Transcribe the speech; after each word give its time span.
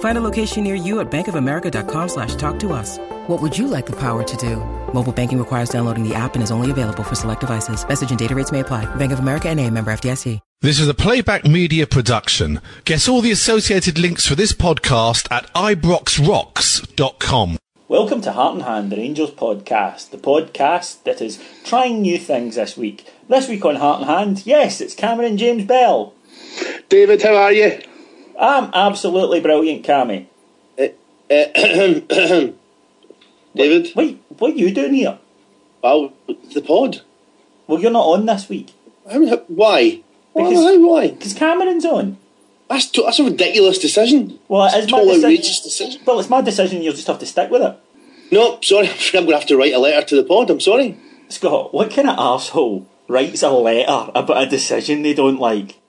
Find 0.00 0.18
a 0.18 0.20
location 0.20 0.64
near 0.64 0.74
you 0.74 1.00
at 1.00 1.10
bankofamerica.com 1.10 2.08
slash 2.08 2.34
talk 2.34 2.58
to 2.60 2.74
us. 2.74 2.98
What 3.28 3.40
would 3.40 3.56
you 3.56 3.66
like 3.66 3.86
the 3.86 3.96
power 3.96 4.22
to 4.22 4.36
do? 4.36 4.56
Mobile 4.92 5.12
banking 5.12 5.38
requires 5.38 5.70
downloading 5.70 6.06
the 6.06 6.14
app 6.14 6.34
and 6.34 6.42
is 6.42 6.50
only 6.50 6.70
available 6.70 7.02
for 7.02 7.14
select 7.14 7.40
devices. 7.40 7.88
Message 7.88 8.10
and 8.10 8.18
data 8.18 8.34
rates 8.34 8.52
may 8.52 8.60
apply. 8.60 8.84
Bank 8.96 9.12
of 9.12 9.20
America 9.20 9.48
and 9.48 9.58
a 9.58 9.70
member 9.70 9.90
FDIC. 9.90 10.38
This 10.62 10.78
is 10.78 10.88
a 10.88 10.94
playback 10.94 11.46
media 11.46 11.86
production. 11.86 12.60
Get 12.84 13.08
all 13.08 13.22
the 13.22 13.30
associated 13.30 13.98
links 13.98 14.26
for 14.26 14.34
this 14.34 14.52
podcast 14.52 15.26
at 15.30 15.50
ibroxrocks.com. 15.54 17.56
Welcome 17.88 18.20
to 18.20 18.32
Heart 18.32 18.54
and 18.56 18.62
Hand, 18.64 18.92
the 18.92 18.96
Rangers 18.96 19.30
podcast, 19.30 20.10
the 20.10 20.18
podcast 20.18 21.02
that 21.04 21.22
is 21.22 21.42
trying 21.64 22.02
new 22.02 22.18
things 22.18 22.56
this 22.56 22.76
week. 22.76 23.10
This 23.28 23.48
week 23.48 23.64
on 23.64 23.76
Heart 23.76 24.02
and 24.02 24.10
Hand, 24.10 24.46
yes, 24.46 24.82
it's 24.82 24.94
Cameron 24.94 25.38
James 25.38 25.64
Bell. 25.64 26.12
David, 26.88 27.22
how 27.22 27.36
are 27.36 27.52
you? 27.52 27.80
I'm 28.38 28.70
absolutely 28.74 29.40
brilliant, 29.40 29.84
Cammy. 29.84 30.26
Uh, 30.78 30.88
uh, 31.30 32.52
David? 33.54 33.92
Wait, 33.96 34.22
what 34.38 34.52
are 34.52 34.56
you 34.56 34.72
doing 34.72 34.94
here? 34.94 35.18
Well, 35.82 36.12
the 36.52 36.62
pod. 36.62 37.02
Well, 37.66 37.80
you're 37.80 37.90
not 37.90 38.06
on 38.06 38.26
this 38.26 38.48
week. 38.48 38.72
How, 39.10 39.18
why? 39.48 40.02
Because, 40.34 40.54
why? 40.54 40.76
Why? 40.76 41.08
Because 41.08 41.34
Cameron's 41.34 41.84
on. 41.84 42.18
That's, 42.68 42.86
to, 42.90 43.02
that's 43.02 43.18
a 43.18 43.24
ridiculous 43.24 43.78
decision. 43.78 44.38
Well, 44.48 44.66
it's 44.66 44.74
my 44.74 44.78
a 44.78 44.86
total 44.86 45.06
decision. 45.06 45.24
outrageous 45.24 45.60
decision. 45.60 46.02
Well, 46.04 46.20
it's 46.20 46.30
my 46.30 46.40
decision. 46.40 46.82
You'll 46.82 46.94
just 46.94 47.08
have 47.08 47.18
to 47.18 47.26
stick 47.26 47.50
with 47.50 47.62
it. 47.62 47.76
No, 48.30 48.60
sorry. 48.62 48.88
I'm 49.14 49.24
going 49.24 49.26
to 49.28 49.34
have 49.38 49.46
to 49.46 49.56
write 49.56 49.72
a 49.72 49.78
letter 49.78 50.06
to 50.06 50.16
the 50.16 50.24
pod. 50.24 50.50
I'm 50.50 50.60
sorry. 50.60 50.96
Scott, 51.28 51.74
what 51.74 51.90
kind 51.90 52.08
of 52.08 52.18
asshole 52.18 52.86
writes 53.08 53.42
a 53.42 53.50
letter 53.50 54.10
about 54.14 54.42
a 54.42 54.46
decision 54.46 55.02
they 55.02 55.14
don't 55.14 55.40
like? 55.40 55.79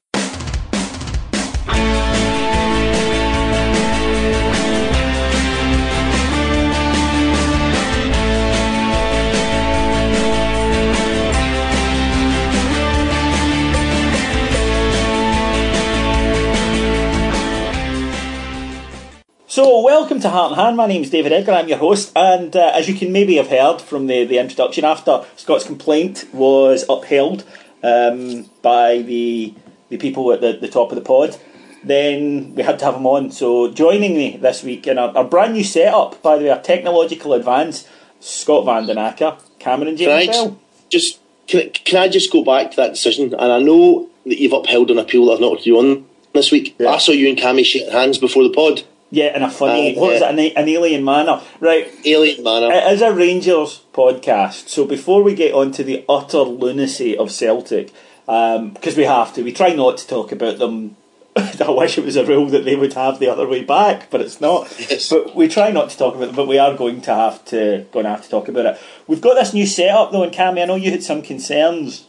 So, 19.52 19.82
welcome 19.82 20.22
to 20.22 20.30
Heart 20.30 20.54
and 20.54 20.62
Hand. 20.62 20.78
My 20.78 20.88
name 20.88 21.02
is 21.02 21.10
David 21.10 21.34
Edgar. 21.34 21.52
I'm 21.52 21.68
your 21.68 21.78
host, 21.78 22.14
and 22.16 22.56
uh, 22.56 22.72
as 22.74 22.88
you 22.88 22.96
can 22.96 23.12
maybe 23.12 23.36
have 23.36 23.50
heard 23.50 23.82
from 23.82 24.08
the, 24.08 24.24
the 24.24 24.38
introduction, 24.38 24.86
after 24.86 25.26
Scott's 25.36 25.66
complaint 25.66 26.24
was 26.32 26.86
upheld 26.88 27.44
um, 27.84 28.50
by 28.62 29.00
the 29.00 29.54
the 29.90 29.98
people 29.98 30.32
at 30.32 30.40
the, 30.40 30.54
the 30.54 30.70
top 30.70 30.94
of 30.94 30.96
the 30.96 31.04
pod, 31.04 31.36
then 31.84 32.56
we 32.56 32.64
had 32.64 32.80
to 32.80 32.86
have 32.86 32.96
him 32.96 33.06
on. 33.06 33.30
So, 33.30 33.70
joining 33.70 34.16
me 34.16 34.38
this 34.38 34.64
week 34.64 34.88
in 34.88 34.98
our, 34.98 35.14
our 35.18 35.26
brand 35.26 35.52
new 35.52 35.66
setup, 35.66 36.22
by 36.22 36.38
the 36.38 36.46
way, 36.46 36.50
a 36.52 36.62
technological 36.62 37.34
advance, 37.34 37.86
Scott 38.22 38.64
Van 38.64 38.88
Den 38.88 38.98
Acker, 38.98 39.38
Cameron 39.60 39.98
James 39.98 40.34
Can 40.34 40.48
I 40.48 40.56
just 40.88 41.20
can, 41.48 41.60
I- 41.60 41.68
can 41.68 42.00
I 42.00 42.08
just 42.08 42.32
go 42.32 42.46
back 42.46 42.72
to 42.72 42.78
that 42.78 42.94
decision? 42.94 43.34
And 43.34 43.52
I 43.52 43.60
know 43.60 44.10
that 44.26 44.40
you've 44.40 44.54
upheld 44.54 44.92
an 44.92 44.98
appeal 44.98 45.26
that 45.26 45.34
I've 45.34 45.40
not 45.42 45.66
you 45.66 45.78
on 45.78 46.06
this 46.34 46.54
week. 46.54 46.74
Yeah. 46.80 46.92
I 46.92 47.00
saw 47.00 47.12
you 47.12 47.28
and 47.28 47.38
Cammy 47.38 47.66
shaking 47.66 47.92
hands 47.92 48.18
before 48.18 48.44
the 48.44 48.54
pod. 48.54 48.84
Yeah, 49.12 49.36
in 49.36 49.44
a 49.44 49.52
funny, 49.52 49.96
Uh, 49.96 50.00
what 50.00 50.12
was 50.14 50.22
yeah. 50.22 50.30
it, 50.32 50.56
an, 50.56 50.64
an 50.64 50.70
alien 50.70 51.04
manner. 51.04 51.42
Right, 51.60 51.92
Alien 52.06 52.44
manner. 52.44 52.72
It 52.72 52.94
is 52.94 53.02
a 53.02 53.12
Rangers 53.14 53.82
podcast, 53.94 54.70
so 54.70 54.86
before 54.86 55.22
we 55.22 55.36
get 55.36 55.54
on 55.54 55.72
to 55.74 55.84
the 55.84 56.06
utter 56.08 56.40
lunacy 56.40 57.18
of 57.18 57.30
Celtic, 57.30 57.92
because 58.26 58.96
we 58.96 59.04
have 59.04 59.34
to, 59.34 59.44
we 59.44 59.52
try 59.52 59.74
not 59.74 59.98
to 59.98 60.08
talk 60.08 60.32
about 60.32 60.60
them. 60.60 60.96
I 61.36 61.70
wish 61.70 61.98
it 61.98 62.06
was 62.06 62.16
a 62.16 62.26
rule 62.26 62.48
that 62.48 62.64
they 62.64 62.76
would 62.76 62.94
have 62.94 63.20
the 63.20 63.28
other 63.28 63.48
way 63.48 63.64
back, 63.64 64.10
but 64.10 64.22
it's 64.22 64.40
not. 64.40 64.74
Yes. 64.80 65.10
But 65.10 65.36
we 65.36 65.50
try 65.50 65.72
not 65.72 65.90
to 65.90 65.98
talk 65.98 66.16
about 66.16 66.30
it, 66.30 66.36
but 66.36 66.48
we 66.48 66.58
are 66.58 66.76
going 66.76 67.02
to 67.02 67.14
have 67.14 67.44
to 67.46 67.86
going 67.92 68.06
to 68.06 68.12
have 68.12 68.24
to 68.24 68.30
talk 68.30 68.48
about 68.48 68.66
it. 68.66 68.82
We've 69.08 69.22
got 69.22 69.36
this 69.36 69.54
new 69.54 69.66
setup 69.66 70.12
though, 70.14 70.24
and 70.24 70.34
Cammy, 70.34 70.62
I 70.62 70.66
know 70.66 70.76
you 70.76 70.92
had 70.92 71.04
some 71.04 71.22
concerns. 71.22 72.06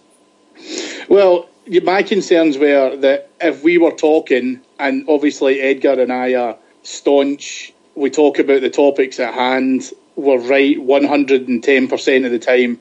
Well, 1.09 1.49
my 1.83 2.03
concerns 2.03 2.59
were 2.59 2.97
that 2.97 3.31
if 3.41 3.63
we 3.65 3.79
were 3.79 3.93
talking, 3.93 4.61
and 4.79 5.05
obviously 5.09 5.61
Edgar 5.61 6.01
and 6.01 6.13
I 6.13 6.35
are 6.35 6.57
staunch, 6.83 7.73
we 7.95 8.11
talk 8.11 8.39
about 8.39 8.61
the 8.61 8.71
topics 8.71 9.21
at 9.21 9.35
hand, 9.35 9.91
we're 10.17 10.39
right 10.39 10.77
110% 10.79 12.25
of 12.25 12.31
the 12.31 12.39
time. 12.39 12.81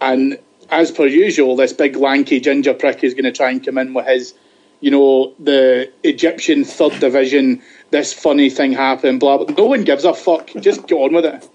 And 0.00 0.38
as 0.70 0.90
per 0.90 1.06
usual, 1.06 1.56
this 1.56 1.72
big 1.72 1.96
lanky 1.96 2.40
ginger 2.40 2.74
prick 2.74 3.04
is 3.04 3.14
going 3.14 3.24
to 3.24 3.32
try 3.32 3.50
and 3.50 3.64
come 3.64 3.78
in 3.78 3.94
with 3.94 4.06
his, 4.06 4.34
you 4.80 4.90
know, 4.90 5.34
the 5.38 5.90
Egyptian 6.02 6.64
third 6.64 6.98
division, 7.00 7.62
this 7.90 8.12
funny 8.12 8.50
thing 8.50 8.72
happened, 8.72 9.20
blah, 9.20 9.38
blah. 9.38 9.54
No 9.56 9.66
one 9.66 9.84
gives 9.84 10.04
a 10.04 10.14
fuck. 10.14 10.50
Just 10.60 10.86
get 10.86 10.96
on 10.96 11.14
with 11.14 11.24
it. 11.24 11.48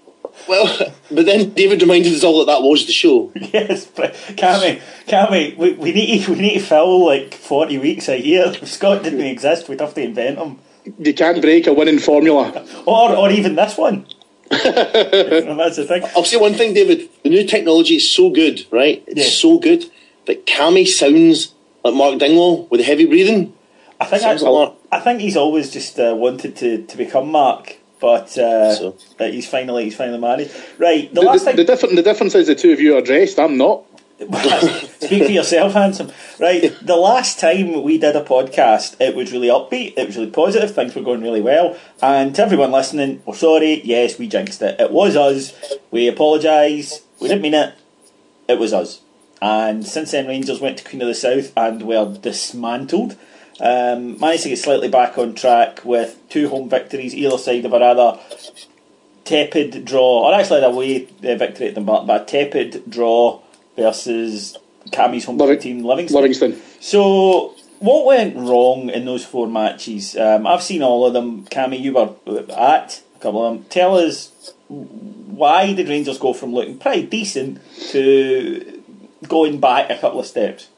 well, 0.48 0.94
but 1.10 1.26
then 1.26 1.50
David 1.50 1.82
reminded 1.82 2.12
us 2.12 2.24
all 2.24 2.38
that 2.44 2.52
that 2.52 2.62
was 2.62 2.86
the 2.86 2.92
show. 2.92 3.32
yes, 3.52 3.86
but 3.86 4.14
Cammy, 4.14 4.80
Cammy, 5.06 5.56
we, 5.56 5.72
we 5.72 5.92
need 5.92 6.24
to, 6.24 6.32
we 6.32 6.40
need 6.40 6.54
to 6.54 6.64
fill 6.64 7.04
like 7.04 7.34
forty 7.34 7.78
weeks 7.78 8.08
a 8.08 8.20
year. 8.20 8.44
If 8.46 8.68
Scott 8.76 9.02
didn't 9.02 9.20
exist, 9.26 9.68
we'd 9.68 9.80
have 9.80 9.94
to 9.94 10.02
invent 10.02 10.38
them. 10.38 10.60
You 10.98 11.14
can't 11.14 11.40
break 11.40 11.66
a 11.66 11.72
winning 11.72 11.98
formula. 11.98 12.64
or 12.86 13.14
or 13.16 13.30
even 13.30 13.54
this 13.56 13.76
one. 13.76 14.06
That's 14.50 15.76
the 15.76 15.84
thing. 15.86 16.02
I'll 16.16 16.24
say 16.24 16.36
one 16.36 16.54
thing, 16.54 16.74
David. 16.74 17.08
The 17.22 17.30
new 17.30 17.44
technology 17.46 17.96
is 17.96 18.10
so 18.10 18.30
good, 18.30 18.66
right? 18.70 19.02
It's 19.06 19.20
Yeah. 19.20 19.26
so 19.26 19.58
good 19.58 19.84
that 20.26 20.46
Cammy 20.46 20.86
sounds 20.86 21.54
like 21.84 21.94
Mark 21.94 22.18
Dingwall 22.18 22.66
with 22.70 22.80
the 22.80 22.84
heavy 22.84 23.06
breathing. 23.06 23.52
I 24.00 24.06
think 24.06 24.22
Sounds 24.22 24.42
I, 24.42 24.48
a 24.48 24.50
lot. 24.50 24.78
I 24.90 25.00
think 25.00 25.20
he's 25.20 25.36
always 25.36 25.70
just 25.70 25.98
uh, 26.00 26.14
wanted 26.16 26.56
to, 26.56 26.82
to 26.84 26.96
become 26.96 27.30
Mark, 27.30 27.76
but 28.00 28.36
uh, 28.38 28.74
So. 28.74 28.96
but 29.18 29.32
he's 29.34 29.46
finally 29.48 29.84
he's 29.84 29.96
finally 29.96 30.18
married. 30.18 30.50
Right, 30.78 31.12
the 31.14 31.20
The, 31.20 31.26
last 31.26 31.44
the, 31.44 31.52
the, 31.52 31.56
time. 31.58 31.66
different, 31.66 31.96
the 31.96 32.02
difference 32.02 32.34
is 32.34 32.46
the 32.46 32.54
two 32.54 32.72
of 32.72 32.80
you 32.80 32.96
are 32.96 33.02
dressed. 33.02 33.38
I'm 33.38 33.56
not. 33.58 33.84
Speak 35.00 35.24
for 35.24 35.30
yourself, 35.30 35.72
handsome. 35.72 36.12
Right, 36.38 36.76
the 36.82 36.96
last 36.96 37.40
time 37.40 37.82
we 37.82 37.96
did 37.96 38.14
a 38.16 38.22
podcast, 38.22 39.00
it 39.00 39.16
was 39.16 39.32
really 39.32 39.48
upbeat. 39.48 39.94
It 39.96 40.06
was 40.06 40.16
really 40.16 40.30
positive. 40.30 40.74
Things 40.74 40.94
were 40.94 41.02
going 41.02 41.22
really 41.22 41.40
well. 41.40 41.78
And 42.02 42.34
to 42.34 42.42
everyone 42.42 42.70
listening, 42.70 43.22
we're 43.24 43.34
sorry. 43.34 43.80
Yes, 43.82 44.18
we 44.18 44.28
jinxed 44.28 44.60
it. 44.60 44.78
It 44.78 44.90
was 44.90 45.16
us. 45.16 45.54
We 45.90 46.06
apologise. 46.06 47.00
We 47.18 47.28
didn't 47.28 47.40
mean 47.40 47.54
it. 47.54 47.74
It 48.46 48.58
was 48.58 48.74
us. 48.74 49.00
And 49.40 49.86
since 49.86 50.10
then, 50.10 50.26
Rangers 50.26 50.60
went 50.60 50.76
to 50.78 50.84
Queen 50.84 51.00
of 51.00 51.08
the 51.08 51.14
South 51.14 51.50
and 51.56 51.82
were 51.82 52.14
dismantled. 52.20 53.16
Um, 53.58 54.20
managed 54.20 54.42
to 54.42 54.50
get 54.50 54.58
slightly 54.58 54.88
back 54.88 55.16
on 55.16 55.34
track 55.34 55.82
with 55.82 56.18
two 56.28 56.50
home 56.50 56.68
victories 56.68 57.14
either 57.14 57.38
side 57.38 57.64
of 57.64 57.72
a 57.72 57.78
rather 57.78 58.18
tepid 59.24 59.86
draw, 59.86 60.28
or 60.28 60.34
actually 60.34 60.60
a 60.60 60.68
away 60.68 61.06
uh, 61.06 61.36
victory 61.36 61.68
at 61.68 61.74
the 61.74 61.80
but, 61.80 62.06
but 62.06 62.22
a 62.22 62.24
tepid 62.26 62.90
draw 62.90 63.40
versus 63.80 64.56
Cammy's 64.90 65.24
home 65.24 65.38
Living- 65.38 65.58
team, 65.58 65.84
Livingston. 65.84 66.16
Livingston. 66.20 66.60
So 66.80 67.54
what 67.80 68.04
went 68.06 68.36
wrong 68.36 68.90
in 68.90 69.04
those 69.04 69.24
four 69.24 69.46
matches? 69.46 70.16
Um, 70.16 70.46
I've 70.46 70.62
seen 70.62 70.82
all 70.82 71.06
of 71.06 71.12
them. 71.12 71.44
Cammy, 71.46 71.80
you 71.80 71.92
were 71.94 72.10
at 72.56 73.02
a 73.16 73.18
couple 73.20 73.44
of 73.44 73.54
them. 73.54 73.64
Tell 73.70 73.96
us 73.96 74.32
why 74.68 75.72
did 75.72 75.88
Rangers 75.88 76.18
go 76.18 76.32
from 76.32 76.52
looking 76.52 76.78
pretty 76.78 77.04
decent 77.06 77.60
to 77.90 78.82
going 79.26 79.58
back 79.60 79.90
a 79.90 79.98
couple 79.98 80.20
of 80.20 80.26
steps? 80.26 80.68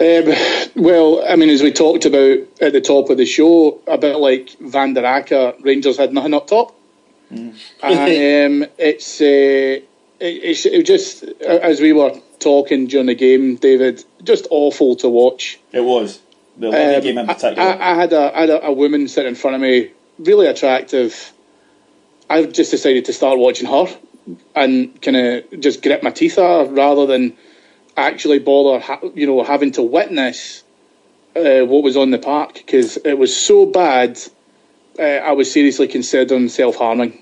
Um, 0.00 0.32
well, 0.76 1.24
I 1.26 1.36
mean, 1.36 1.50
as 1.50 1.62
we 1.62 1.72
talked 1.72 2.04
about 2.04 2.38
at 2.60 2.72
the 2.72 2.80
top 2.80 3.10
of 3.10 3.16
the 3.16 3.24
show, 3.26 3.80
a 3.86 3.96
bit 3.96 4.16
like 4.16 4.50
Van 4.60 4.92
der 4.92 5.02
Akker, 5.02 5.54
Rangers 5.64 5.96
had 5.96 6.12
nothing 6.12 6.34
up 6.34 6.46
top. 6.48 6.74
Mm. 7.32 7.54
and 7.82 8.62
um, 8.64 8.70
it's, 8.78 9.20
uh, 9.20 9.80
it, 10.20 10.66
it 10.66 10.82
just, 10.86 11.24
as 11.24 11.80
we 11.80 11.92
were 11.92 12.12
talking 12.38 12.86
during 12.86 13.06
the 13.06 13.14
game, 13.14 13.56
David, 13.56 14.04
just 14.22 14.46
awful 14.50 14.96
to 14.96 15.08
watch. 15.08 15.58
It 15.72 15.82
was. 15.82 16.20
The 16.56 16.68
um, 16.68 17.02
game 17.02 17.18
in 17.18 17.26
particular. 17.26 17.62
I, 17.62 17.92
I, 17.92 17.94
had, 17.94 18.12
a, 18.12 18.36
I 18.36 18.40
had 18.42 18.50
a, 18.50 18.66
a 18.66 18.72
woman 18.72 19.08
sitting 19.08 19.30
in 19.30 19.34
front 19.34 19.56
of 19.56 19.60
me, 19.60 19.90
really 20.18 20.46
attractive. 20.46 21.32
I've 22.30 22.52
just 22.52 22.70
decided 22.70 23.06
to 23.06 23.12
start 23.12 23.38
watching 23.38 23.68
her 23.68 23.86
and 24.54 25.00
kind 25.02 25.16
of 25.16 25.60
just 25.60 25.82
grit 25.82 26.02
my 26.02 26.10
teeth 26.10 26.38
at 26.38 26.44
her 26.44 26.72
rather 26.72 27.06
than 27.06 27.36
actually 27.96 28.38
bother, 28.38 28.84
you 29.14 29.26
know, 29.26 29.42
having 29.42 29.72
to 29.72 29.82
witness 29.82 30.62
uh, 31.36 31.60
what 31.64 31.82
was 31.82 31.96
on 31.96 32.10
the 32.10 32.18
park 32.18 32.54
because 32.54 32.96
it 32.98 33.18
was 33.18 33.36
so 33.36 33.66
bad. 33.66 34.18
Uh, 34.98 35.02
I 35.02 35.32
was 35.32 35.50
seriously 35.50 35.88
considering 35.88 36.48
self 36.48 36.76
harming. 36.76 37.18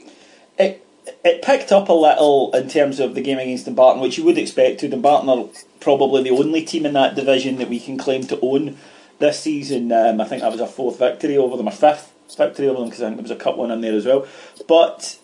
It 0.58 0.81
it 1.24 1.42
picked 1.42 1.70
up 1.70 1.88
a 1.88 1.92
little 1.92 2.50
in 2.52 2.68
terms 2.68 2.98
of 2.98 3.14
the 3.14 3.20
game 3.20 3.38
against 3.38 3.66
Dumbarton, 3.66 4.02
which 4.02 4.18
you 4.18 4.24
would 4.24 4.38
expect 4.38 4.80
to. 4.80 4.88
Dumbarton 4.88 5.28
are 5.28 5.48
probably 5.80 6.22
the 6.22 6.30
only 6.30 6.62
team 6.62 6.84
in 6.84 6.94
that 6.94 7.14
division 7.14 7.56
that 7.56 7.68
we 7.68 7.78
can 7.78 7.96
claim 7.96 8.26
to 8.26 8.40
own 8.40 8.76
this 9.18 9.40
season. 9.40 9.92
Um, 9.92 10.20
I 10.20 10.24
think 10.24 10.42
that 10.42 10.50
was 10.50 10.60
our 10.60 10.66
fourth 10.66 10.98
victory 10.98 11.36
over 11.36 11.56
them, 11.56 11.68
our 11.68 11.72
fifth 11.72 12.12
victory 12.36 12.68
over 12.68 12.80
them 12.80 12.88
because 12.88 13.02
I 13.02 13.06
think 13.06 13.16
there 13.16 13.22
was 13.22 13.30
a 13.30 13.36
cup 13.36 13.56
one 13.56 13.70
in 13.70 13.80
there 13.80 13.94
as 13.94 14.06
well. 14.06 14.26
But 14.66 15.18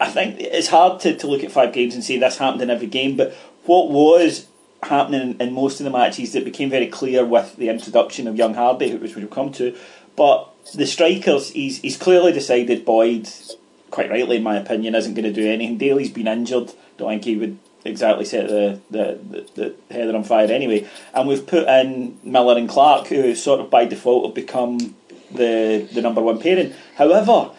I 0.00 0.10
think 0.10 0.40
it's 0.40 0.68
hard 0.68 1.00
to, 1.00 1.16
to 1.16 1.26
look 1.26 1.42
at 1.42 1.52
five 1.52 1.72
games 1.72 1.94
and 1.94 2.04
say 2.04 2.18
this 2.18 2.38
happened 2.38 2.62
in 2.62 2.70
every 2.70 2.86
game, 2.86 3.16
but 3.16 3.34
what 3.64 3.90
was 3.90 4.46
happening 4.82 5.36
in 5.40 5.52
most 5.52 5.80
of 5.80 5.84
the 5.84 5.90
matches 5.90 6.32
that 6.32 6.44
became 6.44 6.70
very 6.70 6.86
clear 6.86 7.24
with 7.24 7.56
the 7.56 7.68
introduction 7.68 8.28
of 8.28 8.36
young 8.36 8.54
Hardie, 8.54 9.00
which 9.00 9.16
we'll 9.16 9.26
come 9.26 9.50
to. 9.52 9.76
But 10.16 10.50
the 10.74 10.86
strikers, 10.86 11.50
he's, 11.50 11.78
he's 11.80 11.96
clearly 11.96 12.32
decided 12.32 12.84
Boyd, 12.84 13.28
quite 13.94 14.10
rightly 14.10 14.38
in 14.38 14.42
my 14.42 14.56
opinion, 14.56 14.96
isn't 14.96 15.14
going 15.14 15.24
to 15.24 15.32
do 15.32 15.48
anything. 15.48 15.78
Daly's 15.78 16.10
been 16.10 16.26
injured. 16.26 16.72
Don't 16.98 17.10
think 17.10 17.24
he 17.24 17.36
would 17.36 17.58
exactly 17.84 18.24
set 18.24 18.48
the, 18.48 18.80
the, 18.90 19.20
the, 19.30 19.74
the 19.88 19.94
header 19.94 20.16
on 20.16 20.24
fire 20.24 20.50
anyway. 20.50 20.88
And 21.14 21.28
we've 21.28 21.46
put 21.46 21.68
in 21.68 22.18
Miller 22.24 22.58
and 22.58 22.68
Clark, 22.68 23.06
who 23.06 23.34
sort 23.36 23.60
of 23.60 23.70
by 23.70 23.84
default 23.84 24.26
have 24.26 24.34
become 24.34 24.96
the, 25.30 25.88
the 25.92 26.02
number 26.02 26.20
one 26.20 26.40
pairing. 26.40 26.74
However, 26.96 27.52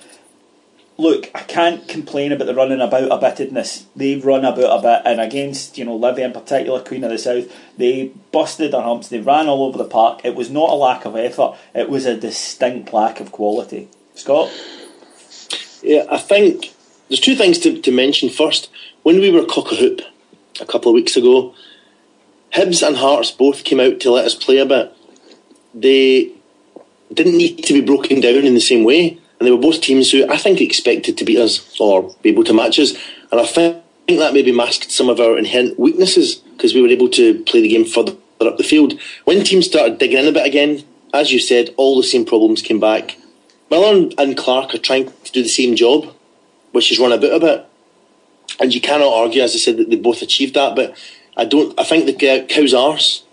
look, 0.98 1.32
I 1.34 1.44
can't 1.44 1.88
complain 1.88 2.34
about 2.34 2.48
the 2.48 2.54
running 2.54 2.82
about 2.82 3.12
a 3.12 3.18
bitedness. 3.18 3.86
They 3.96 4.18
run 4.18 4.44
about 4.44 4.80
a 4.80 4.82
bit, 4.82 5.02
and 5.06 5.22
against 5.22 5.78
you 5.78 5.86
know 5.86 5.96
Livy 5.96 6.24
in 6.24 6.34
particular, 6.34 6.82
Queen 6.82 7.06
of 7.06 7.12
the 7.12 7.18
South, 7.18 7.46
they 7.78 8.12
busted 8.34 8.74
their 8.74 8.82
humps. 8.82 9.08
They 9.08 9.20
ran 9.20 9.48
all 9.48 9.64
over 9.64 9.78
the 9.78 9.86
park. 9.86 10.22
It 10.26 10.36
was 10.36 10.50
not 10.50 10.70
a 10.70 10.76
lack 10.76 11.06
of 11.06 11.16
effort; 11.16 11.56
it 11.74 11.90
was 11.90 12.06
a 12.06 12.18
distinct 12.18 12.92
lack 12.92 13.22
of 13.22 13.32
quality. 13.32 13.88
Scott, 14.16 14.50
yeah, 15.86 16.06
I 16.10 16.18
think 16.18 16.74
there's 17.10 17.20
two 17.20 17.36
things 17.36 17.60
to, 17.60 17.80
to 17.82 17.92
mention. 17.92 18.30
First, 18.30 18.70
when 19.04 19.20
we 19.20 19.32
were 19.32 19.46
cock 19.46 19.72
a 19.72 19.76
hoop 19.76 20.02
a 20.60 20.66
couple 20.66 20.90
of 20.90 20.96
weeks 20.96 21.16
ago, 21.16 21.54
Hibs 22.54 22.86
and 22.86 22.98
Hearts 22.98 23.32
both 23.32 23.64
came 23.64 23.80
out 23.80 24.00
to 24.00 24.12
let 24.12 24.26
us 24.26 24.36
play 24.36 24.58
a 24.58 24.66
bit. 24.66 24.94
They 25.74 26.32
didn't 27.14 27.38
need 27.38 27.64
to 27.66 27.74
be 27.74 27.82
broken 27.82 28.22
down 28.22 28.46
in 28.46 28.54
the 28.54 28.62
same 28.62 28.84
way 28.84 29.20
and 29.40 29.48
they 29.48 29.52
were 29.52 29.58
both 29.58 29.82
teams 29.82 30.12
who 30.12 30.30
I 30.30 30.38
think 30.38 30.62
expected 30.62 31.18
to 31.18 31.26
beat 31.26 31.40
us 31.40 31.76
or 31.80 32.14
be 32.22 32.30
able 32.30 32.46
to 32.46 32.54
match 32.54 32.80
us. 32.80 32.94
And 33.32 33.42
I 33.42 33.46
think 33.46 33.84
that 34.08 34.34
maybe 34.34 34.52
masked 34.52 34.92
some 34.92 35.10
of 35.10 35.20
our 35.20 35.38
inherent 35.38 35.78
weaknesses 35.78 36.36
because 36.36 36.74
we 36.74 36.82
were 36.82 36.88
able 36.88 37.10
to 37.10 37.44
play 37.44 37.62
the 37.62 37.70
game 37.70 37.86
further 37.86 38.16
up 38.42 38.58
the 38.58 38.64
field. 38.64 39.00
When 39.26 39.44
teams 39.44 39.66
started 39.66 39.98
digging 39.98 40.20
in 40.20 40.28
a 40.28 40.32
bit 40.32 40.46
again, 40.46 40.84
as 41.14 41.32
you 41.32 41.40
said, 41.40 41.74
all 41.78 41.98
the 41.98 42.04
same 42.04 42.26
problems 42.26 42.62
came 42.62 42.80
back. 42.80 43.18
Miller 43.70 44.10
and 44.18 44.38
Clark 44.38 44.74
are 44.74 44.80
trying 44.80 45.12
to 45.24 45.32
do 45.32 45.42
the 45.44 45.50
same 45.50 45.76
job, 45.76 46.14
which 46.72 46.92
is 46.92 47.00
run 47.00 47.12
a 47.12 47.18
bit 47.18 47.34
a 47.34 47.40
bit. 47.40 47.66
And 48.60 48.74
you 48.74 48.80
cannot 48.80 49.14
argue, 49.14 49.42
as 49.42 49.54
I 49.54 49.58
said, 49.58 49.78
that 49.78 49.90
they 49.90 49.96
both 49.96 50.22
achieved 50.22 50.54
that. 50.54 50.76
But 50.76 50.96
I 51.36 51.46
don't. 51.46 51.78
I 51.80 51.84
think 51.84 52.06
the 52.06 52.46
cow's 52.48 52.74
arse 52.74 53.24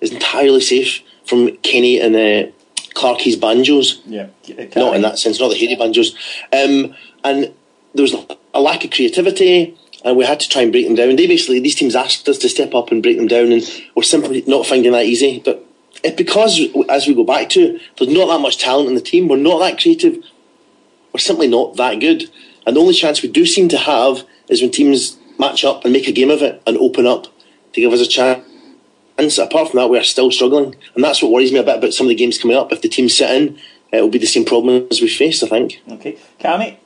is 0.00 0.12
entirely 0.12 0.60
safe 0.60 1.00
from 1.26 1.56
Kenny 1.58 2.00
and 2.00 2.16
uh, 2.16 2.50
Clarkie's 2.94 3.36
banjos. 3.36 4.00
Yeah, 4.06 4.28
not 4.74 4.96
in 4.96 5.02
that 5.02 5.18
sense, 5.18 5.38
not 5.38 5.48
the 5.48 5.56
hairy 5.56 5.76
banjos. 5.76 6.14
Um, 6.52 6.94
and 7.24 7.54
there 7.94 8.02
was 8.02 8.16
a 8.54 8.60
lack 8.60 8.84
of 8.84 8.90
creativity, 8.90 9.76
and 10.04 10.16
we 10.16 10.24
had 10.24 10.40
to 10.40 10.48
try 10.48 10.62
and 10.62 10.72
break 10.72 10.86
them 10.86 10.96
down. 10.96 11.16
They 11.16 11.26
basically 11.26 11.60
these 11.60 11.74
teams 11.74 11.94
asked 11.94 12.28
us 12.28 12.38
to 12.38 12.48
step 12.48 12.74
up 12.74 12.90
and 12.90 13.02
break 13.02 13.16
them 13.18 13.28
down, 13.28 13.52
and 13.52 13.62
we're 13.94 14.02
simply 14.02 14.42
not 14.46 14.66
finding 14.66 14.92
that 14.92 15.06
easy. 15.06 15.40
But 15.44 15.64
it's 16.04 16.16
because, 16.16 16.60
as 16.88 17.06
we 17.06 17.14
go 17.14 17.24
back 17.24 17.48
to, 17.50 17.78
there's 17.98 18.12
not 18.12 18.26
that 18.26 18.40
much 18.40 18.58
talent 18.58 18.88
in 18.88 18.94
the 18.94 19.00
team. 19.00 19.28
We're 19.28 19.36
not 19.36 19.58
that 19.58 19.80
creative. 19.80 20.22
We're 21.12 21.20
simply 21.20 21.48
not 21.48 21.76
that 21.76 22.00
good. 22.00 22.30
And 22.66 22.76
the 22.76 22.80
only 22.80 22.94
chance 22.94 23.22
we 23.22 23.30
do 23.30 23.46
seem 23.46 23.68
to 23.68 23.78
have 23.78 24.24
is 24.48 24.62
when 24.62 24.70
teams 24.70 25.18
match 25.38 25.64
up 25.64 25.84
and 25.84 25.92
make 25.92 26.08
a 26.08 26.12
game 26.12 26.30
of 26.30 26.42
it 26.42 26.62
and 26.66 26.76
open 26.78 27.06
up 27.06 27.26
to 27.72 27.80
give 27.80 27.92
us 27.92 28.00
a 28.00 28.06
chance 28.06 28.44
and 29.18 29.38
apart 29.38 29.70
from 29.70 29.78
that, 29.78 29.88
we 29.88 29.98
are 29.98 30.04
still 30.04 30.30
struggling, 30.30 30.74
and 30.94 31.04
that's 31.04 31.22
what 31.22 31.30
worries 31.30 31.52
me 31.52 31.58
a 31.58 31.62
bit 31.62 31.78
about 31.78 31.92
some 31.92 32.06
of 32.06 32.08
the 32.08 32.14
games 32.14 32.38
coming 32.38 32.56
up. 32.56 32.72
If 32.72 32.82
the 32.82 32.88
teams 32.88 33.16
sit 33.16 33.30
in, 33.30 33.58
it 33.92 34.00
will 34.00 34.08
be 34.08 34.18
the 34.18 34.26
same 34.26 34.44
problem 34.44 34.88
as 34.90 35.00
we 35.00 35.08
face. 35.08 35.42
I 35.42 35.48
think. 35.48 35.82
Okay, 35.90 36.18
Cammy. 36.40 36.78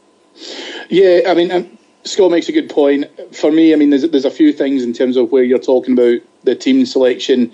Yeah, 0.91 1.21
I 1.29 1.35
mean, 1.35 1.51
um, 1.51 1.79
Scott 2.05 2.31
makes 2.31 2.49
a 2.49 2.53
good 2.53 2.69
point. 2.69 3.07
For 3.35 3.51
me, 3.53 3.73
I 3.73 3.77
mean, 3.77 3.91
there's 3.91 4.09
there's 4.11 4.25
a 4.25 4.31
few 4.31 4.53
things 4.53 4.83
in 4.83 4.93
terms 4.93 5.17
of 5.17 5.31
where 5.31 5.45
you're 5.45 5.59
talking 5.59 5.95
about 5.95 6.21
the 6.45 6.57
team 6.57 6.85
selection. 6.85 7.53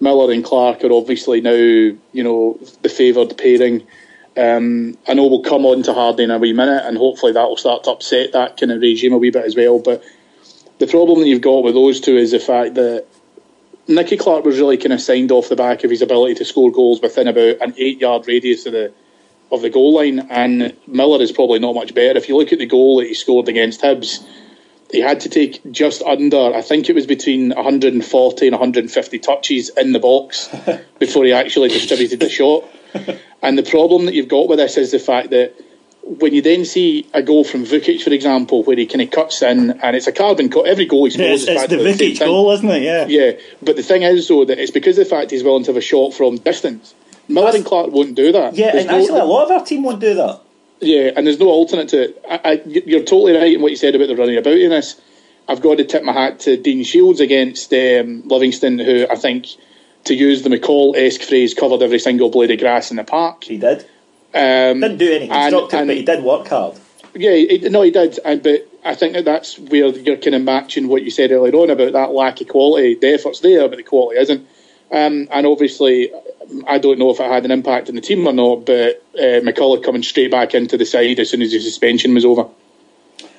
Miller 0.00 0.32
and 0.32 0.44
Clark 0.44 0.84
are 0.84 0.92
obviously 0.92 1.40
now, 1.40 1.52
you 1.52 1.98
know, 2.22 2.58
the 2.82 2.88
favoured 2.88 3.36
pairing. 3.36 3.86
Um, 4.36 4.96
I 5.08 5.14
know 5.14 5.26
we'll 5.26 5.42
come 5.42 5.66
on 5.66 5.82
to 5.84 5.92
Hardie 5.92 6.20
in 6.20 6.30
a 6.30 6.38
wee 6.38 6.52
minute, 6.52 6.84
and 6.84 6.96
hopefully 6.96 7.32
that 7.32 7.48
will 7.48 7.56
start 7.56 7.84
to 7.84 7.90
upset 7.90 8.32
that 8.32 8.56
kind 8.56 8.70
of 8.70 8.80
regime 8.80 9.12
a 9.12 9.18
wee 9.18 9.30
bit 9.30 9.44
as 9.44 9.56
well. 9.56 9.80
But 9.80 10.04
the 10.78 10.86
problem 10.86 11.20
that 11.20 11.26
you've 11.26 11.40
got 11.40 11.64
with 11.64 11.74
those 11.74 12.00
two 12.00 12.16
is 12.16 12.30
the 12.30 12.38
fact 12.38 12.74
that 12.74 13.06
Nicky 13.88 14.16
Clark 14.16 14.44
was 14.44 14.58
really 14.58 14.76
kind 14.76 14.92
of 14.92 15.00
signed 15.00 15.32
off 15.32 15.48
the 15.48 15.56
back 15.56 15.82
of 15.82 15.90
his 15.90 16.02
ability 16.02 16.34
to 16.36 16.44
score 16.44 16.70
goals 16.70 17.00
within 17.00 17.26
about 17.26 17.56
an 17.60 17.74
eight 17.78 18.00
yard 18.00 18.28
radius 18.28 18.66
of 18.66 18.72
the 18.72 18.92
of 19.50 19.62
the 19.62 19.70
goal 19.70 19.94
line, 19.94 20.20
and 20.30 20.76
Miller 20.86 21.22
is 21.22 21.32
probably 21.32 21.58
not 21.58 21.74
much 21.74 21.94
better. 21.94 22.18
If 22.18 22.28
you 22.28 22.36
look 22.36 22.52
at 22.52 22.58
the 22.58 22.66
goal 22.66 22.98
that 22.98 23.06
he 23.06 23.14
scored 23.14 23.48
against 23.48 23.80
Hibs, 23.80 24.22
he 24.90 25.00
had 25.00 25.20
to 25.20 25.28
take 25.28 25.60
just 25.70 26.02
under, 26.02 26.54
I 26.54 26.62
think 26.62 26.88
it 26.88 26.94
was 26.94 27.06
between 27.06 27.50
140 27.50 28.46
and 28.46 28.52
150 28.52 29.18
touches 29.18 29.68
in 29.70 29.92
the 29.92 29.98
box 29.98 30.48
before 30.98 31.24
he 31.24 31.32
actually 31.32 31.68
distributed 31.68 32.20
the 32.20 32.28
shot. 32.28 32.64
And 33.42 33.58
the 33.58 33.62
problem 33.62 34.06
that 34.06 34.14
you've 34.14 34.28
got 34.28 34.48
with 34.48 34.58
this 34.58 34.76
is 34.76 34.90
the 34.90 34.98
fact 34.98 35.30
that 35.30 35.54
when 36.02 36.32
you 36.32 36.40
then 36.40 36.64
see 36.64 37.06
a 37.12 37.22
goal 37.22 37.44
from 37.44 37.64
Vuckic, 37.66 38.02
for 38.02 38.10
example, 38.10 38.62
where 38.64 38.76
he 38.76 38.86
kind 38.86 39.02
of 39.02 39.10
cuts 39.10 39.42
in 39.42 39.72
and 39.82 39.94
it's 39.94 40.06
a 40.06 40.12
carbon 40.12 40.48
cut, 40.48 40.66
every 40.66 40.86
goal 40.86 41.04
he 41.04 41.10
scores 41.10 41.46
yeah, 41.46 41.64
it's, 41.64 41.68
the 41.68 41.76
Vuckic 41.76 42.18
goal, 42.18 42.50
isn't 42.52 42.68
it? 42.68 42.82
Yeah. 42.82 43.06
Yeah, 43.06 43.32
but 43.62 43.76
the 43.76 43.82
thing 43.82 44.02
is, 44.02 44.26
though, 44.26 44.46
that 44.46 44.58
it's 44.58 44.70
because 44.70 44.96
of 44.98 45.04
the 45.04 45.10
fact 45.10 45.30
he's 45.32 45.44
willing 45.44 45.64
to 45.64 45.72
have 45.72 45.76
a 45.76 45.82
shot 45.82 46.14
from 46.14 46.36
distance. 46.38 46.94
Miller 47.28 47.52
and 47.54 47.64
Clark 47.64 47.90
won't 47.90 48.14
do 48.14 48.32
that. 48.32 48.54
Yeah, 48.54 48.72
there's 48.72 48.84
and 48.86 48.92
no, 48.92 49.02
actually, 49.02 49.20
a 49.20 49.24
lot 49.24 49.44
of 49.44 49.50
our 49.50 49.64
team 49.66 49.82
won't 49.82 50.00
do 50.00 50.14
that. 50.14 50.40
Yeah, 50.80 51.10
and 51.16 51.26
there's 51.26 51.40
no 51.40 51.48
alternate 51.48 51.88
to 51.88 52.02
it. 52.02 52.24
I, 52.28 52.40
I, 52.44 52.62
you're 52.64 53.02
totally 53.02 53.32
right 53.32 53.54
in 53.54 53.62
what 53.62 53.70
you 53.70 53.76
said 53.76 53.94
about 53.94 54.08
the 54.08 54.16
running 54.16 54.36
about 54.36 54.54
in 54.54 54.70
this. 54.70 55.00
I've 55.48 55.60
got 55.60 55.78
to 55.78 55.84
tip 55.84 56.04
my 56.04 56.12
hat 56.12 56.40
to 56.40 56.56
Dean 56.56 56.84
Shiels 56.84 57.20
against 57.20 57.72
um, 57.72 58.22
Livingston, 58.26 58.78
who 58.78 59.06
I 59.10 59.16
think, 59.16 59.46
to 60.04 60.14
use 60.14 60.42
the 60.42 60.50
McCall 60.50 60.94
esque 60.96 61.22
phrase, 61.22 61.54
covered 61.54 61.82
every 61.82 61.98
single 61.98 62.30
blade 62.30 62.50
of 62.50 62.58
grass 62.58 62.90
in 62.90 62.96
the 62.96 63.04
park. 63.04 63.44
He 63.44 63.58
did. 63.58 63.80
Um, 64.34 64.80
Didn't 64.80 64.98
do 64.98 65.10
anything 65.10 65.30
constructive, 65.30 65.80
and, 65.80 65.88
but 65.88 65.96
he 65.96 66.04
did 66.04 66.22
work 66.22 66.48
hard. 66.48 66.78
Yeah, 67.14 67.34
he, 67.34 67.68
no, 67.70 67.82
he 67.82 67.90
did. 67.90 68.18
And, 68.24 68.42
but 68.42 68.68
I 68.84 68.94
think 68.94 69.14
that 69.14 69.24
that's 69.24 69.58
where 69.58 69.88
you're 69.88 70.18
kind 70.18 70.34
of 70.34 70.42
matching 70.42 70.86
what 70.86 71.02
you 71.02 71.10
said 71.10 71.32
earlier 71.32 71.54
on 71.54 71.70
about 71.70 71.92
that 71.94 72.12
lack 72.12 72.40
of 72.40 72.48
quality. 72.48 72.94
The 72.94 73.14
effort's 73.14 73.40
there, 73.40 73.68
but 73.68 73.76
the 73.76 73.82
quality 73.82 74.20
isn't. 74.20 74.46
Um, 74.92 75.28
and 75.30 75.46
obviously, 75.46 76.10
I 76.66 76.78
don't 76.78 76.98
know 76.98 77.10
if 77.10 77.20
it 77.20 77.30
had 77.30 77.44
an 77.44 77.50
impact 77.50 77.88
on 77.88 77.94
the 77.94 78.00
team 78.00 78.26
or 78.26 78.32
not, 78.32 78.66
but 78.66 79.04
uh, 79.14 79.40
McCulloch 79.44 79.84
coming 79.84 80.02
straight 80.02 80.30
back 80.30 80.54
into 80.54 80.76
the 80.76 80.86
side 80.86 81.18
as 81.20 81.30
soon 81.30 81.42
as 81.42 81.52
the 81.52 81.60
suspension 81.60 82.14
was 82.14 82.24
over. 82.24 82.46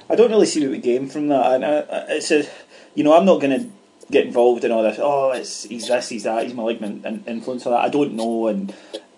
I 0.09 0.15
don't 0.15 0.31
really 0.31 0.45
see 0.45 0.61
what 0.61 0.71
we 0.71 0.79
gained 0.79 1.11
from 1.11 1.27
that. 1.27 1.53
And 1.53 1.63
uh, 1.63 1.83
it's 2.09 2.31
a, 2.31 2.47
you 2.95 3.03
know, 3.03 3.13
I'm 3.13 3.25
not 3.25 3.41
going 3.41 3.59
to 3.59 3.69
get 4.11 4.25
involved 4.25 4.63
in 4.63 4.71
all 4.71 4.83
this. 4.83 4.99
Oh, 4.99 5.31
it's 5.31 5.63
he's 5.63 5.87
this, 5.87 6.09
he's 6.09 6.23
that, 6.23 6.43
he's 6.43 6.53
malignant 6.53 7.05
and 7.05 7.27
influence 7.27 7.65
of 7.65 7.71
that. 7.71 7.85
I 7.85 7.89
don't 7.89 8.13
know, 8.13 8.47
and 8.47 8.73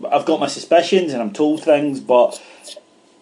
I've 0.10 0.26
got 0.26 0.40
my 0.40 0.48
suspicions 0.48 1.14
and 1.14 1.22
I'm 1.22 1.34
told 1.34 1.64
things, 1.64 2.00
but 2.00 2.42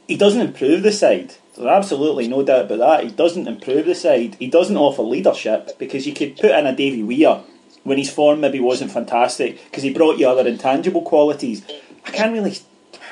he 0.08 0.18
doesn't 0.18 0.42
improve 0.42 0.84
the 0.84 0.92
side. 0.92 1.36
There's 1.56 1.68
absolutely 1.68 2.28
no 2.28 2.44
doubt 2.44 2.66
about 2.66 2.80
that. 2.80 3.04
He 3.04 3.12
doesn't 3.12 3.48
improve 3.48 3.86
the 3.86 3.96
side. 3.96 4.36
He 4.40 4.48
doesn't 4.48 4.78
offer 4.78 5.04
leadership 5.04 5.78
because 5.78 6.08
you 6.08 6.14
could 6.14 6.38
put 6.38 6.52
in 6.52 6.66
a 6.66 6.76
Davy 6.76 7.04
Weir 7.04 7.44
when 7.90 7.98
his 7.98 8.12
form 8.12 8.40
maybe 8.40 8.60
wasn't 8.60 8.92
fantastic 8.92 9.62
because 9.66 9.82
he 9.82 9.92
brought 9.92 10.20
you 10.20 10.30
other 10.30 10.48
intangible 10.48 11.02
qualities. 11.02 11.66
I 12.06 12.12
can't 12.12 12.32
really, 12.32 12.56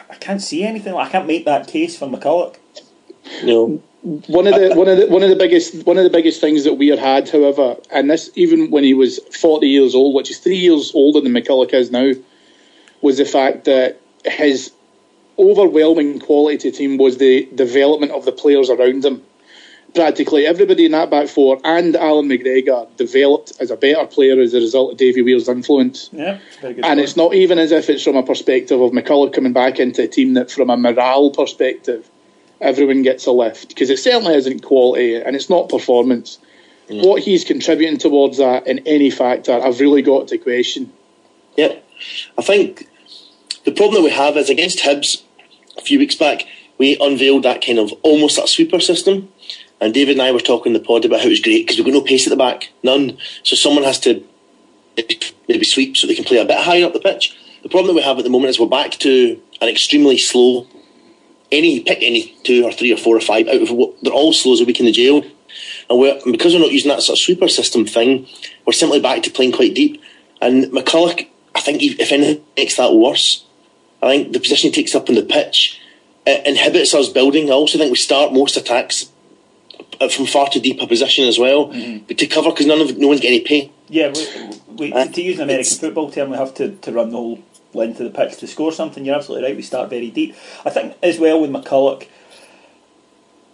I 0.08 0.14
can't 0.16 0.42
see 0.42 0.64
anything. 0.64 0.94
I 0.94 1.10
can't 1.10 1.26
make 1.26 1.46
that 1.46 1.68
case 1.68 1.98
for 1.98 2.08
McCulloch. 2.08 2.58
No. 3.44 3.82
One 4.04 4.46
of 4.46 4.54
the 4.54 4.76
one 4.76 4.88
of 4.88 4.98
the 5.00 5.08
one 5.08 5.24
of 5.24 5.30
the 5.30 5.36
biggest 5.36 5.86
one 5.88 5.98
of 5.98 6.04
the 6.04 6.12
biggest 6.12 6.40
things 6.40 6.64
that 6.64 6.76
Weir 6.76 6.96
had, 6.96 7.28
however, 7.28 7.76
and 7.92 8.10
this 8.10 8.30
even 8.36 8.70
when 8.70 8.84
he 8.84 8.94
was 8.94 9.18
forty 9.42 9.68
years 9.68 9.96
old, 9.96 10.14
which 10.14 10.30
is 10.30 10.38
three 10.38 10.56
years 10.56 10.92
older 10.94 11.20
than 11.22 11.34
McCulloch 11.34 11.74
is 11.74 11.90
now, 11.90 12.14
was 13.02 13.18
the 13.18 13.26
fact 13.26 13.66
that 13.66 14.00
his 14.24 14.72
overwhelming 15.40 16.20
quality 16.20 16.58
to 16.58 16.72
team 16.72 16.98
was 16.98 17.18
the 17.18 17.50
development 17.56 18.12
of 18.12 18.26
the 18.26 18.32
players 18.32 18.70
around 18.70 19.04
him. 19.04 19.24
Practically 19.98 20.46
everybody 20.46 20.86
in 20.86 20.92
that 20.92 21.10
back 21.10 21.28
four 21.28 21.60
and 21.64 21.96
Allan 21.96 22.30
McGregor 22.30 22.88
developed 22.98 23.54
as 23.60 23.72
a 23.72 23.76
better 23.76 24.06
player 24.06 24.40
as 24.40 24.54
a 24.54 24.60
result 24.60 24.92
of 24.92 24.98
Davy 24.98 25.24
Weir's 25.24 25.50
influence. 25.50 26.12
Yeah, 26.14 26.38
and 26.62 26.82
point. 26.82 27.00
it's 27.00 27.18
not 27.18 27.34
even 27.34 27.58
as 27.58 27.72
if 27.72 27.90
it's 27.90 28.04
from 28.04 28.16
a 28.16 28.22
perspective 28.22 28.80
of 28.80 28.92
McCulloch 28.92 29.34
coming 29.34 29.54
back 29.54 29.80
into 29.80 30.04
a 30.04 30.08
team 30.08 30.36
that, 30.36 30.52
from 30.52 30.70
a 30.70 30.78
morale 30.78 31.32
perspective, 31.32 32.08
everyone 32.62 33.02
gets 33.02 33.26
a 33.26 33.32
lift 33.32 33.70
because 33.70 33.90
it 33.90 33.98
certainly 33.98 34.36
isn't 34.36 34.62
quality 34.62 35.16
and 35.16 35.36
it's 35.36 35.50
not 35.50 35.68
performance. 35.68 36.38
Mm. 36.90 37.04
What 37.04 37.24
he's 37.24 37.44
contributing 37.44 37.98
towards 37.98 38.38
that 38.38 38.68
in 38.68 38.84
any 38.86 39.10
factor, 39.10 39.54
I've 39.54 39.80
really 39.80 40.04
got 40.04 40.28
to 40.28 40.38
question. 40.38 40.94
Yeah, 41.56 41.76
I 42.38 42.44
think 42.44 42.88
the 43.66 43.72
problem 43.72 44.04
that 44.04 44.10
we 44.10 44.16
have 44.16 44.38
is 44.38 44.52
against 44.52 44.78
Hibs 44.78 45.24
a 45.76 45.82
few 45.82 45.98
weeks 45.98 46.16
back, 46.16 46.44
we 46.78 46.98
unveiled 47.00 47.44
that 47.44 47.66
kind 47.66 47.80
of 47.80 47.92
almost 48.04 48.36
that 48.36 48.48
sweeper 48.48 48.80
system. 48.80 49.30
And 49.80 49.94
David 49.94 50.14
and 50.14 50.22
I 50.22 50.32
were 50.32 50.40
talking 50.40 50.74
in 50.74 50.82
the 50.82 50.86
pod 50.86 51.06
about 51.06 51.20
how 51.20 51.28
it 51.28 51.30
was 51.30 51.40
great 51.40 51.66
because 51.66 51.78
we've 51.78 51.86
got 51.86 51.94
no 51.94 52.02
pace 52.02 52.26
at 52.26 52.32
the 52.32 52.36
back, 52.36 52.70
none. 52.84 53.18
So 53.44 53.56
someone 53.56 53.84
has 53.84 54.00
to 54.02 54.24
maybe 55.48 55.64
sweep 55.64 55.96
so 55.96 56.08
they 56.08 56.16
can 56.16 56.26
play 56.26 56.38
a 56.38 56.46
bit 56.46 56.58
higher 56.58 56.86
up 56.86 56.94
the 56.94 57.00
pitch. 57.00 57.38
The 57.64 57.70
problem 57.70 57.88
that 57.88 58.02
we 58.02 58.08
have 58.08 58.18
at 58.18 58.24
the 58.24 58.30
moment 58.30 58.50
is 58.50 58.60
we're 58.60 58.68
back 58.68 58.92
to 58.92 59.40
an 59.62 59.70
extremely 59.70 60.18
slow. 60.18 60.68
Any 61.52 61.80
pick 61.80 62.00
any 62.02 62.36
two 62.44 62.66
or 62.66 62.74
three 62.74 62.92
or 62.92 62.98
four 62.98 63.16
or 63.16 63.22
five 63.22 63.48
out 63.48 63.62
of 63.62 63.72
what 63.72 63.94
they're 64.02 64.12
all 64.12 64.34
slow 64.34 64.54
as 64.54 64.62
a 64.62 64.66
week 64.66 64.80
in 64.82 64.86
the 64.86 64.92
jail, 64.92 65.24
and 65.90 65.98
we're 65.98 66.20
because 66.30 66.54
we're 66.54 66.60
not 66.60 66.74
using 66.74 66.90
that 66.90 67.02
sort 67.02 67.18
of 67.18 67.24
sweeper 67.24 67.48
system 67.48 67.86
thing, 67.86 68.28
we're 68.66 68.74
simply 68.74 69.00
back 69.00 69.24
to 69.24 69.32
playing 69.32 69.54
quite 69.54 69.74
deep. 69.74 70.02
And 70.42 70.66
McCulloch, 70.66 71.26
I 71.56 71.62
think 71.62 71.82
if 71.82 72.12
anything 72.12 72.44
makes 72.58 72.76
that 72.76 72.94
worse. 72.94 73.46
I 74.02 74.08
think 74.10 74.34
the 74.34 74.40
position 74.40 74.72
he 74.72 74.76
takes 74.76 74.94
up 74.94 75.10
on 75.10 75.16
the 75.16 75.24
pitch 75.24 75.80
inhibits 76.26 76.94
us 76.94 77.10
building. 77.10 77.50
I 77.50 77.54
also 77.54 77.78
think 77.78 77.92
we 77.92 77.98
start 77.98 78.34
most 78.34 78.58
attacks 78.58 79.10
from 80.12 80.26
far 80.26 80.50
too 80.50 80.60
deep 80.60 80.82
a 80.82 80.88
position 80.88 81.28
as 81.28 81.40
well, 81.40 81.68
mm-hmm. 81.68 82.06
but 82.08 82.18
to 82.18 82.28
cover 82.28 82.52
because 82.52 82.66
none 82.66 82.82
of 82.82 82.98
no 82.98 83.08
one's 83.08 83.22
getting 83.22 83.40
any 83.40 83.46
pay. 83.46 83.72
Yeah, 83.90 84.12
we, 84.14 84.60
we, 84.76 84.94
uh, 84.94 85.06
to 85.06 85.22
use 85.22 85.38
an 85.38 85.44
American 85.44 85.78
football 85.78 86.12
term, 86.12 86.30
we 86.30 86.38
have 86.38 86.54
to, 86.56 86.76
to 86.76 86.92
run 86.92 87.10
the 87.10 87.18
whole 87.18 87.44
length 87.74 88.00
of 88.00 88.12
the 88.12 88.18
pitch 88.18 88.38
to 88.40 88.48
score 88.48 88.72
something. 88.72 89.06
You're 89.06 89.16
absolutely 89.16 89.48
right. 89.48 89.56
We 89.56 89.62
start 89.62 89.90
very 89.90 90.10
deep. 90.10 90.36
I 90.66 90.70
think 90.70 90.96
as 91.02 91.20
well 91.20 91.40
with 91.42 91.52
McCulloch. 91.52 92.08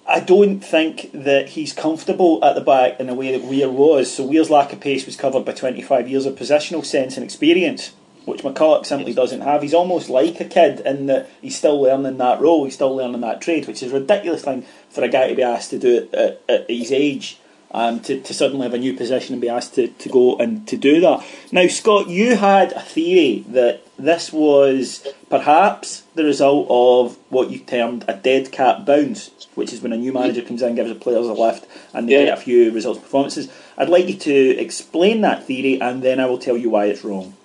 I 0.05 0.19
don't 0.19 0.59
think 0.59 1.11
that 1.13 1.49
he's 1.49 1.71
comfortable 1.71 2.43
at 2.43 2.55
the 2.55 2.61
back 2.61 2.99
in 2.99 3.07
the 3.07 3.13
way 3.13 3.31
that 3.31 3.47
Weir 3.47 3.69
was. 3.69 4.13
So 4.13 4.25
Weir's 4.25 4.49
lack 4.49 4.73
of 4.73 4.81
pace 4.81 5.05
was 5.05 5.15
covered 5.15 5.45
by 5.45 5.53
25 5.53 6.09
years 6.09 6.25
of 6.25 6.35
positional 6.35 6.85
sense 6.85 7.15
and 7.15 7.23
experience 7.23 7.93
which 8.25 8.41
McCulloch 8.41 8.85
simply 8.85 9.13
doesn't 9.13 9.41
have. 9.41 9.61
He's 9.61 9.73
almost 9.73 10.09
like 10.09 10.39
a 10.39 10.45
kid 10.45 10.79
in 10.81 11.07
that 11.07 11.29
he's 11.41 11.57
still 11.57 11.81
learning 11.81 12.17
that 12.17 12.41
role, 12.41 12.65
he's 12.65 12.75
still 12.75 12.95
learning 12.95 13.21
that 13.21 13.41
trade, 13.41 13.67
which 13.67 13.83
is 13.83 13.91
a 13.91 13.99
ridiculous 13.99 14.43
thing 14.43 14.65
for 14.89 15.03
a 15.03 15.09
guy 15.09 15.27
to 15.27 15.35
be 15.35 15.43
asked 15.43 15.71
to 15.71 15.79
do 15.79 15.97
it 15.97 16.13
at, 16.13 16.41
at 16.47 16.69
his 16.69 16.91
age. 16.91 17.39
Um, 17.75 18.01
to, 18.01 18.21
to 18.21 18.35
suddenly 18.35 18.65
have 18.65 18.75
a 18.75 18.77
new 18.77 18.93
position 18.93 19.33
and 19.33 19.41
be 19.41 19.49
asked 19.49 19.73
to, 19.73 19.87
to 19.87 20.07
go 20.07 20.37
and 20.37 20.67
to 20.67 20.77
do 20.77 20.99
that. 20.99 21.25
Now, 21.51 21.65
Scott, 21.65 22.07
you 22.07 22.35
had 22.35 22.71
a 22.73 22.81
theory 22.81 23.43
that 23.47 23.81
this 23.97 24.31
was 24.31 25.07
perhaps 25.27 26.01
the 26.13 26.23
result 26.23 26.67
of 26.69 27.17
what 27.29 27.49
you 27.49 27.57
termed 27.57 28.05
a 28.07 28.13
dead 28.13 28.51
cat 28.51 28.85
bounce, 28.85 29.47
which 29.55 29.73
is 29.73 29.81
when 29.81 29.91
a 29.91 29.97
new 29.97 30.13
manager 30.13 30.43
comes 30.43 30.61
in, 30.61 30.75
gives 30.75 30.89
the 30.89 30.95
players 30.95 31.25
a 31.25 31.33
lift, 31.33 31.65
and 31.95 32.07
they 32.07 32.13
yeah. 32.13 32.25
get 32.25 32.37
a 32.37 32.41
few 32.41 32.71
results 32.71 32.99
performances. 32.99 33.51
I'd 33.75 33.89
like 33.89 34.07
you 34.07 34.17
to 34.17 34.57
explain 34.59 35.21
that 35.21 35.47
theory, 35.47 35.81
and 35.81 36.03
then 36.03 36.19
I 36.19 36.27
will 36.27 36.37
tell 36.37 36.55
you 36.55 36.69
why 36.69 36.85
it's 36.85 37.03
wrong. 37.03 37.35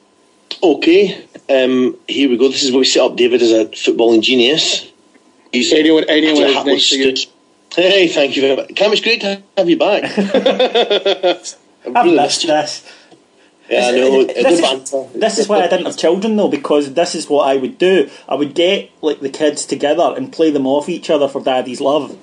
Okay, 0.62 1.24
um, 1.48 1.96
here 2.08 2.28
we 2.28 2.36
go. 2.36 2.48
This 2.48 2.64
is 2.64 2.72
where 2.72 2.80
we 2.80 2.84
set 2.84 3.02
up 3.02 3.16
David 3.16 3.42
as 3.42 3.52
a 3.52 3.66
footballing 3.66 4.22
genius. 4.22 4.90
He's 5.52 5.72
anyone, 5.72 6.04
anyone 6.08 6.42
is 6.42 6.64
next 6.64 6.90
to 6.90 6.96
you. 6.96 7.16
Hey, 7.74 8.08
thank 8.08 8.34
you 8.34 8.42
very 8.42 8.56
much. 8.56 8.74
Cam, 8.74 8.92
it's 8.92 9.00
great 9.00 9.20
to 9.20 9.42
have 9.56 9.68
you 9.68 9.78
back. 9.78 10.04
I've 10.18 12.04
really 12.04 12.16
missed 12.16 12.46
this. 12.46 12.92
Yeah, 13.70 13.88
I 13.88 13.90
know. 13.92 14.24
This, 14.24 14.92
is, 14.92 15.12
this 15.12 15.38
is 15.38 15.48
why 15.48 15.58
I 15.58 15.68
didn't 15.68 15.86
have 15.86 15.96
children 15.96 16.36
though, 16.36 16.48
because 16.48 16.94
this 16.94 17.14
is 17.14 17.28
what 17.28 17.46
I 17.46 17.56
would 17.56 17.78
do. 17.78 18.10
I 18.28 18.34
would 18.34 18.54
get 18.54 18.90
like 19.02 19.20
the 19.20 19.28
kids 19.28 19.66
together 19.66 20.14
and 20.16 20.32
play 20.32 20.50
them 20.50 20.66
off 20.66 20.88
each 20.88 21.10
other 21.10 21.28
for 21.28 21.42
daddy's 21.42 21.80
love. 21.80 22.16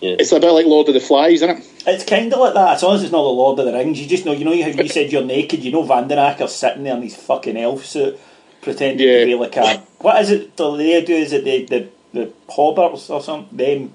Yeah. 0.00 0.16
It's 0.18 0.32
a 0.32 0.38
bit 0.38 0.50
like 0.52 0.66
Lord 0.66 0.88
of 0.88 0.94
the 0.94 1.00
Flies, 1.00 1.42
isn't 1.42 1.50
it? 1.50 1.82
It's 1.86 2.04
kind 2.04 2.32
of 2.32 2.38
like 2.38 2.54
that. 2.54 2.76
As 2.76 2.82
long 2.82 2.94
as 2.94 3.02
it's 3.02 3.12
not 3.12 3.22
the 3.22 3.28
Lord 3.28 3.58
of 3.58 3.66
the 3.66 3.72
Rings, 3.72 4.00
you 4.00 4.06
just 4.06 4.24
know. 4.24 4.32
You 4.32 4.44
know 4.44 4.62
how 4.62 4.68
you 4.68 4.88
said 4.88 5.10
you're 5.10 5.24
naked. 5.24 5.64
You 5.64 5.72
know 5.72 5.82
Van 5.82 6.06
den 6.06 6.18
Akker 6.18 6.48
sitting 6.48 6.84
there 6.84 6.96
in 6.96 7.02
his 7.02 7.16
fucking 7.16 7.56
elf 7.56 7.84
suit, 7.84 8.18
pretending 8.62 9.06
yeah. 9.06 9.20
to 9.20 9.26
be 9.26 9.34
like 9.34 9.56
a 9.56 9.82
what 9.98 10.20
is 10.22 10.30
it? 10.30 10.56
The 10.56 10.76
they 10.76 11.04
do 11.04 11.14
is 11.14 11.32
it 11.32 11.44
the 11.44 11.64
the 11.64 11.88
the 12.12 12.32
hobbits 12.48 13.10
or 13.10 13.22
something? 13.22 13.56
Them. 13.56 13.94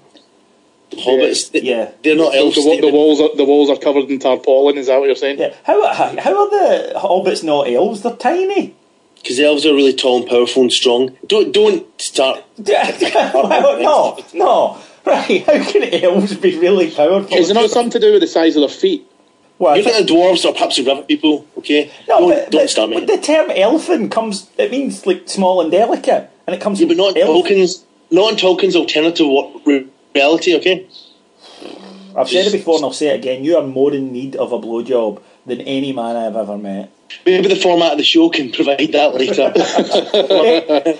The 0.90 0.96
hobbits, 0.98 1.50
yeah, 1.62 1.92
they're 2.02 2.16
not 2.16 2.34
elves. 2.34 2.56
The, 2.56 2.80
the, 2.80 2.92
walls 2.92 3.20
are 3.20 3.34
the 3.34 3.44
walls 3.44 3.70
are 3.70 3.76
covered 3.76 4.10
in 4.10 4.18
tarpaulin. 4.18 4.76
Is 4.76 4.88
that 4.88 4.98
what 4.98 5.06
you're 5.06 5.16
saying? 5.16 5.38
Yeah. 5.38 5.54
How 5.64 5.82
how 5.92 6.10
are 6.10 6.50
the 6.50 6.92
hobbits 6.96 7.42
not 7.42 7.68
elves? 7.68 8.02
They're 8.02 8.16
tiny. 8.16 8.74
Because 9.16 9.38
the 9.38 9.46
elves 9.46 9.64
are 9.64 9.74
really 9.74 9.94
tall 9.94 10.20
and 10.20 10.28
powerful 10.28 10.62
and 10.62 10.72
strong. 10.72 11.16
Don't 11.26 11.52
don't 11.52 11.86
start. 12.00 12.44
well, 12.58 13.80
no, 13.80 14.18
no. 14.34 14.78
Right, 15.06 15.44
how 15.44 15.70
can 15.70 16.04
elves 16.04 16.34
be 16.36 16.58
really 16.58 16.90
powerful? 16.90 17.36
Is 17.36 17.50
it 17.50 17.54
not 17.54 17.70
something 17.70 17.92
to 17.92 18.00
do 18.00 18.12
with 18.12 18.22
the 18.22 18.26
size 18.26 18.56
of 18.56 18.60
their 18.60 18.68
feet? 18.68 19.06
Well, 19.58 19.76
you 19.76 19.84
think 19.84 20.06
the 20.06 20.12
dwarves 20.12 20.48
are 20.48 20.52
perhaps 20.52 20.76
the 20.76 20.84
river 20.84 21.02
people, 21.02 21.46
okay? 21.58 21.92
No, 22.08 22.20
don't, 22.20 22.28
but, 22.30 22.50
don't 22.50 22.70
start 22.70 22.90
me. 22.90 23.00
But 23.00 23.06
the 23.06 23.18
term 23.18 23.50
elfin 23.50 24.10
comes, 24.10 24.50
it 24.58 24.70
means 24.70 25.06
like 25.06 25.28
small 25.28 25.60
and 25.60 25.70
delicate, 25.70 26.30
and 26.46 26.56
it 26.56 26.60
comes 26.60 26.80
yeah, 26.80 26.88
but 26.88 26.96
not 26.96 27.16
elf. 27.16 27.46
Tolkien's, 27.46 27.84
not 28.10 28.32
in 28.32 28.38
Tolkien's 28.38 28.74
alternative 28.74 29.26
reality, 30.14 30.56
okay? 30.56 30.88
I've 32.16 32.28
said 32.28 32.46
it 32.46 32.52
before 32.52 32.76
and 32.76 32.84
I'll 32.84 32.92
say 32.92 33.08
it 33.08 33.16
again. 33.16 33.44
You 33.44 33.56
are 33.56 33.66
more 33.66 33.92
in 33.92 34.12
need 34.12 34.36
of 34.36 34.52
a 34.52 34.58
blowjob 34.58 35.20
than 35.46 35.60
any 35.60 35.92
man 35.92 36.16
I've 36.16 36.36
ever 36.36 36.56
met. 36.56 36.92
Maybe 37.26 37.48
the 37.48 37.56
format 37.56 37.92
of 37.92 37.98
the 37.98 38.04
show 38.04 38.28
can 38.30 38.50
provide 38.50 38.92
that 38.92 39.14
later. 39.14 39.52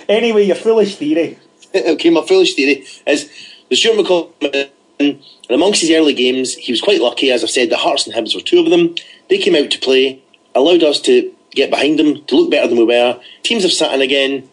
anyway, 0.09 0.45
your 0.45 0.55
foolish 0.55 0.95
theory. 0.95 1.39
okay, 1.75 2.09
my 2.09 2.25
foolish 2.25 2.55
theory 2.55 2.85
is 3.07 3.29
the 3.75 3.79
Stuart 3.79 4.05
McCall, 4.05 4.69
and 4.99 5.21
amongst 5.49 5.81
his 5.81 5.91
early 5.91 6.13
games, 6.13 6.53
he 6.53 6.71
was 6.71 6.81
quite 6.81 7.01
lucky. 7.01 7.29
As 7.29 7.43
I've 7.43 7.49
said, 7.49 7.69
the 7.69 7.77
Hearts 7.77 8.07
and 8.07 8.15
Hibs 8.15 8.33
were 8.33 8.41
two 8.41 8.59
of 8.59 8.69
them. 8.69 8.95
They 9.29 9.37
came 9.37 9.55
out 9.55 9.69
to 9.71 9.79
play, 9.79 10.21
allowed 10.53 10.83
us 10.83 11.01
to 11.01 11.33
get 11.51 11.69
behind 11.69 11.99
them, 11.99 12.23
to 12.25 12.35
look 12.35 12.51
better 12.51 12.69
than 12.69 12.77
we 12.77 12.85
were. 12.85 13.19
Teams 13.43 13.63
have 13.63 13.73
sat 13.73 13.93
in 13.93 14.01
again. 14.01 14.49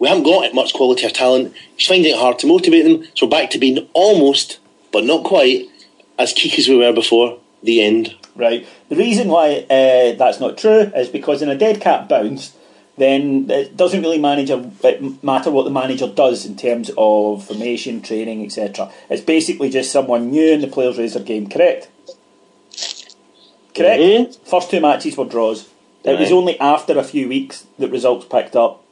We 0.00 0.08
haven't 0.08 0.24
got 0.24 0.54
much 0.54 0.72
quality 0.72 1.06
or 1.06 1.10
talent. 1.10 1.54
He's 1.76 1.86
finding 1.86 2.12
it 2.12 2.18
hard 2.18 2.38
to 2.40 2.46
motivate 2.46 2.84
them. 2.84 3.04
So 3.14 3.26
we're 3.26 3.30
back 3.30 3.50
to 3.50 3.58
being 3.58 3.86
almost, 3.92 4.58
but 4.90 5.04
not 5.04 5.24
quite, 5.24 5.68
as 6.18 6.32
keek 6.32 6.58
as 6.58 6.66
we 6.66 6.76
were 6.76 6.92
before 6.92 7.38
the 7.62 7.82
end. 7.82 8.16
Right. 8.34 8.66
The 8.88 8.96
reason 8.96 9.28
why 9.28 9.66
uh, 9.68 10.16
that's 10.16 10.40
not 10.40 10.56
true 10.56 10.90
is 10.96 11.10
because 11.10 11.42
in 11.42 11.50
a 11.50 11.58
dead 11.58 11.82
cat 11.82 12.08
bounce, 12.08 12.56
then 12.98 13.50
it 13.50 13.76
doesn't 13.76 14.02
really 14.02 14.18
manager 14.18 14.70
matter 15.22 15.50
what 15.50 15.64
the 15.64 15.70
manager 15.70 16.06
does 16.06 16.44
in 16.44 16.56
terms 16.56 16.90
of 16.98 17.44
formation, 17.44 18.02
training, 18.02 18.44
etc. 18.44 18.92
It's 19.08 19.22
basically 19.22 19.70
just 19.70 19.90
someone 19.90 20.30
new 20.30 20.52
and 20.52 20.62
the 20.62 20.68
players 20.68 20.98
raise 20.98 21.14
their 21.14 21.22
game. 21.22 21.48
Correct. 21.48 21.88
Correct. 23.74 24.02
Mm-hmm. 24.02 24.44
First 24.44 24.70
two 24.70 24.80
matches 24.80 25.16
were 25.16 25.24
draws. 25.24 25.68
It 26.04 26.18
was 26.18 26.32
only 26.32 26.58
after 26.58 26.98
a 26.98 27.04
few 27.04 27.28
weeks 27.28 27.66
that 27.78 27.90
results 27.90 28.26
picked 28.26 28.56
up. 28.56 28.84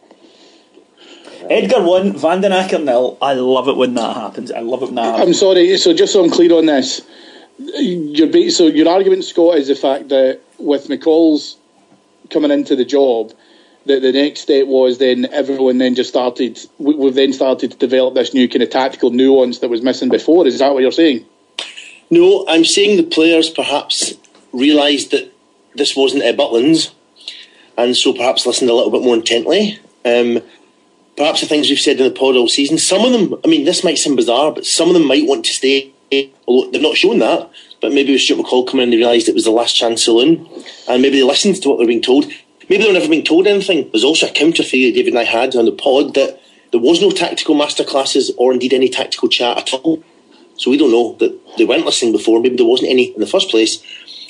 Edgar 1.49 1.83
won, 1.83 2.17
Van 2.17 2.41
den 2.41 2.53
Akker 2.53 2.83
nil. 2.83 3.19
I 3.21 3.35
love 3.35 3.69
it 3.69 3.77
when 3.77 3.95
that 3.95 4.15
happens. 4.15 4.53
I 4.53 4.61
love 4.61 4.83
it 4.83 4.87
when 4.87 4.95
that 4.97 5.17
happens. 5.17 5.29
I'm 5.29 5.35
sorry, 5.35 5.77
so 5.77 5.93
just 5.93 6.13
so 6.13 6.23
I'm 6.25 6.31
clear 6.31 6.53
on 6.53 6.67
this, 6.67 7.01
your 7.59 8.51
so 8.51 8.67
your 8.67 8.89
argument, 8.89 9.25
Scott, 9.25 9.59
is 9.59 9.69
the 9.69 9.75
fact 9.75 10.09
that 10.11 10.41
with 10.59 10.89
McCall's 10.89 11.57
coming 12.31 12.51
into 12.51 12.77
the 12.77 12.85
job, 12.85 13.33
the, 13.87 13.99
the 13.99 14.13
next 14.13 14.41
step 14.41 14.67
was 14.67 14.99
then 14.99 15.27
everyone 15.33 15.79
then 15.79 15.95
just 15.95 16.11
started. 16.11 16.59
We've 16.79 17.15
then 17.15 17.33
started 17.33 17.73
to 17.73 17.77
develop 17.77 18.15
this 18.15 18.35
new 18.35 18.49
kind 18.49 18.63
of 18.63 18.71
tactical 18.71 19.11
nuance 19.11 19.61
that 19.61 19.71
was 19.71 19.83
missing 19.83 20.09
before. 20.09 20.47
Is 20.47 20.59
that 20.59 20.73
what 20.73 20.83
you're 20.83 20.93
saying? 20.93 21.25
No, 22.11 22.45
I'm 22.49 22.65
saying 22.65 22.97
the 22.97 23.05
players 23.05 23.49
perhaps 23.49 24.15
realised 24.53 25.13
that 25.13 25.33
this 25.75 25.97
wasn't 25.97 26.25
a 26.25 26.35
Butlins, 26.35 26.93
and 27.79 27.97
so 27.97 28.13
perhaps 28.13 28.47
listened 28.47 28.69
a 28.69 28.75
little 28.75 28.91
bit 28.91 29.03
more 29.03 29.15
intently. 29.15 29.79
Um, 30.05 30.41
perhaps 31.17 31.41
the 31.41 31.47
things 31.47 31.69
we've 31.69 31.79
said 31.79 31.99
in 31.99 32.05
the 32.05 32.19
pod 32.19 32.37
all 32.37 32.49
season. 32.49 32.79
Some 32.79 33.05
of 33.05 33.13
them, 33.13 33.41
I 33.45 33.49
mean, 33.49 33.65
this 33.65 33.85
might 33.85 33.99
seem 33.99 34.17
bizarre, 34.17 34.53
but 34.53 34.67
some 34.67 34.89
of 34.89 34.95
them 34.95 35.07
might 35.07 35.27
want 35.27 35.45
to 35.47 35.53
stay. 35.53 35.93
Although 36.47 36.73
they've 36.73 36.83
not 36.83 36.97
shown 36.97 37.21
that, 37.21 37.49
but 37.81 37.93
maybe 37.93 38.13
with 38.13 38.21
Stuart 38.21 38.45
McCall 38.45 38.67
coming 38.67 38.85
in, 38.85 38.91
they 38.91 38.97
realised 38.97 39.29
it 39.29 39.35
was 39.35 39.45
the 39.45 39.53
last 39.53 39.77
chance 39.77 40.03
saloon, 40.03 40.49
and 40.89 41.01
maybe 41.01 41.19
they 41.19 41.23
listened 41.23 41.63
to 41.63 41.69
what 41.69 41.77
they 41.77 41.85
were 41.85 41.89
being 41.89 42.03
told. 42.03 42.25
Maybe 42.71 42.85
they've 42.85 42.93
never 42.93 43.09
been 43.09 43.25
told 43.25 43.49
anything. 43.49 43.91
There's 43.91 44.05
also 44.05 44.29
a 44.29 44.33
counter 44.33 44.63
theory 44.63 44.93
David 44.93 45.13
and 45.13 45.19
I 45.19 45.25
had 45.25 45.57
on 45.57 45.65
the 45.65 45.73
pod 45.73 46.15
that 46.15 46.41
there 46.71 46.81
was 46.81 47.03
no 47.03 47.11
tactical 47.11 47.57
masterclasses 47.57 48.31
or 48.39 48.53
indeed 48.53 48.73
any 48.73 48.89
tactical 48.89 49.29
chat 49.29 49.59
at 49.59 49.75
all. 49.75 50.05
So 50.57 50.71
we 50.71 50.77
don't 50.77 50.93
know 50.93 51.17
that 51.19 51.57
they 51.59 51.65
weren't 51.65 51.85
listening 51.85 52.13
before. 52.13 52.41
Maybe 52.41 52.55
there 52.55 52.65
wasn't 52.65 52.91
any 52.91 53.13
in 53.13 53.19
the 53.19 53.27
first 53.27 53.51
place. 53.51 53.83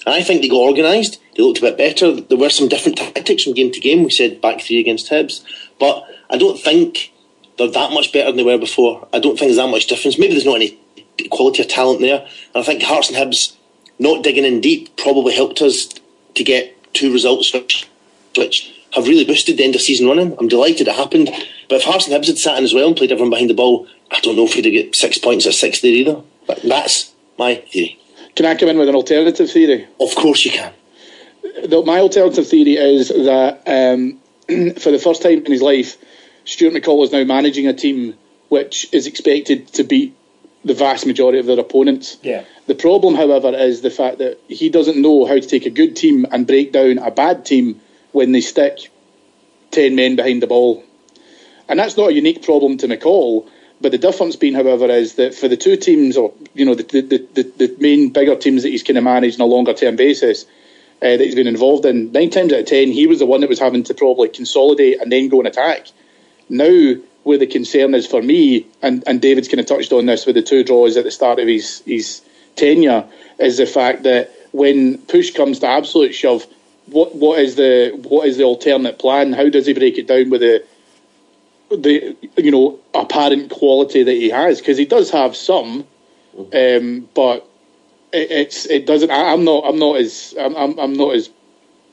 And 0.07 0.15
I 0.15 0.23
think 0.23 0.41
they 0.41 0.49
got 0.49 0.63
organised. 0.63 1.21
They 1.37 1.43
looked 1.43 1.59
a 1.59 1.63
bit 1.63 1.77
better. 1.77 2.19
There 2.19 2.39
were 2.39 2.49
some 2.49 2.69
different 2.69 2.97
tactics 2.97 3.45
from 3.45 3.53
game 3.53 3.73
to 3.73 3.81
game. 3.81 4.05
We 4.05 4.11
said 4.11 4.41
back 4.41 4.63
three 4.63 4.81
against 4.81 5.11
Hibs, 5.11 5.45
but 5.79 6.07
I 6.31 6.39
don't 6.39 6.59
think 6.59 7.13
they're 7.59 7.71
that 7.71 7.93
much 7.93 8.11
better 8.11 8.29
than 8.29 8.39
they 8.39 8.45
were 8.45 8.57
before. 8.57 9.07
I 9.13 9.19
don't 9.19 9.39
think 9.39 9.49
there's 9.51 9.57
that 9.57 9.69
much 9.69 9.87
difference. 9.87 10.19
Maybe 10.19 10.33
there's 10.33 10.47
not 10.47 10.57
any 10.57 10.79
quality 11.29 11.63
of 11.63 11.69
talent 11.69 12.01
there. 12.01 12.21
And 12.55 12.63
I 12.63 12.63
think 12.63 12.83
Hearts 12.83 13.11
and 13.11 13.19
Hibs 13.19 13.55
not 13.99 14.23
digging 14.23 14.47
in 14.47 14.63
deep 14.63 14.97
probably 14.97 15.35
helped 15.35 15.61
us 15.61 15.91
to 16.37 16.43
get 16.43 16.95
two 16.95 17.13
results 17.13 17.51
which 18.37 18.73
have 18.93 19.07
really 19.07 19.25
boosted 19.25 19.57
the 19.57 19.65
end 19.65 19.75
of 19.75 19.81
season 19.81 20.07
running. 20.07 20.37
I'm 20.39 20.49
delighted 20.49 20.89
it 20.89 20.95
happened. 20.95 21.31
But 21.69 21.77
if 21.77 21.85
Hearts 21.85 22.09
and 22.09 22.15
Hibs 22.15 22.27
had 22.27 22.39
sat 22.39 22.59
in 22.59 22.65
as 22.65 22.75
well 22.75 22.89
and 22.89 22.97
played 22.97 23.13
everyone 23.13 23.31
behind 23.31 23.51
the 23.51 23.55
ball, 23.55 23.87
I 24.11 24.21
don't 24.21 24.37
know 24.37 24.45
if 24.45 24.55
we'd 24.55 24.65
have 24.65 24.75
get 24.75 24.97
six 24.97 25.19
points 25.19 25.47
or 25.47 25.53
six 25.53 25.81
there 25.81 25.93
either. 25.93 26.23
But 26.47 26.63
that's 26.63 27.13
my 27.39 27.57
theory. 27.57 27.99
Can 28.35 28.47
I 28.47 28.55
come 28.57 28.69
in 28.69 28.79
with 28.79 28.89
an 28.89 28.95
alternative 28.95 29.51
theory? 29.51 29.87
Of 30.01 30.15
course 30.15 30.45
you 30.45 30.51
can. 30.51 30.73
The, 31.43 31.83
my 31.85 32.01
alternative 32.01 32.49
theory 32.49 32.77
is 32.77 33.09
that 33.09 33.63
um, 33.67 34.19
for 34.81 34.91
the 34.91 35.01
first 35.03 35.23
time 35.23 35.45
in 35.45 35.53
his 35.53 35.63
life, 35.63 35.97
Stuart 36.45 36.75
McCall 36.75 37.05
is 37.05 37.13
now 37.13 37.25
managing 37.25 37.67
a 37.67 37.73
team 37.73 38.15
which 38.49 38.93
is 38.93 39.07
expected 39.07 39.69
to 39.75 39.85
beat 39.85 40.17
the 40.65 40.75
vast 40.75 41.07
majority 41.07 41.39
of 41.39 41.47
their 41.47 41.59
opponents. 41.59 42.19
Yeah. 42.23 42.45
The 42.67 42.75
problem, 42.75 43.15
however, 43.15 43.49
is 43.49 43.81
the 43.81 43.91
fact 43.91 44.19
that 44.19 44.39
he 44.49 44.69
doesn't 44.69 45.01
know 45.01 45.25
how 45.25 45.35
to 45.35 45.41
take 45.41 45.67
a 45.67 45.71
good 45.71 45.97
team 45.97 46.27
and 46.31 46.47
break 46.47 46.73
down 46.73 46.99
a 46.99 47.11
bad 47.11 47.47
team 47.47 47.81
when 48.13 48.33
they 48.33 48.41
stick 48.41 48.91
10 49.71 49.95
men 49.95 50.17
behind 50.17 50.43
the 50.43 50.47
ball. 50.47 50.85
And 51.69 51.79
that's 51.79 51.97
not 51.97 52.11
a 52.11 52.13
unique 52.13 52.43
problem 52.43 52.77
to 52.79 52.89
McCall. 52.89 53.49
But 53.81 53.93
the 53.93 53.99
difference 53.99 54.37
being, 54.37 54.55
however, 54.55 54.87
is 54.87 55.15
that 55.15 55.35
for 55.35 55.49
the 55.49 55.57
two 55.57 55.77
teams, 55.77 56.17
or 56.17 56.33
you 56.53 56.65
know, 56.65 56.75
the 56.75 56.83
the, 56.83 57.27
the, 57.33 57.43
the 57.43 57.77
main 57.79 58.11
bigger 58.11 58.37
teams 58.37 58.63
that 58.63 58.69
he's 58.69 58.83
kind 58.83 58.99
of 58.99 59.05
managed 59.05 59.41
on 59.41 59.49
a 59.49 59.51
longer 59.51 59.73
term 59.73 59.97
basis, 59.97 60.45
uh, 61.01 61.17
that 61.17 61.21
he's 61.21 61.35
been 61.35 61.47
involved 61.47 61.87
in, 61.87 62.13
nine 62.13 62.29
times 62.29 62.53
out 62.53 62.61
of 62.61 62.67
ten, 62.67 62.89
he 62.89 63.07
was 63.07 63.21
the 63.21 63.27
one 63.27 63.41
that 63.41 63.49
was 63.49 63.59
having 63.59 63.83
to 63.85 63.95
probably 63.95 64.29
consolidate 64.29 65.01
and 65.01 65.11
then 65.11 65.29
go 65.29 65.39
and 65.39 65.49
attack. 65.49 65.87
Now, 66.51 66.97
where 67.23 67.39
the 67.39 67.47
concern 67.47 67.95
is 67.95 68.07
for 68.07 68.21
me, 68.21 68.67
and, 68.83 69.03
and 69.07 69.21
David's 69.21 69.49
kind 69.49 69.61
of 69.61 69.67
touched 69.67 69.93
on 69.93 70.07
this 70.07 70.27
with 70.27 70.35
the 70.35 70.43
two 70.43 70.65
draws 70.65 70.97
at 70.97 71.05
the 71.05 71.11
start 71.11 71.39
of 71.39 71.49
his 71.49 71.83
his 71.87 72.21
tenure, 72.57 73.07
is 73.39 73.57
the 73.57 73.67
fact 73.67 74.03
that 74.03 74.31
when 74.53 74.99
push 74.99 75.33
comes 75.33 75.61
to 75.61 75.69
absolute 75.69 76.15
shove, 76.15 76.47
what 76.87 77.15
what 77.15 77.39
is 77.39 77.57
the 77.57 77.99
what 78.09 78.27
is 78.27 78.37
the 78.37 78.45
alternate 78.45 78.99
plan? 78.99 79.33
How 79.33 79.49
does 79.49 79.67
he 79.67 79.75
break 79.75 79.99
it 79.99 80.07
down 80.07 80.31
with 80.31 80.41
the 80.41 80.65
the 81.71 82.17
you 82.37 82.51
know 82.51 82.79
apparent 82.95 83.51
quality 83.51 84.03
that 84.03 84.13
he 84.13 84.31
has 84.31 84.61
because 84.61 84.77
he 84.77 84.85
does 84.85 85.11
have 85.11 85.37
some, 85.37 85.87
um, 86.53 87.09
but 87.15 87.49
it, 88.13 88.31
it's 88.31 88.67
it 88.67 88.87
doesn't. 88.87 89.11
I, 89.11 89.33
am 89.33 89.45
not 89.45 89.65
I'm 89.67 89.79
not 89.79 89.97
as 89.97 90.35
I'm 90.39 90.57
I'm 90.57 90.79
I'm 90.79 90.95
not 90.95 91.15
as 91.15 91.31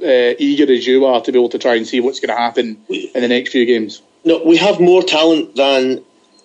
uh, 0.02 0.36
eager 0.40 0.72
as 0.72 0.86
you 0.86 1.06
are 1.06 1.22
to 1.22 1.32
be 1.32 1.38
able 1.38 1.50
to 1.50 1.60
try 1.60 1.76
and 1.76 1.88
see 1.88 2.00
what's 2.00 2.20
going 2.20 2.36
to 2.36 2.42
happen 2.42 2.82
in 2.90 3.22
the 3.22 3.28
next 3.28 3.52
few 3.52 3.66
games. 3.66 4.02
No, 4.26 4.44
we 4.44 4.58
have 4.58 4.80
more 4.80 5.04
talent 5.04 5.56
than. 5.56 6.04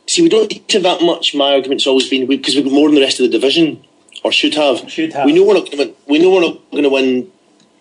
See, 0.08 0.22
we 0.22 0.28
don't 0.28 0.50
need 0.50 0.68
to 0.68 0.80
that 0.80 1.00
much. 1.02 1.34
My 1.34 1.52
argument's 1.52 1.87
always 1.87 2.08
been 2.08 2.26
because 2.26 2.54
we've 2.54 2.64
got 2.64 2.72
more 2.72 2.88
than 2.88 2.96
the 2.96 3.02
rest 3.02 3.20
of 3.20 3.25
the 3.25 3.38
division, 3.38 3.84
or 4.25 4.32
should 4.32 4.54
have. 4.54 4.90
Should 4.90 5.12
have. 5.12 5.25
We 5.25 5.32
know 5.32 5.44
we're 5.44 5.54
not. 5.54 5.70
Gonna, 5.70 5.92
we 6.06 6.18
know 6.18 6.30
we're 6.30 6.40
not 6.40 6.70
going 6.70 6.84
to 6.84 6.90
win. 6.90 7.31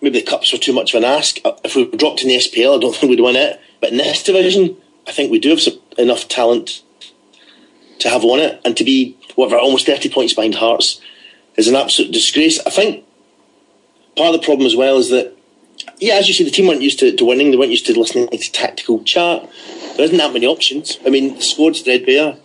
Maybe 0.02 0.20
the 0.20 0.26
cups 0.26 0.52
were 0.52 0.58
too 0.58 0.72
much 0.72 0.92
of 0.92 1.02
an 1.02 1.08
ask. 1.08 1.38
Uh, 1.44 1.52
if 1.64 1.76
we 1.76 1.86
dropped 1.86 2.22
in 2.22 2.28
the 2.28 2.36
SPL, 2.36 2.76
I 2.76 2.80
don't 2.80 2.94
think 2.96 3.10
we'd 3.10 3.20
win 3.20 3.36
it. 3.36 3.60
But 3.80 3.92
in 3.92 3.98
this 3.98 4.22
division, 4.22 4.76
I 5.06 5.12
think 5.12 5.30
we 5.30 5.38
do 5.38 5.50
have 5.50 5.60
some, 5.60 5.78
enough 5.96 6.28
talent 6.28 6.82
to 8.00 8.08
have 8.08 8.24
won 8.24 8.40
it 8.40 8.60
and 8.64 8.76
to 8.76 8.84
be 8.84 9.16
whatever 9.36 9.58
almost 9.58 9.86
thirty 9.86 10.10
points 10.10 10.34
behind 10.34 10.56
Hearts 10.56 11.00
is 11.56 11.68
an 11.68 11.76
absolute 11.76 12.12
disgrace. 12.12 12.60
I 12.66 12.70
think 12.70 13.04
part 14.16 14.34
of 14.34 14.40
the 14.40 14.44
problem 14.44 14.66
as 14.66 14.76
well 14.76 14.98
is 14.98 15.10
that 15.10 15.36
yeah, 15.98 16.14
as 16.14 16.28
you 16.28 16.34
say, 16.34 16.44
the 16.44 16.50
team 16.50 16.66
weren't 16.66 16.82
used 16.82 16.98
to, 17.00 17.14
to 17.14 17.24
winning. 17.24 17.50
They 17.50 17.56
weren't 17.56 17.70
used 17.70 17.86
to 17.86 17.98
listening 17.98 18.28
to 18.28 18.52
tactical 18.52 19.02
chat. 19.04 19.48
There 19.96 20.04
isn't 20.04 20.16
that 20.16 20.32
many 20.32 20.46
options. 20.46 20.98
I 21.06 21.10
mean, 21.10 21.36
the 21.36 21.42
squad's 21.42 21.80
threadbare, 21.80 22.36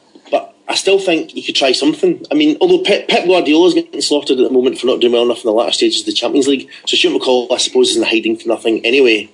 I 0.69 0.75
still 0.75 0.99
think 0.99 1.34
you 1.34 1.43
could 1.43 1.56
try 1.56 1.71
something. 1.71 2.25
I 2.30 2.34
mean, 2.34 2.58
although 2.60 2.84
Pep, 2.84 3.08
Pep 3.08 3.23
is 3.25 3.73
getting 3.73 4.01
slaughtered 4.01 4.39
at 4.39 4.43
the 4.43 4.53
moment 4.53 4.77
for 4.77 4.88
not 4.88 4.99
doing 4.99 5.13
well 5.13 5.23
enough 5.23 5.43
in 5.43 5.47
the 5.47 5.53
latter 5.53 5.71
stages 5.71 6.01
of 6.01 6.08
the 6.08 6.12
Champions 6.12 6.47
League, 6.47 6.69
so 6.86 6.97
Stuart 6.97 7.21
McCall, 7.21 7.51
I 7.51 7.58
suppose, 7.58 7.91
isn't 7.91 8.08
hiding 8.08 8.38
for 8.38 8.49
nothing 8.49 8.86
anyway. 8.86 9.30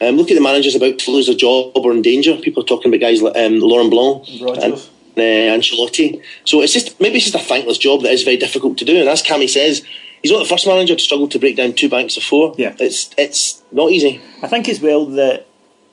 Um, 0.00 0.16
look 0.16 0.30
at 0.30 0.34
the 0.34 0.42
managers 0.42 0.74
about 0.74 0.98
to 0.98 1.10
lose 1.10 1.28
a 1.28 1.34
job 1.34 1.72
or 1.74 1.92
in 1.92 2.02
danger. 2.02 2.36
People 2.36 2.62
are 2.62 2.66
talking 2.66 2.90
about 2.92 3.00
guys 3.00 3.22
like 3.22 3.36
um, 3.36 3.60
Laurent 3.60 3.90
Blanc 3.90 4.28
and 4.28 4.74
uh, 4.74 5.56
Ancelotti. 5.56 6.22
So 6.44 6.60
it's 6.60 6.72
just 6.72 7.00
maybe 7.00 7.16
it's 7.16 7.30
just 7.30 7.36
a 7.36 7.46
thankless 7.46 7.78
job 7.78 8.02
that 8.02 8.12
is 8.12 8.22
very 8.22 8.36
difficult 8.36 8.76
to 8.78 8.84
do. 8.84 8.98
And 8.98 9.08
as 9.08 9.22
Cammy 9.22 9.48
says, 9.48 9.82
he's 10.22 10.32
not 10.32 10.40
the 10.40 10.48
first 10.48 10.66
manager 10.66 10.96
to 10.96 11.02
struggle 11.02 11.28
to 11.28 11.38
break 11.38 11.56
down 11.56 11.72
two 11.72 11.88
banks 11.88 12.16
of 12.16 12.24
four. 12.24 12.54
Yeah, 12.58 12.74
it's 12.78 13.14
it's 13.16 13.62
not 13.72 13.90
easy. 13.90 14.20
I 14.42 14.48
think 14.48 14.68
as 14.68 14.80
well 14.80 15.06
that 15.06 15.46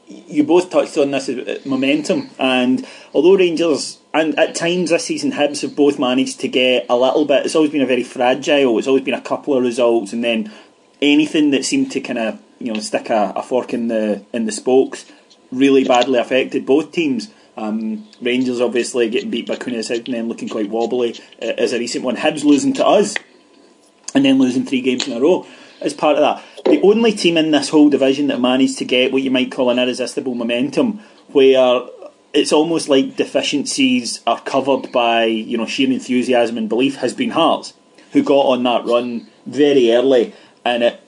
you 0.07 0.43
both 0.43 0.69
touched 0.69 0.97
on 0.97 1.11
this 1.11 1.29
uh, 1.29 1.59
momentum, 1.65 2.29
and 2.37 2.85
although 3.13 3.35
Rangers 3.35 3.99
and 4.13 4.37
at 4.37 4.55
times 4.55 4.89
this 4.89 5.05
season 5.05 5.31
Hibs 5.31 5.61
have 5.61 5.75
both 5.75 5.97
managed 5.97 6.39
to 6.41 6.47
get 6.47 6.85
a 6.89 6.97
little 6.97 7.25
bit. 7.25 7.45
It's 7.45 7.55
always 7.55 7.71
been 7.71 7.81
a 7.81 7.85
very 7.85 8.03
fragile. 8.03 8.77
It's 8.77 8.87
always 8.87 9.03
been 9.03 9.13
a 9.13 9.21
couple 9.21 9.55
of 9.55 9.63
results, 9.63 10.13
and 10.13 10.23
then 10.23 10.51
anything 11.01 11.51
that 11.51 11.65
seemed 11.65 11.91
to 11.91 12.01
kind 12.01 12.19
of 12.19 12.39
you 12.59 12.73
know 12.73 12.79
stick 12.79 13.09
a, 13.09 13.33
a, 13.35 13.43
fork 13.43 13.73
in 13.73 13.87
the 13.87 14.23
in 14.33 14.45
the 14.45 14.51
spokes 14.51 15.05
really 15.51 15.83
badly 15.83 16.19
affected 16.19 16.65
both 16.65 16.91
teams. 16.91 17.29
Um, 17.57 18.07
Rangers 18.21 18.61
obviously 18.61 19.09
getting 19.09 19.29
beat 19.29 19.47
by 19.47 19.57
Queen 19.57 19.75
and 19.75 19.85
then 19.85 20.29
looking 20.29 20.47
quite 20.47 20.69
wobbly 20.69 21.19
uh, 21.41 21.45
as 21.57 21.73
a 21.73 21.79
recent 21.79 22.03
one. 22.03 22.15
Hibs 22.15 22.43
losing 22.43 22.73
to 22.73 22.85
us 22.85 23.15
and 24.15 24.23
then 24.23 24.37
losing 24.37 24.65
three 24.65 24.81
games 24.81 25.07
in 25.07 25.13
a 25.13 25.19
row 25.19 25.45
as 25.81 25.93
part 25.93 26.17
of 26.17 26.21
that. 26.21 26.63
The 26.65 26.81
only 26.81 27.11
team 27.11 27.37
in 27.37 27.51
this 27.51 27.69
whole 27.69 27.89
division 27.89 28.27
that 28.27 28.39
managed 28.39 28.77
to 28.77 28.85
get 28.85 29.11
what 29.11 29.23
you 29.23 29.31
might 29.31 29.51
call 29.51 29.69
an 29.69 29.79
irresistible 29.79 30.35
momentum, 30.35 30.99
where 31.29 31.81
it's 32.33 32.53
almost 32.53 32.87
like 32.87 33.17
deficiencies 33.17 34.21
are 34.25 34.39
covered 34.41 34.91
by 34.91 35.25
you 35.25 35.57
know 35.57 35.65
sheer 35.65 35.91
enthusiasm 35.91 36.57
and 36.57 36.69
belief, 36.69 36.97
has 36.97 37.13
been 37.13 37.31
Hearts, 37.31 37.73
who 38.13 38.23
got 38.23 38.45
on 38.45 38.63
that 38.63 38.85
run 38.85 39.27
very 39.45 39.91
early, 39.91 40.33
and 40.63 40.83
it 40.83 40.99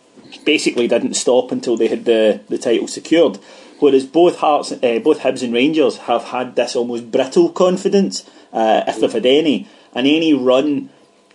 basically 0.45 0.87
didn't 0.87 1.13
stop 1.13 1.51
until 1.51 1.77
they 1.77 1.87
had 1.87 2.05
the, 2.05 2.41
the 2.49 2.57
title 2.57 2.87
secured. 2.87 3.37
Whereas 3.79 4.05
both 4.05 4.37
Hearts, 4.37 4.71
uh, 4.71 4.99
both 5.03 5.19
Hibs 5.19 5.43
and 5.43 5.53
Rangers 5.53 5.97
have 5.97 6.25
had 6.25 6.55
this 6.55 6.75
almost 6.75 7.11
brittle 7.11 7.49
confidence, 7.49 8.29
uh, 8.51 8.83
if 8.87 8.99
they've 8.99 9.11
had 9.11 9.25
any, 9.25 9.67
and 9.93 10.07
any 10.07 10.33
run. 10.33 10.89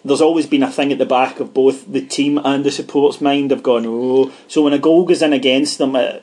There's 0.09 0.21
always 0.21 0.47
been 0.47 0.63
a 0.63 0.71
thing 0.71 0.93
at 0.93 0.99
the 0.99 1.07
back 1.07 1.41
of 1.41 1.55
both 1.55 1.91
the 1.91 2.01
team 2.01 2.39
and 2.43 2.65
the 2.65 2.71
support's 2.71 3.21
mind 3.21 3.53
of 3.53 3.63
going, 3.63 3.85
oh. 3.87 4.33
So 4.49 4.63
when 4.63 4.73
a 4.73 4.79
goal 4.79 5.05
goes 5.05 5.23
in 5.23 5.33
against 5.33 5.79
them, 5.79 5.95
uh, 5.95 6.19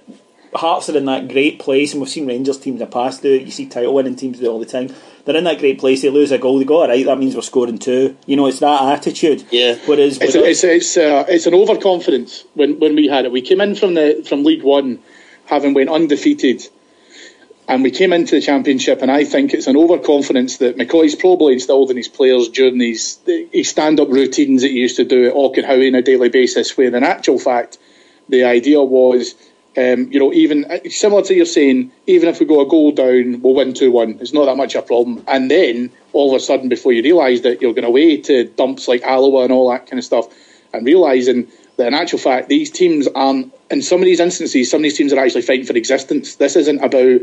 Hearts 0.55 0.89
are 0.89 0.97
in 0.97 1.05
that 1.05 1.27
great 1.27 1.59
place, 1.59 1.91
and 1.91 2.01
we've 2.01 2.09
seen 2.09 2.27
Rangers 2.27 2.57
teams 2.57 2.79
in 2.79 2.87
the 2.87 2.91
past 2.91 3.21
do 3.21 3.33
it. 3.33 3.41
You 3.41 3.51
see 3.51 3.67
title 3.67 3.93
winning 3.93 4.15
teams 4.15 4.39
do 4.39 4.45
it 4.45 4.49
all 4.49 4.59
the 4.59 4.65
time. 4.65 4.89
They're 5.25 5.35
in 5.35 5.43
that 5.43 5.59
great 5.59 5.79
place. 5.79 6.01
They 6.01 6.09
lose 6.09 6.31
a 6.31 6.37
goal, 6.37 6.59
they 6.59 6.65
go 6.65 6.81
all 6.81 6.87
right. 6.87 7.05
That 7.05 7.17
means 7.17 7.35
we're 7.35 7.41
scoring 7.41 7.77
two. 7.77 8.15
You 8.25 8.37
know, 8.37 8.45
it's 8.45 8.59
that 8.59 8.99
attitude. 8.99 9.43
Yeah. 9.51 9.75
Whereas 9.85 10.17
it's 10.21 10.35
a, 10.35 10.43
it's 10.45 10.63
it's, 10.63 10.97
uh, 10.97 11.25
it's 11.27 11.45
an 11.45 11.53
overconfidence 11.53 12.45
when 12.53 12.79
when 12.79 12.95
we 12.95 13.07
had 13.07 13.25
it. 13.25 13.31
We 13.31 13.41
came 13.41 13.59
in 13.59 13.75
from 13.75 13.95
the 13.95 14.23
from 14.27 14.43
League 14.45 14.63
One, 14.63 14.99
having 15.45 15.73
went 15.73 15.89
undefeated, 15.89 16.65
and 17.67 17.83
we 17.83 17.91
came 17.91 18.13
into 18.13 18.35
the 18.35 18.41
Championship. 18.41 19.01
And 19.01 19.11
I 19.11 19.23
think 19.23 19.53
it's 19.53 19.67
an 19.67 19.75
overconfidence 19.75 20.57
that 20.57 20.77
McCoist's 20.77 21.15
probably 21.15 21.53
instilled 21.53 21.89
in 21.89 21.97
his 21.97 22.07
players 22.07 22.49
during 22.49 22.77
these 22.77 23.19
his 23.25 23.69
stand 23.69 23.99
up 23.99 24.09
routines 24.09 24.61
that 24.61 24.69
he 24.69 24.77
used 24.77 24.97
to 24.97 25.05
do 25.05 25.27
at 25.27 25.33
Auchenhowie 25.33 25.87
on 25.87 25.95
a 25.95 26.01
daily 26.01 26.29
basis. 26.29 26.77
Where 26.77 26.95
in 26.95 27.03
actual 27.03 27.39
fact, 27.39 27.77
the 28.29 28.43
idea 28.43 28.81
was 28.81 29.35
um, 29.77 30.09
you 30.11 30.19
know, 30.19 30.31
even 30.31 30.65
similar 30.89 31.21
to 31.23 31.33
you're 31.33 31.45
saying, 31.45 31.91
even 32.07 32.29
if 32.29 32.39
we 32.39 32.45
go 32.45 32.61
a 32.61 32.69
goal 32.69 32.93
down, 32.93 33.41
we'll 33.41 33.55
win 33.55 33.73
2 33.73 33.91
1. 33.91 34.19
It's 34.21 34.31
not 34.31 34.45
that 34.45 34.55
much 34.55 34.75
of 34.75 34.85
a 34.85 34.87
problem. 34.87 35.23
And 35.27 35.51
then, 35.51 35.91
all 36.13 36.33
of 36.33 36.37
a 36.37 36.39
sudden, 36.39 36.69
before 36.69 36.93
you 36.93 37.03
realise 37.03 37.41
that 37.41 37.61
you're 37.61 37.73
going 37.73 37.83
away 37.83 38.17
to 38.21 38.45
dumps 38.45 38.87
like 38.87 39.01
Alloa 39.03 39.43
and 39.43 39.51
all 39.51 39.69
that 39.71 39.87
kind 39.87 39.99
of 39.99 40.05
stuff, 40.05 40.27
and 40.73 40.85
realising 40.85 41.47
that 41.75 41.87
in 41.87 41.93
actual 41.93 42.19
fact, 42.19 42.47
these 42.47 42.71
teams 42.71 43.07
aren't, 43.15 43.53
in 43.69 43.81
some 43.81 43.99
of 43.99 44.05
these 44.05 44.21
instances, 44.21 44.71
some 44.71 44.79
of 44.79 44.83
these 44.83 44.97
teams 44.97 45.11
are 45.11 45.19
actually 45.19 45.41
fighting 45.41 45.65
for 45.65 45.75
existence. 45.75 46.35
This 46.35 46.55
isn't 46.55 46.81
about 46.81 47.19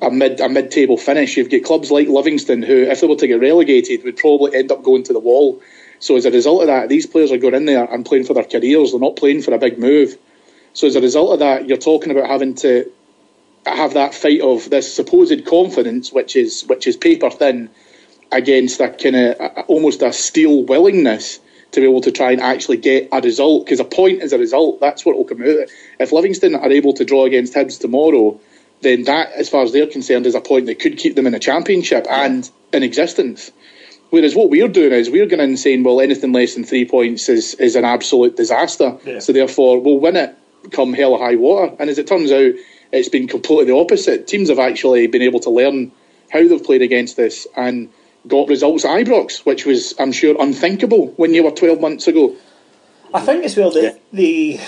a 0.00 0.10
mid 0.10 0.40
a 0.40 0.48
mid 0.48 0.70
table 0.70 0.96
finish. 0.96 1.36
You've 1.36 1.50
got 1.50 1.64
clubs 1.64 1.90
like 1.90 2.08
Livingston 2.08 2.62
who, 2.62 2.82
if 2.82 3.00
they 3.00 3.06
were 3.06 3.16
to 3.16 3.26
get 3.26 3.40
relegated, 3.40 4.04
would 4.04 4.16
probably 4.16 4.54
end 4.54 4.72
up 4.72 4.82
going 4.82 5.02
to 5.04 5.12
the 5.12 5.18
wall. 5.18 5.60
So 6.00 6.16
as 6.16 6.26
a 6.26 6.30
result 6.30 6.62
of 6.62 6.66
that, 6.68 6.88
these 6.88 7.06
players 7.06 7.32
are 7.32 7.38
going 7.38 7.54
in 7.54 7.64
there 7.64 7.84
and 7.84 8.06
playing 8.06 8.24
for 8.24 8.34
their 8.34 8.44
careers. 8.44 8.92
They're 8.92 9.00
not 9.00 9.16
playing 9.16 9.42
for 9.42 9.52
a 9.52 9.58
big 9.58 9.78
move. 9.78 10.16
So 10.72 10.86
as 10.86 10.94
a 10.94 11.00
result 11.00 11.32
of 11.32 11.38
that, 11.40 11.66
you're 11.66 11.76
talking 11.78 12.12
about 12.12 12.28
having 12.28 12.54
to 12.56 12.90
have 13.66 13.94
that 13.94 14.14
fight 14.14 14.40
of 14.40 14.70
this 14.70 14.94
supposed 14.94 15.44
confidence, 15.46 16.12
which 16.12 16.36
is 16.36 16.62
which 16.66 16.86
is 16.86 16.96
paper 16.96 17.30
thin, 17.30 17.70
against 18.30 18.80
a 18.80 18.90
kind 18.90 19.16
of 19.16 19.64
almost 19.68 20.02
a 20.02 20.12
steel 20.12 20.64
willingness 20.64 21.40
to 21.72 21.80
be 21.80 21.86
able 21.86 22.00
to 22.00 22.12
try 22.12 22.32
and 22.32 22.40
actually 22.40 22.78
get 22.78 23.08
a 23.12 23.20
result 23.20 23.66
because 23.66 23.80
a 23.80 23.84
point 23.84 24.22
is 24.22 24.32
a 24.32 24.38
result. 24.38 24.80
That's 24.80 25.04
what 25.04 25.16
will 25.16 25.24
come 25.24 25.42
out. 25.42 25.68
If 25.98 26.12
Livingston 26.12 26.54
are 26.54 26.70
able 26.70 26.94
to 26.94 27.04
draw 27.04 27.26
against 27.26 27.54
Hibs 27.54 27.78
tomorrow, 27.78 28.40
then 28.80 29.04
that, 29.04 29.32
as 29.32 29.48
far 29.48 29.62
as 29.62 29.72
they're 29.72 29.86
concerned, 29.86 30.26
is 30.26 30.34
a 30.34 30.40
point 30.40 30.66
that 30.66 30.78
could 30.78 30.98
keep 30.98 31.16
them 31.16 31.26
in 31.26 31.34
a 31.34 31.38
championship 31.38 32.06
and 32.08 32.48
in 32.72 32.82
existence. 32.82 33.50
Whereas 34.10 34.34
what 34.34 34.50
we're 34.50 34.68
doing 34.68 34.92
is 34.92 35.10
we're 35.10 35.26
going 35.26 35.40
in 35.40 35.56
saying, 35.56 35.82
well, 35.82 36.00
anything 36.00 36.32
less 36.32 36.54
than 36.54 36.64
three 36.64 36.86
points 36.86 37.28
is, 37.28 37.54
is 37.54 37.76
an 37.76 37.84
absolute 37.84 38.36
disaster. 38.36 38.96
Yeah. 39.04 39.18
So 39.18 39.32
therefore, 39.32 39.80
we'll 39.80 40.00
win 40.00 40.16
it 40.16 40.34
come 40.70 40.92
hell 40.92 41.12
or 41.12 41.18
high 41.18 41.36
water. 41.36 41.74
And 41.78 41.90
as 41.90 41.98
it 41.98 42.06
turns 42.06 42.32
out, 42.32 42.52
it's 42.92 43.08
been 43.08 43.28
completely 43.28 43.66
the 43.66 43.76
opposite. 43.76 44.26
Teams 44.26 44.48
have 44.48 44.58
actually 44.58 45.06
been 45.06 45.22
able 45.22 45.40
to 45.40 45.50
learn 45.50 45.92
how 46.30 46.46
they've 46.46 46.62
played 46.62 46.82
against 46.82 47.16
this 47.16 47.46
and 47.56 47.90
got 48.26 48.48
results 48.48 48.84
at 48.84 48.90
Ibrox, 48.90 49.46
which 49.46 49.64
was, 49.64 49.94
I'm 49.98 50.12
sure, 50.12 50.36
unthinkable 50.38 51.08
when 51.16 51.34
you 51.34 51.44
were 51.44 51.50
12 51.50 51.80
months 51.80 52.06
ago. 52.06 52.34
I 53.12 53.20
think 53.20 53.44
as 53.44 53.56
well 53.56 53.70
that 53.70 53.82
yeah. 53.82 53.98
the, 54.12 54.60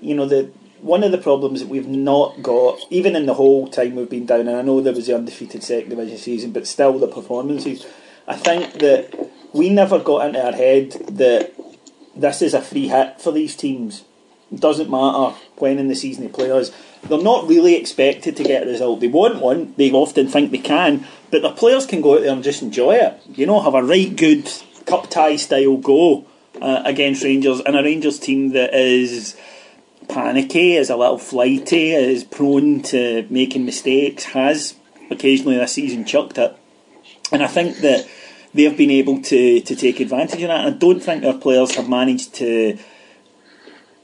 you 0.00 0.14
know, 0.14 0.26
the 0.26 0.50
one 0.84 1.02
of 1.02 1.12
the 1.12 1.18
problems 1.18 1.60
that 1.60 1.68
we've 1.70 1.88
not 1.88 2.42
got, 2.42 2.78
even 2.90 3.16
in 3.16 3.24
the 3.24 3.32
whole 3.32 3.66
time 3.68 3.96
we've 3.96 4.10
been 4.10 4.26
down, 4.26 4.46
and 4.46 4.56
I 4.56 4.60
know 4.60 4.82
there 4.82 4.92
was 4.92 5.06
the 5.06 5.16
undefeated 5.16 5.62
second 5.62 5.88
division 5.88 6.18
season, 6.18 6.52
but 6.52 6.66
still 6.66 6.98
the 6.98 7.08
performances. 7.08 7.86
I 8.28 8.36
think 8.36 8.74
that 8.74 9.30
we 9.54 9.70
never 9.70 9.98
got 9.98 10.26
into 10.26 10.44
our 10.44 10.52
head 10.52 10.90
that 11.16 11.54
this 12.14 12.42
is 12.42 12.52
a 12.52 12.60
free 12.60 12.88
hit 12.88 13.18
for 13.18 13.32
these 13.32 13.56
teams. 13.56 14.04
It 14.52 14.60
doesn't 14.60 14.90
matter 14.90 15.34
when 15.56 15.78
in 15.78 15.88
the 15.88 15.94
season 15.94 16.24
they 16.24 16.30
play 16.30 16.50
us. 16.50 16.70
They're 17.04 17.18
not 17.18 17.48
really 17.48 17.76
expected 17.76 18.36
to 18.36 18.44
get 18.44 18.64
a 18.64 18.70
result. 18.70 19.00
They 19.00 19.08
want 19.08 19.40
one. 19.40 19.72
They 19.78 19.90
often 19.90 20.28
think 20.28 20.50
they 20.50 20.58
can, 20.58 21.06
but 21.30 21.40
the 21.40 21.50
players 21.50 21.86
can 21.86 22.02
go 22.02 22.16
out 22.16 22.20
there 22.20 22.32
and 22.32 22.44
just 22.44 22.60
enjoy 22.60 22.96
it. 22.96 23.22
You 23.34 23.46
know, 23.46 23.62
have 23.62 23.74
a 23.74 23.82
right 23.82 24.14
good 24.14 24.50
cup 24.84 25.08
tie 25.08 25.36
style 25.36 25.78
go 25.78 26.26
uh, 26.60 26.82
against 26.84 27.24
Rangers 27.24 27.60
and 27.60 27.74
a 27.74 27.82
Rangers 27.82 28.18
team 28.18 28.50
that 28.50 28.74
is 28.74 29.34
panicky, 30.08 30.76
is 30.76 30.90
a 30.90 30.96
little 30.96 31.18
flighty, 31.18 31.92
is 31.92 32.24
prone 32.24 32.82
to 32.82 33.26
making 33.30 33.64
mistakes, 33.64 34.24
has 34.24 34.74
occasionally 35.10 35.56
this 35.56 35.72
season 35.72 36.04
chucked 36.04 36.38
it. 36.38 36.56
And 37.32 37.42
I 37.42 37.46
think 37.46 37.78
that 37.78 38.06
they've 38.52 38.76
been 38.76 38.90
able 38.90 39.20
to, 39.22 39.60
to 39.60 39.76
take 39.76 40.00
advantage 40.00 40.42
of 40.42 40.48
that. 40.48 40.64
And 40.64 40.74
I 40.74 40.78
don't 40.78 41.00
think 41.00 41.24
our 41.24 41.34
players 41.34 41.74
have 41.76 41.88
managed 41.88 42.34
to 42.36 42.78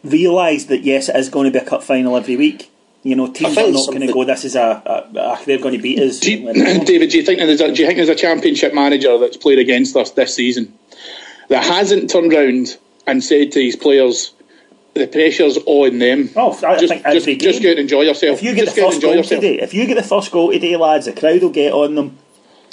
realise 0.03 0.65
that 0.67 0.83
yes, 0.83 1.09
it 1.09 1.17
is 1.17 1.29
going 1.29 1.51
to 1.51 1.59
be 1.59 1.65
a 1.65 1.69
cup 1.69 1.83
final 1.83 2.17
every 2.17 2.37
week. 2.37 2.71
You 3.03 3.17
know, 3.17 3.33
teams 3.33 3.57
are 3.57 3.71
not 3.71 3.87
going 3.87 4.07
to 4.07 4.13
go. 4.13 4.25
This 4.25 4.45
is 4.45 4.57
a, 4.57 4.61
a, 4.61 5.19
a, 5.19 5.41
they're 5.47 5.59
going 5.59 5.75
to 5.75 5.81
beat 5.81 5.99
us. 6.01 6.21
Do 6.21 6.33
you, 6.33 6.53
David, 6.85 7.11
do 7.11 7.17
you 7.17 7.25
think 7.25 7.39
there's 7.39 7.61
a, 7.61 7.73
do 7.73 7.81
you 7.81 7.87
think 7.87 7.97
there's 7.97 8.11
a 8.11 8.15
championship 8.15 8.75
manager 8.75 9.17
that's 9.19 9.39
played 9.39 9.59
against 9.59 9.97
us 9.97 10.11
this 10.11 10.35
season 10.35 10.75
that 11.49 11.65
hasn't 11.65 12.11
turned 12.11 12.33
round 12.33 12.77
and 13.07 13.25
said 13.25 13.53
to 13.53 13.63
his 13.63 13.75
players, 13.75 14.35
the 14.95 15.07
pressure's 15.07 15.59
on 15.67 15.99
them. 15.99 16.31
Oh, 16.37 16.53
I 16.67 16.79
just, 16.79 16.93
think 16.93 17.05
just, 17.05 17.27
just 17.41 17.63
go 17.63 17.71
and 17.71 17.79
enjoy 17.79 18.03
yourself. 18.03 18.39
If 18.39 18.43
you 18.43 18.55
get 18.55 18.65
just 18.65 18.77
the 18.77 18.83
first 18.83 19.03
goal 19.03 19.23
today, 19.23 19.61
if 19.61 19.75
you 19.75 19.87
get 19.87 19.95
the 19.95 20.03
first 20.03 20.33
goal 20.33 20.51
today, 20.53 20.77
lads, 20.77 21.07
the 21.07 21.13
crowd 21.13 21.43
will 21.43 21.51
get 21.51 21.73
on 21.73 21.95
them 21.95 22.19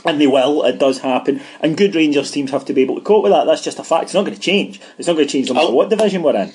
and 0.06 0.20
they 0.20 0.28
will. 0.28 0.64
It 0.64 0.80
does 0.80 1.00
happen, 1.00 1.42
and 1.62 1.78
good 1.78 1.96
Rangers 1.96 2.32
teams 2.32 2.52
have 2.52 2.66
to 2.66 2.74
be 2.74 2.82
able 2.82 2.96
to 2.96 3.02
cope 3.02 3.24
with 3.24 3.32
that. 3.32 3.46
That's 3.46 3.64
just 3.64 3.80
a 3.80 3.84
fact. 3.84 4.06
It's 4.06 4.14
not 4.14 4.24
going 4.24 4.36
to 4.36 4.42
change. 4.42 4.80
It's 4.98 5.08
not 5.08 5.16
going 5.16 5.28
to 5.28 5.32
change 5.32 5.50
no 5.50 5.56
matter 5.56 5.72
what 5.72 5.90
division 5.90 6.24
we're 6.24 6.36
in. 6.36 6.54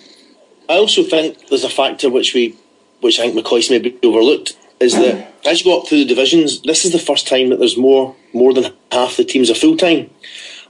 I 0.68 0.74
also 0.74 1.02
think 1.02 1.48
there's 1.48 1.64
a 1.64 1.68
factor 1.68 2.08
which 2.08 2.34
we, 2.34 2.56
which 3.00 3.18
I 3.18 3.30
think 3.30 3.46
McCoist 3.46 3.70
maybe 3.70 3.98
overlooked, 4.02 4.56
is 4.80 4.94
that 4.94 5.32
as 5.44 5.60
you 5.60 5.64
go 5.70 5.80
up 5.80 5.88
through 5.88 5.98
the 5.98 6.04
divisions, 6.04 6.62
this 6.62 6.84
is 6.84 6.92
the 6.92 6.98
first 6.98 7.28
time 7.28 7.50
that 7.50 7.58
there's 7.58 7.76
more 7.76 8.16
more 8.32 8.54
than 8.54 8.72
half 8.90 9.16
the 9.16 9.24
teams 9.24 9.50
are 9.50 9.54
full 9.54 9.76
time. 9.76 10.10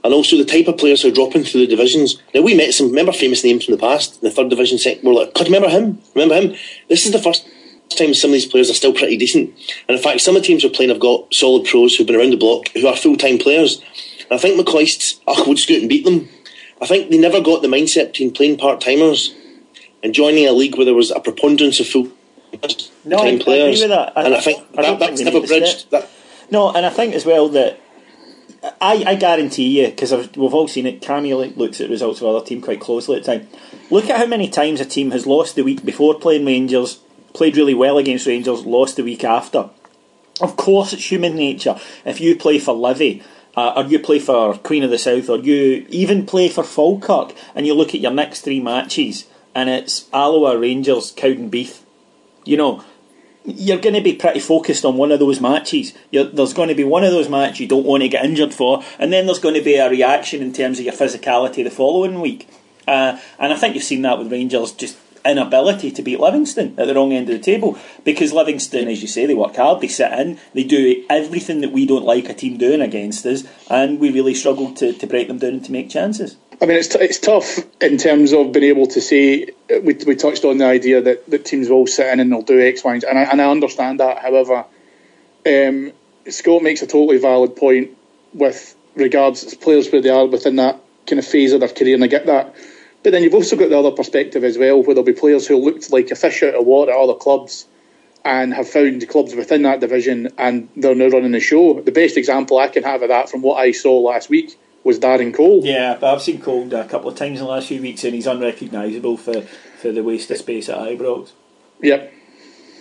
And 0.03 0.13
also 0.13 0.37
the 0.37 0.45
type 0.45 0.67
of 0.67 0.77
players 0.77 1.01
who 1.01 1.07
are 1.07 1.13
dropping 1.13 1.43
through 1.43 1.61
the 1.61 1.67
divisions. 1.67 2.21
Now 2.33 2.41
we 2.41 2.53
met 2.53 2.73
some 2.73 2.89
remember 2.89 3.13
famous 3.13 3.43
names 3.43 3.65
from 3.65 3.73
the 3.73 3.79
past 3.79 4.21
in 4.21 4.27
the 4.27 4.35
third 4.35 4.49
division 4.49 4.77
second 4.77 5.07
we're 5.07 5.13
like, 5.13 5.33
God 5.33 5.45
remember 5.45 5.69
him? 5.69 5.99
Remember 6.13 6.35
him? 6.35 6.55
This 6.89 7.05
is 7.05 7.13
the 7.13 7.19
first 7.19 7.47
time 7.95 8.13
some 8.13 8.31
of 8.31 8.33
these 8.33 8.45
players 8.45 8.69
are 8.69 8.73
still 8.73 8.93
pretty 8.93 9.17
decent. 9.17 9.49
And 9.87 9.97
in 9.97 10.03
fact, 10.03 10.21
some 10.21 10.35
of 10.35 10.41
the 10.41 10.47
teams 10.47 10.63
we're 10.63 10.71
playing 10.71 10.89
have 10.89 10.99
got 10.99 11.33
solid 11.33 11.65
pros 11.65 11.95
who've 11.95 12.07
been 12.07 12.15
around 12.15 12.31
the 12.31 12.37
block 12.37 12.67
who 12.69 12.87
are 12.87 12.95
full 12.95 13.15
time 13.15 13.37
players. 13.37 13.81
And 14.29 14.33
I 14.33 14.37
think 14.37 14.59
McCoist, 14.59 15.21
oh, 15.27 15.43
we'll 15.45 15.55
just 15.55 15.69
go 15.69 15.75
out 15.75 15.81
and 15.81 15.89
beat 15.89 16.05
them. 16.05 16.27
I 16.81 16.85
think 16.85 17.09
they 17.09 17.17
never 17.17 17.39
got 17.39 17.61
the 17.61 17.67
mindset 17.67 18.07
between 18.07 18.33
playing 18.33 18.57
part 18.57 18.81
timers 18.81 19.33
and 20.03 20.13
joining 20.13 20.47
a 20.47 20.51
league 20.51 20.75
where 20.75 20.85
there 20.85 20.93
was 20.93 21.11
a 21.11 21.19
preponderance 21.19 21.79
of 21.79 21.87
full 21.87 22.11
no, 23.05 23.17
time 23.17 23.39
players. 23.39 23.81
I 23.81 23.85
agree 23.85 23.87
with 23.87 23.89
that. 23.89 24.17
I, 24.17 24.23
and 24.23 24.35
I 24.35 24.39
think 24.41 24.63
I 24.77 24.81
that, 24.81 24.99
that's 24.99 25.21
never 25.21 25.41
bridged. 25.41 25.91
That. 25.91 26.09
No, 26.51 26.71
and 26.71 26.85
I 26.85 26.89
think 26.89 27.13
as 27.15 27.25
well 27.25 27.49
that 27.49 27.79
I, 28.79 29.03
I 29.05 29.15
guarantee 29.15 29.81
you, 29.81 29.89
because 29.89 30.11
we've 30.11 30.53
all 30.53 30.67
seen 30.67 30.85
it, 30.85 31.01
Camille 31.01 31.47
looks 31.49 31.81
at 31.81 31.89
results 31.89 32.21
of 32.21 32.27
other 32.27 32.45
team 32.45 32.61
quite 32.61 32.79
closely 32.79 33.17
at 33.17 33.25
the 33.25 33.37
time. 33.39 33.47
Look 33.89 34.09
at 34.09 34.17
how 34.17 34.25
many 34.25 34.49
times 34.49 34.79
a 34.79 34.85
team 34.85 35.11
has 35.11 35.27
lost 35.27 35.55
the 35.55 35.63
week 35.63 35.83
before 35.83 36.15
playing 36.15 36.45
Rangers, 36.45 36.99
played 37.33 37.57
really 37.57 37.73
well 37.73 37.97
against 37.97 38.25
Rangers, 38.25 38.65
lost 38.65 38.95
the 38.95 39.03
week 39.03 39.23
after. 39.23 39.69
Of 40.39 40.55
course, 40.55 40.93
it's 40.93 41.11
human 41.11 41.35
nature. 41.35 41.77
If 42.05 42.21
you 42.21 42.37
play 42.37 42.57
for 42.57 42.73
Livy, 42.73 43.21
uh, 43.55 43.73
or 43.75 43.83
you 43.83 43.99
play 43.99 44.19
for 44.19 44.57
Queen 44.57 44.83
of 44.83 44.89
the 44.89 44.97
South, 44.97 45.29
or 45.29 45.37
you 45.39 45.85
even 45.89 46.25
play 46.25 46.47
for 46.47 46.63
Falkirk, 46.63 47.33
and 47.53 47.67
you 47.67 47.73
look 47.73 47.93
at 47.93 48.01
your 48.01 48.11
next 48.11 48.41
three 48.41 48.59
matches, 48.59 49.25
and 49.53 49.69
it's 49.69 50.09
Alloa, 50.13 50.57
Rangers, 50.57 51.13
Cowdenbeath, 51.13 51.81
you 52.45 52.57
know, 52.57 52.83
you're 53.45 53.79
going 53.79 53.95
to 53.95 54.01
be 54.01 54.13
pretty 54.13 54.39
focused 54.39 54.85
on 54.85 54.97
one 54.97 55.11
of 55.11 55.19
those 55.19 55.41
matches. 55.41 55.93
You're, 56.11 56.25
there's 56.25 56.53
going 56.53 56.69
to 56.69 56.75
be 56.75 56.83
one 56.83 57.03
of 57.03 57.11
those 57.11 57.29
matches 57.29 57.59
you 57.59 57.67
don't 57.67 57.85
want 57.85 58.03
to 58.03 58.09
get 58.09 58.25
injured 58.25 58.53
for, 58.53 58.83
and 58.99 59.11
then 59.11 59.25
there's 59.25 59.39
going 59.39 59.55
to 59.55 59.61
be 59.61 59.75
a 59.75 59.89
reaction 59.89 60.41
in 60.41 60.53
terms 60.53 60.79
of 60.79 60.85
your 60.85 60.93
physicality 60.93 61.63
the 61.63 61.69
following 61.69 62.21
week. 62.21 62.47
Uh, 62.87 63.19
and 63.39 63.53
I 63.53 63.55
think 63.57 63.75
you've 63.75 63.83
seen 63.83 64.01
that 64.03 64.17
with 64.17 64.31
Rangers 64.31 64.71
just 64.73 64.97
inability 65.25 65.91
to 65.91 66.01
beat 66.01 66.19
Livingston 66.19 66.75
at 66.77 66.87
the 66.87 66.93
wrong 66.93 67.13
end 67.13 67.29
of 67.29 67.37
the 67.37 67.43
table 67.43 67.77
because 68.03 68.33
Livingston, 68.33 68.87
as 68.87 69.01
you 69.01 69.07
say, 69.07 69.25
they 69.25 69.33
work 69.33 69.55
hard, 69.55 69.81
they 69.81 69.87
sit 69.87 70.11
in, 70.11 70.39
they 70.53 70.63
do 70.63 71.05
everything 71.09 71.61
that 71.61 71.71
we 71.71 71.85
don't 71.85 72.03
like 72.03 72.29
a 72.29 72.33
team 72.33 72.57
doing 72.57 72.81
against 72.81 73.25
us, 73.25 73.43
and 73.69 73.99
we 73.99 74.11
really 74.11 74.33
struggle 74.33 74.73
to, 74.73 74.93
to 74.93 75.07
break 75.07 75.27
them 75.27 75.37
down 75.37 75.53
and 75.53 75.65
to 75.65 75.71
make 75.71 75.89
chances. 75.89 76.37
I 76.63 76.65
mean, 76.65 76.77
it's, 76.77 76.87
t- 76.87 76.99
it's 77.01 77.19
tough 77.19 77.59
in 77.81 77.97
terms 77.97 78.31
of 78.31 78.53
being 78.53 78.63
able 78.63 78.87
to 78.87 79.01
say, 79.01 79.49
we, 79.81 79.95
we 80.07 80.15
touched 80.15 80.45
on 80.45 80.59
the 80.59 80.65
idea 80.65 81.01
that, 81.01 81.29
that 81.29 81.43
teams 81.43 81.67
will 81.67 81.85
sit 81.87 82.07
in 82.13 82.21
and 82.21 82.31
they'll 82.31 82.41
do 82.41 82.61
X, 82.61 82.85
Y, 82.85 82.93
and, 82.93 83.03
and 83.03 83.19
I, 83.19 83.23
and 83.23 83.41
I 83.41 83.51
understand 83.51 83.99
that. 83.99 84.19
However, 84.19 84.63
um, 85.45 85.91
Scott 86.29 86.63
makes 86.63 86.81
a 86.81 86.87
totally 86.87 87.17
valid 87.17 87.57
point 87.57 87.91
with 88.33 88.77
regards 88.95 89.43
to 89.43 89.57
players 89.57 89.91
where 89.91 90.01
they 90.01 90.07
are 90.07 90.25
within 90.25 90.55
that 90.55 90.79
kind 91.05 91.19
of 91.19 91.25
phase 91.25 91.51
of 91.51 91.59
their 91.59 91.67
career, 91.67 91.95
and 91.95 92.03
I 92.05 92.07
get 92.07 92.27
that. 92.27 92.55
But 93.03 93.11
then 93.11 93.23
you've 93.23 93.33
also 93.33 93.57
got 93.57 93.67
the 93.67 93.77
other 93.77 93.91
perspective 93.91 94.45
as 94.45 94.57
well, 94.57 94.81
where 94.83 94.95
there'll 94.95 95.03
be 95.03 95.11
players 95.11 95.45
who 95.45 95.57
looked 95.57 95.91
like 95.91 96.11
a 96.11 96.15
fish 96.15 96.43
out 96.43 96.55
of 96.55 96.65
water 96.65 96.93
at 96.93 96.97
other 96.97 97.15
clubs 97.15 97.67
and 98.23 98.53
have 98.53 98.69
found 98.69 99.05
clubs 99.09 99.35
within 99.35 99.63
that 99.63 99.81
division 99.81 100.29
and 100.37 100.69
they're 100.77 100.95
now 100.95 101.09
running 101.09 101.33
the 101.33 101.41
show. 101.41 101.81
The 101.81 101.91
best 101.91 102.15
example 102.15 102.57
I 102.57 102.69
can 102.69 102.83
have 102.83 103.01
of 103.01 103.09
that 103.09 103.29
from 103.29 103.41
what 103.41 103.55
I 103.55 103.73
saw 103.73 103.99
last 103.99 104.29
week 104.29 104.57
was 104.83 104.99
Darren 104.99 105.33
Cole. 105.33 105.61
Yeah, 105.63 105.97
but 105.99 106.13
I've 106.13 106.21
seen 106.21 106.41
Cole 106.41 106.73
a 106.73 106.85
couple 106.85 107.09
of 107.09 107.15
times 107.15 107.39
in 107.39 107.45
the 107.45 107.51
last 107.51 107.67
few 107.67 107.81
weeks 107.81 108.03
and 108.03 108.13
he's 108.13 108.27
unrecognisable 108.27 109.17
for, 109.17 109.41
for 109.41 109.91
the 109.91 110.03
waste 110.03 110.29
of 110.31 110.37
space 110.37 110.69
at 110.69 110.77
Ibrox. 110.77 111.31
Yep. 111.81 112.13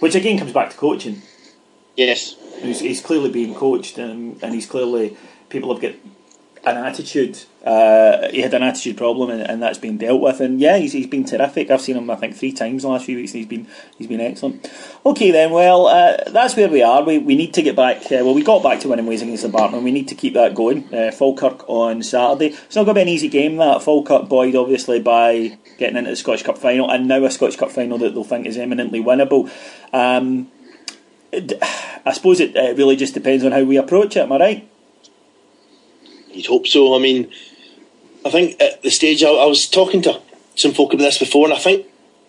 Which 0.00 0.14
again 0.14 0.38
comes 0.38 0.52
back 0.52 0.70
to 0.70 0.76
coaching. 0.76 1.22
Yes. 1.96 2.36
He's, 2.60 2.80
he's 2.80 3.00
clearly 3.00 3.30
being 3.30 3.54
coached 3.54 3.98
and, 3.98 4.42
and 4.42 4.54
he's 4.54 4.66
clearly, 4.66 5.16
people 5.48 5.72
have 5.72 5.82
got 5.82 5.94
an 6.64 6.76
attitude. 6.76 7.42
Uh, 7.64 8.28
he 8.30 8.40
had 8.40 8.54
an 8.54 8.62
attitude 8.62 8.96
problem, 8.96 9.30
and, 9.30 9.42
and, 9.42 9.62
that's 9.62 9.78
been 9.78 9.96
dealt 9.96 10.20
with. 10.20 10.40
And 10.40 10.60
yeah, 10.60 10.78
he's, 10.78 10.92
he's 10.92 11.06
been 11.06 11.24
terrific. 11.24 11.70
I've 11.70 11.80
seen 11.80 11.96
him, 11.96 12.10
I 12.10 12.16
think, 12.16 12.36
three 12.36 12.52
times 12.52 12.82
the 12.82 12.88
last 12.88 13.06
few 13.06 13.16
weeks, 13.16 13.32
and 13.32 13.38
he's 13.38 13.46
been 13.46 13.66
he's 13.98 14.06
been 14.06 14.20
excellent. 14.20 14.70
Okay, 15.06 15.30
then. 15.30 15.50
Well, 15.52 15.86
uh, 15.86 16.16
that's 16.28 16.56
where 16.56 16.68
we 16.68 16.82
are. 16.82 17.02
We, 17.02 17.18
we 17.18 17.36
need 17.36 17.54
to 17.54 17.62
get 17.62 17.76
back. 17.76 17.98
Uh, 18.06 18.22
well, 18.22 18.34
we 18.34 18.42
got 18.42 18.62
back 18.62 18.80
to 18.80 18.88
winning 18.88 19.06
ways 19.06 19.22
against 19.22 19.42
Dumbarton. 19.42 19.82
We 19.82 19.92
need 19.92 20.08
to 20.08 20.14
keep 20.14 20.34
that 20.34 20.54
going. 20.54 20.92
Uh, 20.92 21.12
Falkirk 21.12 21.68
on 21.68 22.02
Saturday. 22.02 22.46
It's 22.46 22.76
not 22.76 22.84
going 22.84 22.94
to 22.94 22.98
be 22.98 23.02
an 23.02 23.08
easy 23.08 23.28
game. 23.28 23.56
That 23.56 23.82
Falkirk 23.82 24.28
buoyed 24.28 24.56
obviously 24.56 25.00
by 25.00 25.58
getting 25.78 25.96
into 25.96 26.10
the 26.10 26.16
Scottish 26.16 26.42
Cup 26.42 26.58
final, 26.58 26.90
and 26.90 27.06
now 27.06 27.24
a 27.24 27.30
Scottish 27.30 27.56
Cup 27.56 27.70
final 27.70 27.98
that 27.98 28.14
they'll 28.14 28.24
think 28.24 28.46
is 28.46 28.56
eminently 28.56 29.02
winnable. 29.02 29.50
Um, 29.92 30.50
I 31.32 32.12
suppose 32.12 32.40
it 32.40 32.54
really 32.76 32.96
just 32.96 33.14
depends 33.14 33.44
on 33.44 33.52
how 33.52 33.62
we 33.62 33.76
approach 33.76 34.16
it. 34.16 34.20
Am 34.20 34.32
I 34.32 34.38
right? 34.38 34.71
You'd 36.34 36.46
hope 36.46 36.66
so. 36.66 36.94
I 36.94 36.98
mean, 36.98 37.30
I 38.24 38.30
think 38.30 38.60
at 38.60 38.82
the 38.82 38.90
stage 38.90 39.22
I, 39.22 39.28
I 39.28 39.46
was 39.46 39.68
talking 39.68 40.02
to 40.02 40.20
some 40.56 40.72
folk 40.72 40.92
about 40.92 41.04
this 41.04 41.18
before, 41.18 41.46
and 41.46 41.54
I 41.54 41.58
think 41.58 41.86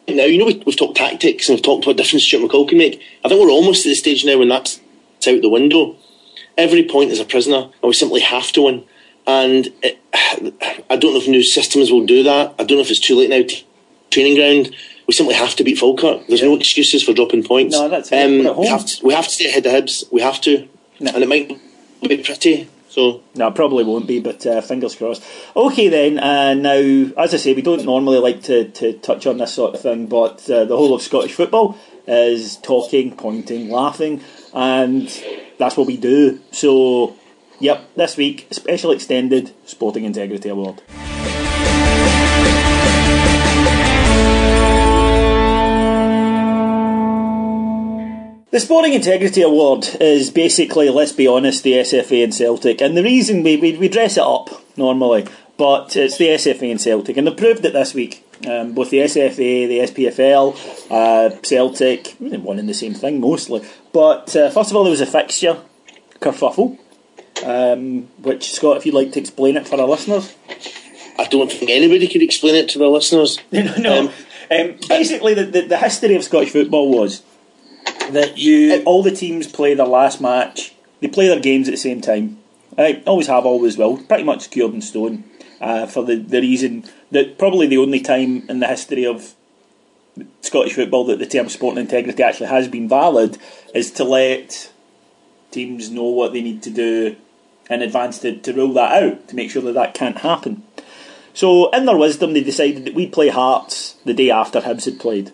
now 0.08 0.26
you 0.26 0.38
know 0.38 0.46
we, 0.46 0.64
have 0.66 0.78
talked 0.78 0.98
tactics 0.98 1.48
and 1.48 1.58
we've 1.58 1.64
talked 1.64 1.86
what 1.86 1.98
difference 1.98 2.24
Stuart 2.24 2.50
McCall 2.50 2.68
can 2.68 2.78
make. 2.78 3.02
I 3.24 3.30
think 3.30 3.42
we're 3.42 3.52
almost 3.52 3.86
at 3.86 3.90
the 3.90 3.96
stage 3.96 4.26
now 4.26 4.38
when 4.38 4.50
that's 4.50 4.80
out 5.28 5.42
the 5.42 5.50
window. 5.50 5.96
Every 6.58 6.84
point 6.84 7.12
is 7.12 7.20
a 7.20 7.26
prisoner, 7.26 7.64
and 7.64 7.84
we 7.84 7.94
simply 7.94 8.22
have 8.22 8.52
to 8.52 8.64
win. 8.64 8.86
And 9.26 9.70
it, 9.82 10.00
I 10.90 10.98
don't 10.98 11.14
know 11.14 11.20
if 11.20 11.28
new 11.28 11.44
systems 11.44 11.92
will 11.92 12.06
do 12.06 12.24
that. 12.24 12.54
I 12.60 12.64
don't 12.64 12.78
know 12.78 12.84
if 12.84 12.92
it's 12.92 13.00
too 13.00 13.16
late 13.16 13.30
now. 13.30 13.44
Training 14.12 14.36
ground, 14.36 14.76
we 15.08 15.14
simply 15.14 15.34
have 15.34 15.56
to 15.56 15.64
beat 15.64 15.80
Falkirk. 15.80 16.28
There's 16.28 16.42
yeah. 16.42 16.48
no 16.48 16.56
excuses 16.56 17.02
for 17.02 17.14
dropping 17.14 17.44
points. 17.44 17.76
No, 17.76 17.90
that's 17.90 18.12
um, 18.12 18.56
we 18.58 18.68
have 18.68 18.86
to 18.86 19.06
we 19.06 19.14
have 19.14 19.26
to 19.26 19.32
stay 19.32 19.50
ahead 19.50 19.66
of 19.66 19.74
Hibs. 19.74 20.04
We 20.12 20.22
have 20.22 20.40
to, 20.42 20.68
no. 21.00 21.12
and 21.14 21.24
it 21.24 21.30
might 21.30 21.50
be 22.08 22.18
pretty 22.18 22.70
So 22.94 23.24
no, 23.34 23.50
probably 23.50 23.84
won't 23.84 24.06
be, 24.06 24.20
but 24.20 24.46
uh, 24.46 24.62
fingers 24.62 24.94
crossed. 24.94 25.24
Okay, 25.56 25.88
then. 25.88 26.20
Uh, 26.20 26.54
now, 26.54 26.78
as 27.18 27.34
I 27.34 27.38
say, 27.38 27.56
we 27.56 27.64
don't 27.64 27.84
normally 27.86 28.20
like 28.20 28.44
to, 28.44 28.70
to 28.70 28.94
touch 29.00 29.26
on 29.26 29.40
this 29.40 29.52
sort 29.52 29.74
of 29.74 29.82
thing, 29.82 30.06
but 30.06 30.48
uh, 30.48 30.66
the 30.66 30.78
whole 30.78 30.94
of 30.94 31.02
Scottish 31.02 31.34
football 31.34 31.76
is 32.06 32.58
talking, 32.58 33.18
pointing, 33.18 33.72
laughing, 33.72 34.22
and 34.54 35.10
that's 35.58 35.76
what 35.76 35.88
we 35.88 35.98
do. 35.98 36.40
So, 36.52 37.16
yep, 37.60 37.84
this 37.96 38.16
week, 38.16 38.48
special 38.52 38.92
extended 38.92 39.56
Sporting 39.66 40.04
Integrity 40.04 40.50
Award. 40.50 40.84
The 48.54 48.60
Sporting 48.60 48.94
Integrity 48.94 49.42
Award 49.42 49.88
is 50.00 50.30
basically, 50.30 50.88
let's 50.92 51.12
be 51.12 51.26
honest, 51.26 51.64
the 51.64 51.72
SFA 51.72 52.24
and 52.24 52.32
Celtic. 52.32 52.82
And 52.82 52.96
the 52.96 53.02
reason 53.02 53.42
we, 53.42 53.58
we, 53.58 53.76
we 53.78 53.88
dress 53.88 54.16
it 54.16 54.24
up 54.24 54.48
normally, 54.78 55.26
but 55.58 55.96
it's 55.96 56.20
the 56.20 56.28
SFA 56.28 56.70
and 56.70 56.80
Celtic. 56.80 57.18
And 57.18 57.26
they 57.26 57.34
proved 57.34 57.66
it 57.66 57.74
this 57.74 57.96
week. 57.96 58.24
Um, 58.48 58.74
both 58.74 58.92
the 58.92 59.00
SFA, 59.00 59.68
the 59.68 59.80
SPFL, 59.80 60.56
uh, 60.92 61.36
Celtic, 61.42 62.16
one 62.20 62.60
and 62.60 62.70
the 62.70 62.76
same 62.76 62.94
thing 62.94 63.20
mostly. 63.20 63.66
But 63.92 64.36
uh, 64.36 64.52
first 64.52 64.70
of 64.70 64.78
all, 64.78 64.84
there 64.84 64.92
was 64.92 65.02
a 65.02 65.08
fixture 65.08 65.58
kerfuffle, 66.20 66.78
um, 67.44 68.04
which, 68.22 68.52
Scott, 68.52 68.78
if 68.78 68.86
you'd 68.86 68.94
like 68.94 69.14
to 69.14 69.20
explain 69.20 69.58
it 69.58 69.68
for 69.68 69.82
our 69.82 69.88
listeners. 69.88 70.32
I 71.18 71.26
don't 71.26 71.52
think 71.52 71.72
anybody 71.72 72.08
could 72.08 72.22
explain 72.22 72.54
it 72.54 72.70
to 72.70 72.78
the 72.78 72.88
listeners. 72.88 73.40
no, 73.52 73.64
no. 73.78 74.00
Um, 74.02 74.14
um, 74.52 74.76
basically, 74.88 75.34
the, 75.34 75.46
the, 75.46 75.62
the 75.62 75.78
history 75.80 76.16
of 76.16 76.24
Scottish 76.24 76.52
football 76.52 76.92
was 76.92 77.24
that 78.12 78.38
you 78.38 78.84
all 78.86 79.04
the 79.04 79.12
teams 79.12 79.48
play 79.48 79.74
their 79.74 79.88
last 79.88 80.22
match. 80.22 80.74
They 81.00 81.08
play 81.08 81.28
their 81.28 81.40
games 81.40 81.68
at 81.68 81.72
the 81.72 81.78
same 81.78 82.02
time. 82.02 82.40
I 82.78 83.04
always 83.06 83.28
have, 83.28 83.46
always 83.46 83.78
will. 83.78 83.98
Pretty 83.98 84.24
much 84.24 84.42
secured 84.42 84.74
in 84.74 84.82
stone. 84.82 85.26
Uh, 85.62 85.86
for 85.86 86.04
the, 86.04 86.16
the 86.16 86.42
reason 86.42 86.84
that 87.12 87.38
probably 87.38 87.68
the 87.68 87.78
only 87.78 88.02
time 88.02 88.50
in 88.50 88.60
the 88.60 88.68
history 88.68 89.06
of 89.06 89.34
Scottish 90.42 90.74
football 90.74 91.06
that 91.06 91.20
the 91.20 91.26
term 91.26 91.48
sporting 91.48 91.82
integrity 91.82 92.22
actually 92.22 92.48
has 92.48 92.68
been 92.68 92.90
valid 92.90 93.38
is 93.74 93.92
to 93.92 94.04
let 94.04 94.72
teams 95.52 95.90
know 95.90 96.04
what 96.04 96.34
they 96.34 96.42
need 96.42 96.62
to 96.64 96.70
do 96.70 97.16
in 97.70 97.82
advance 97.82 98.20
to, 98.20 98.38
to 98.38 98.54
rule 98.54 98.74
that 98.74 99.04
out, 99.04 99.28
to 99.30 99.36
make 99.36 99.52
sure 99.52 99.62
that 99.62 99.74
that 99.74 99.94
can't 99.94 100.18
happen. 100.18 100.64
So, 101.34 101.72
in 101.72 101.86
their 101.86 101.98
wisdom, 101.98 102.34
they 102.34 102.44
decided 102.44 102.86
that 102.86 102.94
we'd 102.94 103.14
play 103.14 103.30
Hearts 103.30 103.94
the 104.06 104.14
day 104.14 104.30
after 104.30 104.62
Hibs 104.62 104.86
had 104.86 105.00
played. 105.00 105.32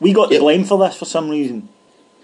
We 0.00 0.12
got 0.12 0.28
the 0.28 0.36
yep. 0.36 0.42
blame 0.42 0.64
for 0.64 0.78
this 0.78 0.96
for 0.96 1.04
some 1.04 1.28
reason. 1.28 1.68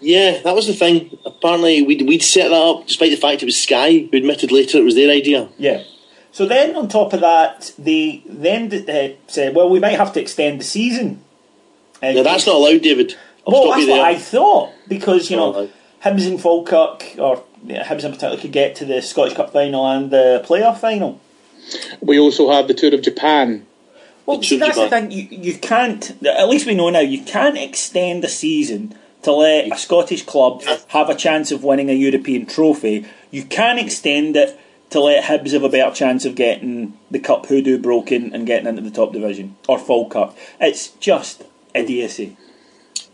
Yeah, 0.01 0.41
that 0.43 0.55
was 0.55 0.67
the 0.67 0.75
thing. 0.75 1.17
Apparently, 1.25 1.83
we'd, 1.83 2.07
we'd 2.07 2.23
set 2.23 2.49
that 2.49 2.55
up 2.55 2.87
despite 2.87 3.11
the 3.11 3.17
fact 3.17 3.43
it 3.43 3.47
was 3.47 3.61
Sky 3.61 4.09
who 4.11 4.17
admitted 4.17 4.53
later 4.53 4.79
it 4.79 4.85
was 4.85 4.95
their 4.95 5.11
idea. 5.11 5.49
Yeah. 5.59 5.85
So 6.33 6.45
then, 6.45 6.77
on 6.77 6.89
top 6.89 7.15
of 7.15 7.21
that, 7.21 7.73
they 7.79 8.23
then 8.27 8.71
uh, 8.89 9.17
said, 9.27 9.55
well, 9.55 9.71
we 9.71 9.81
might 9.81 9.97
have 9.97 10.13
to 10.15 10.21
extend 10.21 10.61
the 10.61 10.65
season. 10.65 11.23
And 12.03 12.17
no, 12.17 12.23
that's 12.23 12.47
not 12.47 12.57
allowed, 12.57 12.83
David. 12.83 13.17
I'll 13.47 13.55
well, 13.55 13.71
that's 13.71 13.89
what 13.89 14.01
I 14.01 14.17
thought. 14.17 14.73
Because, 14.87 15.31
you 15.31 15.39
know, 15.39 15.71
Hibs 16.03 16.27
and 16.27 16.39
Falkirk, 16.41 17.19
or 17.19 17.43
yeah, 17.65 17.85
Hibs 17.85 18.05
in 18.05 18.13
particular, 18.13 18.37
could 18.37 18.53
get 18.53 18.77
to 18.77 18.85
the 18.85 19.01
Scottish 19.01 19.35
Cup 19.35 19.53
final 19.53 19.87
and 19.87 20.11
the 20.11 20.45
playoff 20.47 20.79
final. 20.79 21.21
We 22.01 22.19
also 22.19 22.51
have 22.51 22.69
the 22.69 22.75
Tour 22.75 22.95
of 22.95 23.03
Japan 23.03 23.67
well, 24.27 24.43
see, 24.43 24.59
that's 24.59 24.77
the 24.77 24.89
thing. 24.89 25.11
You, 25.11 25.29
you 25.31 25.59
can't. 25.59 26.11
At 26.25 26.49
least 26.49 26.67
we 26.67 26.75
know 26.75 26.91
now. 26.91 27.01
You 27.01 27.23
can't 27.23 27.57
extend 27.57 28.25
a 28.25 28.29
season 28.29 28.95
to 29.23 29.33
let 29.33 29.73
a 29.73 29.79
Scottish 29.79 30.25
club 30.25 30.63
have 30.89 31.09
a 31.09 31.15
chance 31.15 31.53
of 31.53 31.65
winning 31.65 31.91
a 31.91 31.95
European 31.95 32.47
trophy. 32.47 33.07
You 33.31 33.45
can 33.45 33.79
extend 33.79 34.37
it 34.37 34.59
to 34.91 35.01
let 35.01 35.25
Hibs 35.25 35.53
have 35.53 35.63
a 35.63 35.69
better 35.69 35.95
chance 35.95 36.25
of 36.25 36.35
getting 36.35 36.97
the 37.11 37.19
cup 37.19 37.47
hoodoo 37.47 37.79
broken 37.79 38.33
and 38.33 38.47
getting 38.47 38.69
into 38.69 38.83
the 38.83 38.91
top 38.91 39.13
division 39.13 39.57
or 39.69 39.79
full 39.79 40.09
cup. 40.09 40.37
It's 40.61 40.89
just 40.89 41.45
idiocy. 41.75 42.37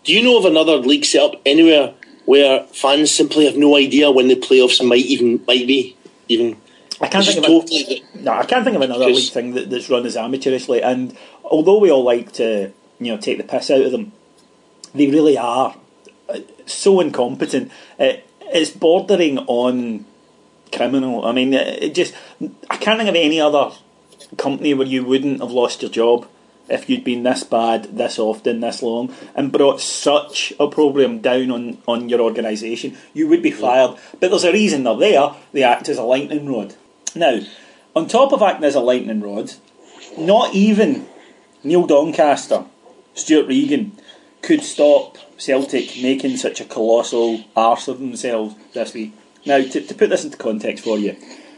Do 0.04 0.12
you 0.12 0.22
know 0.22 0.38
of 0.38 0.44
another 0.44 0.76
league 0.76 1.04
set 1.04 1.22
up 1.22 1.40
anywhere 1.46 1.94
where 2.24 2.64
fans 2.64 3.10
simply 3.10 3.46
have 3.46 3.56
no 3.56 3.76
idea 3.76 4.10
when 4.10 4.28
the 4.28 4.36
playoffs 4.36 4.86
might 4.86 5.04
even 5.06 5.42
might 5.46 5.66
be 5.66 5.96
even 6.28 6.56
I 7.02 7.08
can't 7.08 7.24
think 7.24 7.38
of 7.38 7.44
totally 7.44 8.04
a, 8.14 8.18
no, 8.18 8.32
I 8.32 8.44
can't 8.44 8.64
think 8.64 8.76
of 8.76 8.82
another 8.82 9.06
league 9.06 9.32
thing 9.32 9.54
that, 9.54 9.70
that's 9.70 9.90
run 9.90 10.06
as 10.06 10.16
amateurishly. 10.16 10.82
And 10.82 11.16
although 11.44 11.78
we 11.78 11.90
all 11.90 12.04
like 12.04 12.32
to, 12.34 12.72
you 13.00 13.12
know, 13.12 13.20
take 13.20 13.38
the 13.38 13.44
piss 13.44 13.70
out 13.70 13.82
of 13.82 13.92
them, 13.92 14.12
they 14.94 15.10
really 15.10 15.36
are 15.36 15.76
uh, 16.28 16.38
so 16.66 17.00
incompetent. 17.00 17.72
It, 17.98 18.26
it's 18.42 18.70
bordering 18.70 19.38
on 19.38 20.04
criminal. 20.72 21.24
I 21.24 21.32
mean, 21.32 21.54
it 21.54 21.94
just 21.94 22.14
I 22.70 22.76
can't 22.76 22.98
think 22.98 23.10
of 23.10 23.16
any 23.16 23.40
other 23.40 23.72
company 24.36 24.72
where 24.74 24.86
you 24.86 25.04
wouldn't 25.04 25.40
have 25.40 25.50
lost 25.50 25.82
your 25.82 25.90
job 25.90 26.26
if 26.68 26.88
you'd 26.88 27.04
been 27.04 27.22
this 27.22 27.42
bad, 27.42 27.96
this 27.96 28.18
often, 28.18 28.60
this 28.60 28.82
long, 28.82 29.14
and 29.34 29.52
brought 29.52 29.80
such 29.80 30.52
a 30.58 30.68
program 30.68 31.18
down 31.18 31.50
on, 31.50 31.78
on 31.86 32.08
your 32.08 32.20
organisation, 32.20 32.96
you 33.12 33.28
would 33.28 33.42
be 33.42 33.50
fired. 33.50 33.96
But 34.20 34.30
there's 34.30 34.44
a 34.44 34.52
reason 34.52 34.84
they're 34.84 34.96
there. 34.96 35.34
They 35.52 35.64
act 35.64 35.88
as 35.88 35.98
a 35.98 36.02
lightning 36.02 36.48
rod. 36.48 36.74
Now, 37.14 37.40
on 37.94 38.08
top 38.08 38.32
of 38.32 38.42
acting 38.42 38.64
as 38.64 38.74
a 38.74 38.80
lightning 38.80 39.20
rod, 39.20 39.52
not 40.16 40.54
even 40.54 41.06
Neil 41.62 41.86
Doncaster, 41.86 42.64
Stewart 43.14 43.46
Regan, 43.46 43.92
could 44.40 44.62
stop 44.62 45.18
Celtic 45.36 46.02
making 46.02 46.36
such 46.36 46.60
a 46.60 46.64
colossal 46.64 47.44
arse 47.54 47.88
of 47.88 47.98
themselves 48.00 48.54
this 48.72 48.94
week. 48.94 49.12
Now, 49.44 49.62
to, 49.62 49.80
to 49.80 49.94
put 49.94 50.10
this 50.10 50.24
into 50.24 50.36
context 50.36 50.84
for 50.84 50.98
you, 50.98 51.16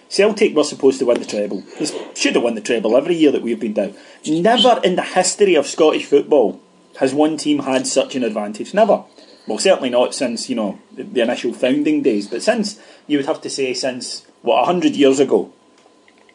Celtic 0.08 0.54
were 0.54 0.64
supposed 0.64 0.98
to 0.98 1.06
win 1.06 1.18
the 1.18 1.24
treble. 1.24 1.62
They 1.78 1.86
should 2.14 2.34
have 2.34 2.44
won 2.44 2.54
the 2.54 2.60
treble 2.60 2.96
every 2.96 3.14
year 3.14 3.32
that 3.32 3.42
we've 3.42 3.60
been 3.60 3.72
down. 3.72 3.94
Never 4.26 4.80
in 4.84 4.96
the 4.96 5.02
history 5.02 5.54
of 5.54 5.66
Scottish 5.66 6.04
football 6.04 6.60
has 7.00 7.14
one 7.14 7.36
team 7.36 7.60
had 7.60 7.86
such 7.86 8.14
an 8.14 8.22
advantage. 8.22 8.74
Never. 8.74 9.04
Well, 9.46 9.58
certainly 9.58 9.90
not 9.90 10.14
since, 10.14 10.48
you 10.48 10.56
know, 10.56 10.78
the 10.92 11.20
initial 11.20 11.52
founding 11.52 12.02
days, 12.02 12.28
but 12.28 12.42
since, 12.42 12.80
you 13.06 13.18
would 13.18 13.26
have 13.26 13.42
to 13.42 13.50
say, 13.50 13.74
since 13.74 14.26
what, 14.44 14.66
100 14.66 14.94
years 14.94 15.20
ago, 15.20 15.50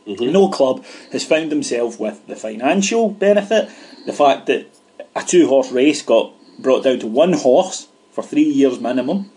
mm-hmm. 0.08 0.32
no 0.32 0.50
club 0.50 0.84
has 1.12 1.24
found 1.24 1.52
himself 1.52 2.00
with 2.00 2.26
the 2.26 2.36
financial 2.36 3.10
benefit, 3.10 3.70
the 4.08 4.14
fact 4.14 4.48
that 4.48 4.68
a 5.16 5.24
two 5.24 5.48
horse 5.48 5.72
race 5.72 6.02
got 6.02 6.34
brought 6.58 6.84
down 6.84 7.00
to 7.00 7.08
one 7.08 7.34
horse 7.34 7.88
for 8.12 8.24
three 8.24 8.50
years 8.50 8.80
minimum, 8.80 9.30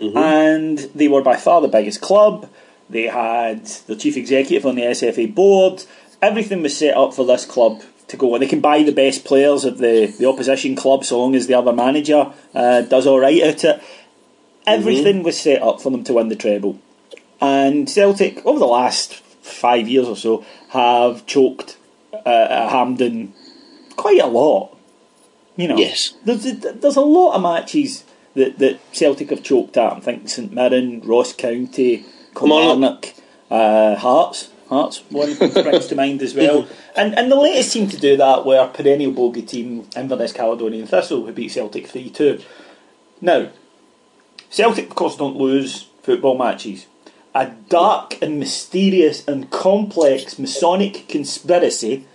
mm-hmm. 0.00 0.16
and 0.16 0.78
they 0.94 1.08
were 1.08 1.22
by 1.22 1.36
far 1.36 1.60
the 1.60 1.68
biggest 1.68 2.00
club. 2.00 2.48
They 2.88 3.08
had 3.08 3.66
the 3.66 3.96
chief 3.96 4.16
executive 4.16 4.64
on 4.64 4.76
the 4.76 4.82
SFA 4.82 5.34
board. 5.34 5.84
Everything 6.22 6.62
was 6.62 6.76
set 6.76 6.96
up 6.96 7.14
for 7.14 7.26
this 7.26 7.44
club 7.44 7.82
to 8.06 8.16
go. 8.16 8.38
They 8.38 8.46
can 8.46 8.60
buy 8.60 8.84
the 8.84 8.92
best 8.92 9.24
players 9.24 9.64
of 9.64 9.78
the, 9.78 10.06
the 10.18 10.28
opposition 10.28 10.76
club 10.76 11.04
so 11.04 11.18
long 11.18 11.34
as 11.34 11.48
the 11.48 11.54
other 11.54 11.72
manager 11.72 12.32
uh, 12.54 12.82
does 12.82 13.08
all 13.08 13.18
right 13.18 13.42
at 13.42 13.64
it. 13.64 13.82
Everything 14.66 15.16
mm-hmm. 15.16 15.24
was 15.24 15.40
set 15.40 15.62
up 15.62 15.80
for 15.80 15.90
them 15.90 16.04
to 16.04 16.12
win 16.14 16.28
the 16.28 16.36
treble. 16.36 16.78
And 17.44 17.90
Celtic, 17.90 18.44
over 18.46 18.58
the 18.58 18.64
last 18.64 19.16
five 19.42 19.86
years 19.86 20.08
or 20.08 20.16
so, 20.16 20.46
have 20.70 21.26
choked 21.26 21.76
uh, 22.14 22.48
at 22.50 22.70
Hampden 22.70 23.34
quite 23.96 24.20
a 24.22 24.26
lot. 24.26 24.74
You 25.54 25.68
know, 25.68 25.76
yes. 25.76 26.14
There's 26.24 26.46
a, 26.46 26.54
there's 26.54 26.96
a 26.96 27.02
lot 27.02 27.34
of 27.34 27.42
matches 27.42 28.04
that, 28.32 28.58
that 28.60 28.80
Celtic 28.94 29.28
have 29.28 29.42
choked 29.42 29.76
at. 29.76 29.92
I 29.92 30.00
think 30.00 30.30
St 30.30 30.54
Mirren, 30.54 31.02
Ross 31.02 31.34
County, 31.34 32.06
Kilmarnock, 32.34 33.12
uh, 33.50 33.96
Hearts. 33.96 34.48
Hearts 34.70 35.02
one 35.10 35.34
springs 35.34 35.86
to 35.88 35.94
mind 35.94 36.22
as 36.22 36.34
well. 36.40 36.66
And 36.96 37.16
and 37.18 37.30
the 37.30 37.36
latest 37.36 37.74
team 37.74 37.86
to 37.90 37.98
do 37.98 38.16
that 38.16 38.46
were 38.46 38.66
perennial 38.68 39.12
bogey 39.12 39.42
team 39.42 39.86
Inverness 39.94 40.32
Caledonian 40.32 40.86
Thistle, 40.86 41.26
who 41.26 41.32
beat 41.32 41.52
Celtic 41.52 41.86
3 41.86 42.08
2. 42.08 42.40
Now, 43.20 43.50
Celtic, 44.48 44.88
of 44.88 44.94
course, 44.94 45.16
don't 45.18 45.36
lose 45.36 45.88
football 46.02 46.38
matches 46.38 46.86
a 47.34 47.50
dark 47.68 48.20
and 48.22 48.38
mysterious 48.38 49.26
and 49.26 49.50
complex 49.50 50.38
Masonic 50.38 51.08
conspiracy 51.08 52.06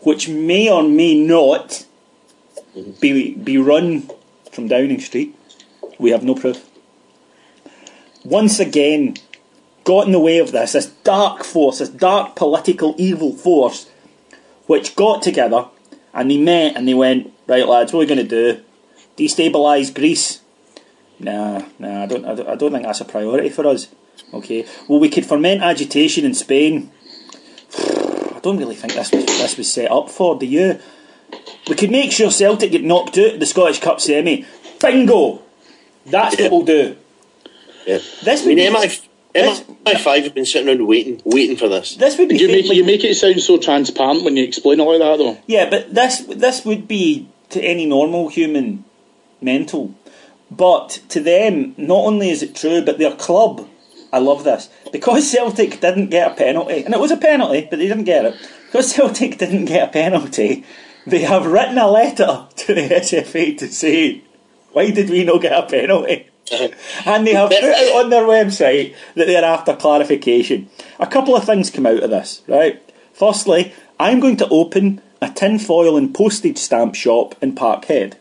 which 0.00 0.28
may 0.28 0.70
or 0.70 0.82
may 0.82 1.14
not 1.14 1.84
be, 3.00 3.34
be 3.34 3.58
run 3.58 4.08
from 4.52 4.68
Downing 4.68 5.00
Street. 5.00 5.36
We 5.98 6.10
have 6.10 6.24
no 6.24 6.34
proof. 6.34 6.68
Once 8.24 8.60
again, 8.60 9.16
got 9.84 10.06
in 10.06 10.12
the 10.12 10.20
way 10.20 10.38
of 10.38 10.52
this, 10.52 10.72
this 10.72 10.86
dark 11.04 11.44
force, 11.44 11.78
this 11.78 11.88
dark 11.88 12.36
political 12.36 12.94
evil 12.98 13.34
force, 13.34 13.90
which 14.66 14.96
got 14.96 15.22
together 15.22 15.66
and 16.14 16.30
they 16.30 16.38
met 16.38 16.76
and 16.76 16.86
they 16.86 16.94
went, 16.94 17.32
right 17.46 17.66
lads, 17.66 17.92
what 17.92 17.98
are 17.98 18.06
we 18.06 18.14
going 18.14 18.28
to 18.28 18.54
do? 18.54 18.62
Destabilise 19.16 19.94
Greece? 19.94 20.40
Nah, 21.20 21.62
nah, 21.78 22.02
I 22.02 22.06
don't, 22.06 22.24
I 22.24 22.34
don't, 22.34 22.48
I 22.48 22.54
don't 22.56 22.72
think 22.72 22.84
that's 22.84 23.00
a 23.00 23.04
priority 23.04 23.50
for 23.50 23.66
us. 23.66 23.88
Okay. 24.32 24.66
Well, 24.88 25.00
we 25.00 25.08
could 25.08 25.26
ferment 25.26 25.62
agitation 25.62 26.24
in 26.24 26.34
Spain. 26.34 26.90
I 27.78 28.40
don't 28.42 28.56
really 28.56 28.74
think 28.74 28.94
this 28.94 29.12
was 29.12 29.26
this 29.26 29.56
was 29.58 29.72
set 29.72 29.90
up 29.90 30.08
for. 30.08 30.38
Do 30.38 30.46
you? 30.46 30.80
We 31.68 31.76
could 31.76 31.90
make 31.90 32.10
sure 32.10 32.30
Celtic 32.30 32.72
get 32.72 32.82
knocked 32.82 33.18
out 33.18 33.34
of 33.34 33.40
the 33.40 33.46
Scottish 33.46 33.80
Cup 33.80 34.00
semi. 34.00 34.46
Bingo. 34.80 35.42
That's 36.06 36.38
yeah. 36.38 36.44
what 36.44 36.52
we'll 36.52 36.64
do. 36.64 36.96
Yeah. 37.86 37.98
This 38.24 38.44
I 38.44 38.46
mean, 38.46 38.72
MI, 38.72 38.88
MI5 39.34 40.24
have 40.24 40.34
been 40.34 40.46
sitting 40.46 40.68
around 40.68 40.86
waiting, 40.86 41.20
waiting 41.24 41.56
for 41.56 41.68
this. 41.68 41.96
This 41.96 42.18
would 42.18 42.28
be 42.28 42.38
You 42.38 42.48
make, 42.48 42.64
you 42.72 42.84
make 42.84 43.04
it 43.04 43.14
sound 43.14 43.40
so 43.40 43.58
transparent 43.58 44.24
when 44.24 44.36
you 44.36 44.44
explain 44.44 44.80
it 44.80 44.84
like 44.84 44.98
that, 44.98 45.18
though. 45.18 45.38
Yeah, 45.46 45.68
but 45.68 45.94
this 45.94 46.20
this 46.20 46.64
would 46.64 46.88
be 46.88 47.28
to 47.50 47.60
any 47.62 47.86
normal 47.86 48.28
human 48.28 48.84
mental. 49.40 49.94
But 50.50 51.00
to 51.10 51.20
them, 51.20 51.74
not 51.76 52.04
only 52.04 52.30
is 52.30 52.42
it 52.42 52.54
true, 52.54 52.82
but 52.84 52.98
their 52.98 53.14
club, 53.14 53.68
I 54.12 54.18
love 54.18 54.44
this. 54.44 54.68
Because 54.92 55.30
Celtic 55.32 55.80
didn't 55.80 56.10
get 56.10 56.32
a 56.32 56.34
penalty, 56.34 56.82
and 56.84 56.94
it 56.94 57.00
was 57.00 57.10
a 57.10 57.16
penalty, 57.16 57.68
but 57.70 57.78
they 57.78 57.86
didn't 57.86 58.04
get 58.04 58.24
it. 58.24 58.34
Because 58.66 58.92
Celtic 58.94 59.38
didn't 59.38 59.66
get 59.66 59.88
a 59.88 59.92
penalty, 59.92 60.64
they 61.06 61.20
have 61.20 61.46
written 61.46 61.78
a 61.78 61.90
letter 61.90 62.46
to 62.56 62.74
the 62.74 62.88
SFA 62.88 63.56
to 63.58 63.68
say, 63.68 64.22
why 64.72 64.90
did 64.90 65.10
we 65.10 65.24
not 65.24 65.42
get 65.42 65.52
a 65.52 65.66
penalty? 65.66 66.26
and 67.06 67.26
they 67.26 67.32
have 67.32 67.48
put 67.48 67.62
out 67.62 68.04
on 68.04 68.10
their 68.10 68.24
website 68.24 68.94
that 69.14 69.26
they're 69.26 69.44
after 69.44 69.76
clarification. 69.76 70.68
A 70.98 71.06
couple 71.06 71.36
of 71.36 71.44
things 71.44 71.70
come 71.70 71.86
out 71.86 72.02
of 72.02 72.10
this, 72.10 72.42
right? 72.48 72.82
Firstly, 73.12 73.72
I'm 74.00 74.18
going 74.18 74.36
to 74.38 74.48
open 74.48 75.00
a 75.22 75.30
tinfoil 75.30 75.96
and 75.96 76.14
postage 76.14 76.58
stamp 76.58 76.94
shop 76.94 77.36
in 77.40 77.54
Parkhead. 77.54 78.14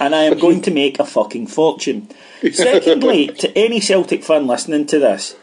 And 0.00 0.14
I 0.14 0.24
am 0.24 0.38
going 0.38 0.62
to 0.62 0.70
make 0.70 0.98
a 0.98 1.04
fucking 1.04 1.48
fortune. 1.48 2.08
Secondly, 2.52 3.28
to 3.28 3.56
any 3.56 3.80
Celtic 3.80 4.22
fan 4.24 4.46
listening 4.46 4.86
to 4.86 4.98
this, 4.98 5.36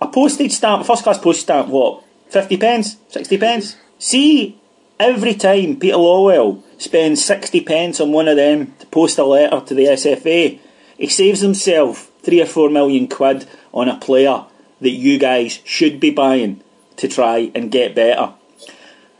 a 0.00 0.08
postage 0.08 0.52
stamp, 0.52 0.86
first 0.86 1.04
class 1.04 1.18
postage 1.18 1.42
stamp, 1.42 1.68
what? 1.68 2.04
50 2.28 2.56
pence? 2.56 2.96
60 3.08 3.38
pence? 3.38 3.76
See, 3.98 4.60
every 4.98 5.34
time 5.34 5.76
Peter 5.76 5.96
Lawwell 5.96 6.62
spends 6.78 7.24
60 7.24 7.60
pence 7.62 8.00
on 8.00 8.12
one 8.12 8.28
of 8.28 8.36
them 8.36 8.74
to 8.78 8.86
post 8.86 9.18
a 9.18 9.24
letter 9.24 9.60
to 9.60 9.74
the 9.74 9.86
SFA, 9.86 10.58
he 10.96 11.06
saves 11.08 11.40
himself 11.40 12.10
three 12.22 12.40
or 12.40 12.46
four 12.46 12.70
million 12.70 13.08
quid 13.08 13.46
on 13.72 13.88
a 13.88 13.98
player 13.98 14.44
that 14.80 14.90
you 14.90 15.18
guys 15.18 15.60
should 15.64 16.00
be 16.00 16.10
buying 16.10 16.62
to 16.96 17.08
try 17.08 17.50
and 17.54 17.70
get 17.70 17.94
better. 17.94 18.34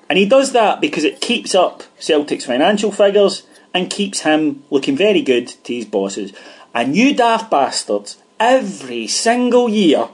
And 0.08 0.18
he 0.18 0.26
does 0.26 0.52
that 0.52 0.80
because 0.80 1.04
it 1.04 1.20
keeps 1.20 1.54
up 1.54 1.82
Celtic's 1.98 2.46
financial 2.46 2.90
figures 2.90 3.42
and 3.74 3.90
keeps 3.90 4.20
him 4.20 4.62
looking 4.70 4.96
very 4.96 5.22
good 5.22 5.48
to 5.48 5.74
his 5.74 5.84
bosses. 5.84 6.32
And 6.74 6.96
you 6.96 7.14
daft 7.14 7.50
bastards, 7.50 8.18
every 8.38 9.06
single 9.06 9.68
year, 9.68 10.08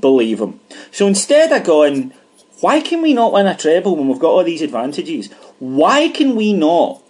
believe 0.00 0.40
him. 0.40 0.60
So 0.90 1.06
instead 1.06 1.52
of 1.52 1.64
going, 1.64 2.12
why 2.60 2.80
can 2.80 3.02
we 3.02 3.12
not 3.12 3.32
win 3.32 3.46
a 3.46 3.56
treble 3.56 3.96
when 3.96 4.08
we've 4.08 4.18
got 4.18 4.30
all 4.30 4.44
these 4.44 4.62
advantages? 4.62 5.32
Why 5.58 6.08
can 6.08 6.36
we 6.36 6.52
not 6.52 7.02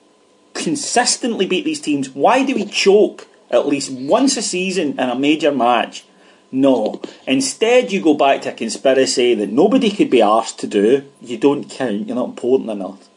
consistently 0.55 1.47
beat 1.47 1.64
these 1.64 1.81
teams? 1.81 2.11
Why 2.11 2.45
do 2.45 2.55
we 2.55 2.64
choke 2.64 3.27
at 3.51 3.66
least 3.66 3.90
once 3.90 4.37
a 4.37 4.42
season 4.42 4.92
in 4.92 5.11
a 5.11 5.14
major 5.14 5.53
match? 5.53 6.05
No. 6.51 7.01
Instead, 7.27 7.92
you 7.92 8.03
go 8.03 8.14
back 8.14 8.42
to 8.42 8.51
a 8.51 8.55
conspiracy 8.55 9.35
that 9.35 9.51
nobody 9.51 9.90
could 9.90 10.11
be 10.11 10.21
asked 10.21 10.59
to 10.61 10.66
do. 10.66 11.05
You 11.21 11.38
don't 11.38 11.68
count, 11.68 12.07
you're 12.07 12.16
not 12.16 12.29
important 12.29 12.71
enough. 12.71 13.09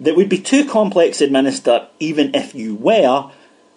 That 0.00 0.16
would 0.16 0.28
be 0.28 0.38
too 0.38 0.64
complex 0.64 1.18
to 1.18 1.24
administer 1.24 1.88
even 1.98 2.34
if 2.34 2.54
you 2.54 2.74
were, 2.74 3.30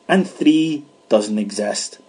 and 0.08 0.30
three 0.30 0.86
doesn't 1.10 1.40
exist. 1.40 2.00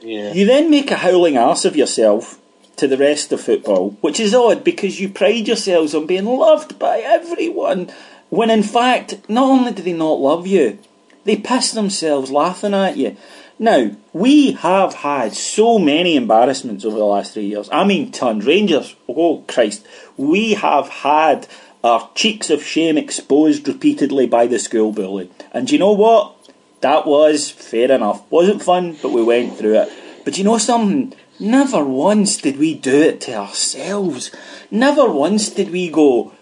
Yeah. 0.00 0.32
You 0.32 0.46
then 0.46 0.70
make 0.70 0.90
a 0.90 0.96
howling 0.96 1.36
ass 1.36 1.64
of 1.64 1.76
yourself 1.76 2.40
to 2.76 2.88
the 2.88 2.96
rest 2.96 3.30
of 3.32 3.40
football, 3.40 3.90
which 4.00 4.18
is 4.18 4.34
odd 4.34 4.64
because 4.64 4.98
you 4.98 5.08
pride 5.10 5.46
yourselves 5.46 5.94
on 5.94 6.06
being 6.06 6.24
loved 6.24 6.78
by 6.78 7.00
everyone, 7.00 7.90
when 8.30 8.48
in 8.48 8.62
fact, 8.62 9.28
not 9.28 9.44
only 9.44 9.72
do 9.72 9.82
they 9.82 9.92
not 9.92 10.20
love 10.20 10.46
you, 10.46 10.78
they 11.24 11.36
piss 11.36 11.72
themselves 11.72 12.30
laughing 12.30 12.72
at 12.72 12.96
you. 12.96 13.16
Now, 13.58 13.90
we 14.14 14.52
have 14.52 14.94
had 14.94 15.34
so 15.34 15.78
many 15.78 16.16
embarrassments 16.16 16.86
over 16.86 16.96
the 16.96 17.04
last 17.04 17.34
three 17.34 17.44
years. 17.44 17.68
I 17.70 17.84
mean, 17.84 18.10
tons. 18.10 18.46
Rangers, 18.46 18.96
oh 19.06 19.44
Christ, 19.46 19.86
we 20.16 20.54
have 20.54 20.88
had 20.88 21.46
our 21.82 22.10
cheeks 22.14 22.50
of 22.50 22.62
shame 22.62 22.98
exposed 22.98 23.66
repeatedly 23.66 24.26
by 24.26 24.46
the 24.46 24.58
school 24.58 24.92
bully. 24.92 25.30
And 25.52 25.70
you 25.70 25.78
know 25.78 25.92
what? 25.92 26.36
That 26.80 27.06
was 27.06 27.50
fair 27.50 27.90
enough. 27.90 28.22
Wasn't 28.30 28.62
fun, 28.62 28.96
but 29.02 29.12
we 29.12 29.22
went 29.22 29.56
through 29.56 29.80
it. 29.80 29.92
But 30.24 30.38
you 30.38 30.44
know 30.44 30.58
something? 30.58 31.14
Never 31.38 31.82
once 31.84 32.36
did 32.36 32.58
we 32.58 32.74
do 32.74 33.00
it 33.00 33.22
to 33.22 33.34
ourselves. 33.34 34.30
Never 34.70 35.10
once 35.10 35.48
did 35.48 35.70
we 35.70 35.88
go, 35.88 36.32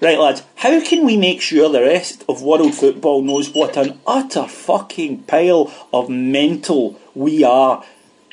right 0.00 0.18
lads, 0.18 0.42
how 0.56 0.80
can 0.80 1.04
we 1.04 1.18
make 1.18 1.42
sure 1.42 1.68
the 1.68 1.82
rest 1.82 2.24
of 2.26 2.42
world 2.42 2.74
football 2.74 3.20
knows 3.20 3.50
what 3.50 3.76
an 3.76 4.00
utter 4.06 4.48
fucking 4.48 5.24
pile 5.24 5.72
of 5.92 6.08
mental 6.08 6.98
we 7.14 7.44
are 7.44 7.84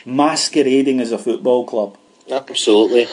masquerading 0.06 1.02
as 1.02 1.12
a 1.12 1.18
football 1.18 1.66
club? 1.66 1.98
Absolutely. 2.32 3.08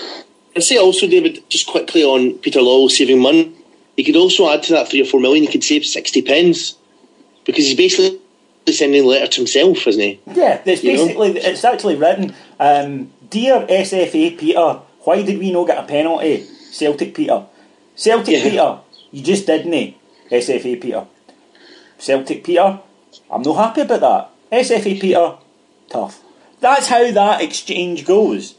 I'd 0.56 0.62
say 0.64 0.78
also, 0.78 1.06
David, 1.06 1.42
just 1.48 1.66
quickly 1.66 2.02
on 2.02 2.34
Peter 2.38 2.60
Lawwell 2.60 2.90
saving 2.90 3.20
money, 3.20 3.52
he 3.96 4.04
could 4.04 4.16
also 4.16 4.50
add 4.50 4.62
to 4.64 4.72
that 4.72 4.88
three 4.88 5.02
or 5.02 5.04
four 5.04 5.20
million, 5.20 5.44
he 5.44 5.50
could 5.52 5.62
save 5.64 5.84
60 5.84 6.22
pence 6.22 6.74
because 7.44 7.64
he's 7.66 7.76
basically 7.76 8.18
sending 8.72 9.02
a 9.04 9.06
letter 9.06 9.26
to 9.26 9.40
himself, 9.40 9.86
isn't 9.86 10.00
he? 10.00 10.20
Yeah, 10.32 10.60
it's 10.64 10.82
You 10.84 10.92
know? 10.96 11.04
basically 11.06 11.38
it's 11.38 11.64
actually 11.64 11.96
written. 11.96 12.34
Um, 12.58 13.10
Dear 13.30 13.66
SFA 13.68 14.36
Peter, 14.38 14.80
why 15.04 15.22
did 15.22 15.38
we 15.38 15.52
not 15.52 15.66
get 15.66 15.78
a 15.78 15.86
penalty? 15.86 16.46
Celtic 16.72 17.14
Peter, 17.14 17.44
Celtic 17.96 18.36
Yeah. 18.36 18.42
Peter, 18.50 18.78
you 19.12 19.22
just 19.22 19.46
didn't. 19.46 19.74
eh? 19.74 19.92
SFA 20.30 20.80
Peter, 20.80 21.06
Celtic 21.98 22.44
Peter, 22.44 22.78
I'm 23.30 23.42
not 23.42 23.56
happy 23.56 23.80
about 23.82 24.00
that. 24.50 24.60
SFA 24.64 25.00
Peter, 25.00 25.34
tough. 25.88 26.20
That's 26.60 26.88
how 26.88 27.10
that 27.10 27.40
exchange 27.42 28.04
goes. 28.04 28.54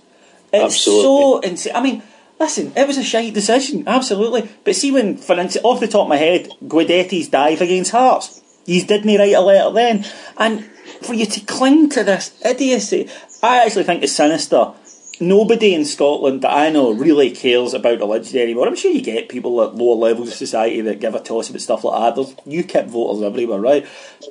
It's 0.54 0.82
so 0.82 1.40
insane. 1.40 1.76
I 1.76 1.82
mean, 1.82 2.04
listen, 2.40 2.74
it 2.76 2.88
was 2.88 2.98
a 2.98 3.04
shite 3.04 3.34
decision, 3.34 3.88
absolutely. 3.88 4.50
But 4.64 4.76
see, 4.76 4.92
when, 4.92 5.18
for 5.18 5.40
instance, 5.40 5.64
off 5.64 5.80
the 5.80 5.88
top 5.88 6.04
of 6.04 6.10
my 6.10 6.18
head, 6.18 6.50
Guidetti's 6.64 7.30
dive 7.30 7.62
against 7.62 7.92
Hearts, 7.92 8.42
you 8.66 8.84
didn't 8.84 9.18
write 9.18 9.34
a 9.34 9.42
letter 9.42 9.74
then. 9.74 10.06
And 10.38 10.66
for 11.02 11.14
you 11.14 11.26
to 11.26 11.40
cling 11.42 11.90
to 11.90 12.04
this 12.04 12.40
idiocy, 12.44 13.10
I 13.42 13.66
actually 13.66 13.84
think 13.84 14.04
it's 14.04 14.14
sinister. 14.14 14.74
Nobody 15.20 15.76
in 15.76 15.86
Scotland 15.86 16.42
that 16.42 16.52
I 16.52 16.70
know 16.72 16.92
really 16.92 17.30
cares 17.30 17.76
about 17.76 18.00
religion 18.00 18.40
anymore. 18.40 18.68
I'm 18.68 18.76
sure 18.76 18.92
you 18.92 19.02
get 19.02 19.30
people 19.30 19.62
at 19.62 19.76
lower 19.76 19.96
levels 19.96 20.30
of 20.30 20.34
society 20.34 20.82
that 20.82 21.00
give 21.00 21.14
a 21.14 21.20
toss 21.20 21.50
about 21.50 21.62
stuff 21.62 21.84
like 21.84 22.16
that. 22.16 22.16
There's 22.16 22.66
UKIP 22.66 22.88
voters 22.88 23.24
everywhere, 23.24 23.60
right? 23.60 23.86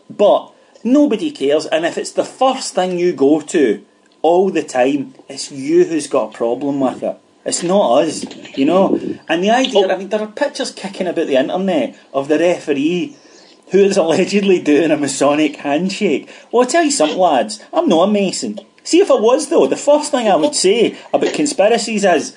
But 0.08 0.52
nobody 0.82 1.30
cares, 1.30 1.66
and 1.66 1.86
if 1.86 1.96
it's 1.96 2.12
the 2.12 2.24
first 2.24 2.74
thing 2.74 2.98
you 2.98 3.12
go 3.12 3.40
to 3.40 3.84
all 4.22 4.50
the 4.50 4.62
time, 4.62 5.14
it's 5.28 5.50
you 5.50 5.84
who's 5.84 6.06
got 6.06 6.34
a 6.34 6.36
problem 6.36 6.80
with 6.80 7.02
it. 7.02 7.16
It's 7.44 7.62
not 7.62 8.02
us, 8.02 8.24
you 8.56 8.66
know. 8.66 9.00
And 9.28 9.42
the 9.42 9.50
idea, 9.50 9.88
I 9.88 9.96
mean, 9.96 10.08
there 10.10 10.20
are 10.20 10.26
pictures 10.26 10.70
kicking 10.70 11.06
about 11.06 11.26
the 11.26 11.36
internet 11.36 11.98
of 12.12 12.28
the 12.28 12.38
referee 12.38 13.16
who 13.70 13.78
is 13.78 13.96
allegedly 13.96 14.60
doing 14.60 14.90
a 14.90 14.96
Masonic 14.96 15.56
handshake. 15.56 16.28
Well, 16.52 16.62
I'll 16.62 16.68
tell 16.68 16.84
you 16.84 16.90
something, 16.90 17.18
lads. 17.18 17.64
I'm 17.72 17.88
not 17.88 18.08
a 18.08 18.12
Mason. 18.12 18.60
See, 18.82 19.00
if 19.00 19.10
I 19.10 19.14
was, 19.14 19.48
though, 19.48 19.66
the 19.66 19.76
first 19.76 20.10
thing 20.10 20.28
I 20.28 20.36
would 20.36 20.54
say 20.54 20.98
about 21.14 21.32
conspiracies 21.32 22.04
is 22.04 22.36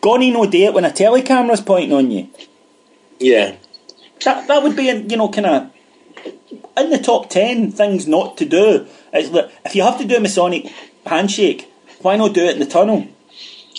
gonna 0.00 0.30
no 0.30 0.44
it 0.44 0.74
when 0.74 0.84
a 0.84 0.90
telecamera's 0.90 1.60
pointing 1.60 1.92
on 1.92 2.10
you. 2.10 2.28
Yeah. 3.18 3.56
That, 4.24 4.48
that 4.48 4.62
would 4.62 4.76
be, 4.76 4.84
you 4.84 5.16
know, 5.16 5.28
kind 5.28 5.46
of 5.46 5.70
in 6.76 6.90
the 6.90 6.98
top 6.98 7.30
10 7.30 7.72
things 7.72 8.06
not 8.06 8.36
to 8.38 8.44
do. 8.44 8.86
It's 9.12 9.30
that 9.30 9.52
if 9.64 9.74
you 9.74 9.82
have 9.82 9.98
to 9.98 10.04
do 10.04 10.16
a 10.16 10.20
Masonic 10.20 10.72
handshake, 11.06 11.70
why 12.00 12.16
not 12.16 12.34
do 12.34 12.44
it 12.44 12.54
in 12.54 12.60
the 12.60 12.66
tunnel? 12.66 13.06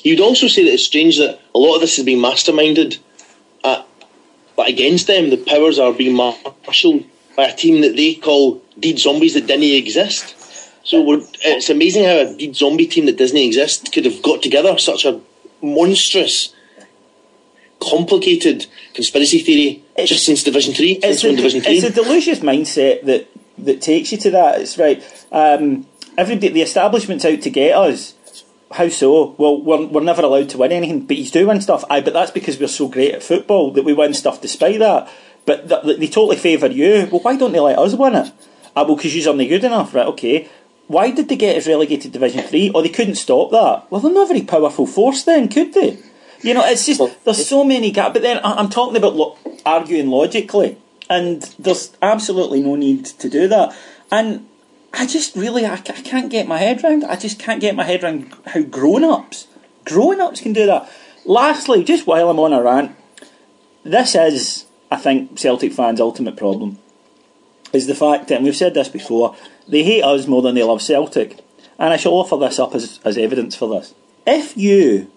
You'd 0.04 0.20
also 0.20 0.48
say 0.48 0.64
that 0.66 0.74
it's 0.74 0.86
strange 0.86 1.18
that 1.18 1.40
a 1.54 1.58
lot 1.58 1.76
of 1.76 1.82
this 1.82 1.98
is 1.98 2.06
being 2.06 2.20
masterminded 2.22 3.00
at, 3.64 3.86
but 4.56 4.70
against 4.70 5.08
them. 5.08 5.30
The 5.30 5.38
powers 5.38 5.80
are 5.80 5.92
being 5.94 6.14
marshalled 6.16 7.06
by 7.36 7.46
a 7.46 7.56
team 7.56 7.82
that 7.82 7.96
they 7.96 8.16
call 8.16 8.62
deed 8.80 9.00
zombies 9.00 9.34
that 9.34 9.48
didn't 9.48 9.64
exist. 9.64 10.36
So 10.84 11.24
it's 11.44 11.70
amazing 11.72 12.04
how 12.04 12.18
a 12.18 12.36
deed 12.38 12.56
zombie 12.56 12.86
team 12.86 13.08
that 13.08 13.18
doesn't 13.18 13.38
exist 13.38 13.92
could 13.92 14.06
have 14.06 14.22
got 14.22 14.44
together 14.44 14.78
such 14.78 15.04
a 15.06 15.20
monstrous, 15.62 16.54
complicated 17.82 18.68
conspiracy 18.94 19.40
theory 19.40 19.84
It's- 19.96 20.10
just 20.10 20.26
since 20.26 20.44
Division 20.44 20.74
Three. 20.74 20.94
it's 20.94 21.22
Since 21.22 21.24
a, 21.24 21.36
Division 21.36 21.62
Three? 21.62 21.78
it's 21.78 21.86
a 21.86 21.90
delusive 21.92 22.40
mindset 22.40 23.04
that 23.06 23.28
that 23.58 23.82
takes 23.82 24.12
you 24.12 24.18
to 24.20 24.32
that. 24.32 24.62
It's 24.62 24.78
right. 24.78 25.02
Um, 25.32 25.88
everybody, 26.18 26.50
the 26.50 26.62
establishment's 26.62 27.26
out 27.26 27.42
to 27.42 27.50
get 27.50 27.76
us. 27.76 28.14
How 28.72 28.90
so? 28.90 29.36
Well, 29.38 29.62
we're, 29.62 29.86
we're 29.86 30.02
never 30.04 30.24
allowed 30.24 30.50
to 30.50 30.58
win 30.58 30.72
anything, 30.72 31.06
but 31.06 31.18
he's 31.18 31.32
doing 31.32 31.62
stuff. 31.62 31.86
Aye, 31.90 32.02
but 32.02 32.14
that's 32.14 32.32
because 32.32 32.60
we're 32.60 32.68
so 32.68 32.88
great 32.88 33.14
at 33.14 33.24
football 33.24 33.72
that 33.72 33.86
we 33.86 33.94
win 33.94 34.14
stuff 34.14 34.42
despite 34.42 34.80
that. 34.80 35.10
But 35.46 35.70
th- 35.70 35.84
th- 35.84 36.00
they 36.00 36.08
totally 36.08 36.38
favour 36.38 36.68
you. 36.68 37.08
Well, 37.12 37.22
why 37.22 37.36
don't 37.38 37.52
they 37.52 37.60
let 37.60 37.78
us 37.78 37.94
win 37.94 38.16
it? 38.16 38.32
Ah, 38.76 38.84
well, 38.84 38.96
because 38.96 39.16
you're 39.16 39.34
not 39.34 39.48
good 39.48 39.64
enough, 39.64 39.94
right? 39.94 40.08
Okay. 40.08 40.50
Why 40.88 41.12
did 41.12 41.30
they 41.30 41.36
get 41.36 41.56
us 41.58 41.68
relegated 41.68 42.02
to 42.04 42.10
Division 42.10 42.42
Three? 42.44 42.72
Or 42.74 42.82
they 42.82 42.90
couldn't 42.90 43.16
stop 43.16 43.52
that? 43.52 43.90
Well, 43.90 44.02
they're 44.02 44.12
not 44.12 44.24
a 44.26 44.34
very 44.34 44.42
powerful 44.42 44.88
force 44.88 45.24
then, 45.24 45.48
could 45.48 45.74
they? 45.74 46.00
You 46.42 46.54
know, 46.56 46.66
it's 46.66 46.86
just 46.86 47.02
there's 47.24 47.48
so 47.48 47.64
many 47.64 47.92
gaps. 47.92 48.14
But 48.14 48.24
then 48.24 48.40
I- 48.40 48.56
I'm 48.56 48.70
talking 48.70 48.98
about 48.98 49.16
lo- 49.16 49.38
arguing 49.66 50.10
logically, 50.10 50.78
and 51.10 51.44
there's 51.60 51.96
absolutely 52.02 52.62
no 52.62 52.76
need 52.76 53.06
to 53.06 53.30
do 53.30 53.48
that. 53.48 53.76
And 54.12 54.48
I 54.98 55.06
just 55.06 55.36
really, 55.36 55.66
I, 55.66 55.74
I 55.74 55.78
can't 55.78 56.32
get 56.32 56.48
my 56.48 56.58
head 56.58 56.84
round. 56.84 57.04
I 57.04 57.16
just 57.16 57.38
can't 57.38 57.62
get 57.62 57.76
my 57.76 57.84
head 57.84 58.04
round 58.04 58.34
how 58.48 58.62
grown-ups, 58.62 59.48
grown-ups 59.84 60.42
can 60.42 60.54
do 60.54 60.66
that. 60.66 60.90
Lastly, 61.26 61.84
just 61.84 62.08
while 62.08 62.30
I'm 62.30 62.40
on 62.40 62.54
a 62.54 62.62
rant, 62.62 62.96
this 63.84 64.16
is, 64.16 64.66
I 64.90 64.98
think, 64.98 65.38
Celtic 65.38 65.74
fans' 65.74 66.00
ultimate 66.00 66.38
problem. 66.38 66.80
Is 67.74 67.88
the 67.88 67.96
fact 67.96 68.30
that, 68.30 68.36
and 68.36 68.46
we've 68.46 68.56
said 68.56 68.74
this 68.74 68.88
before, 68.88 69.36
they 69.68 69.84
hate 69.84 70.04
us 70.04 70.28
more 70.28 70.42
than 70.42 70.56
they 70.56 70.64
love 70.64 70.82
Celtic. 70.82 71.44
And 71.78 71.94
I 71.94 71.98
shall 71.98 72.14
offer 72.14 72.38
this 72.38 72.58
up 72.58 72.74
as, 72.74 73.00
as 73.04 73.18
evidence 73.18 73.56
for 73.56 73.68
this. 73.68 73.94
If 74.26 74.56
you 74.56 75.12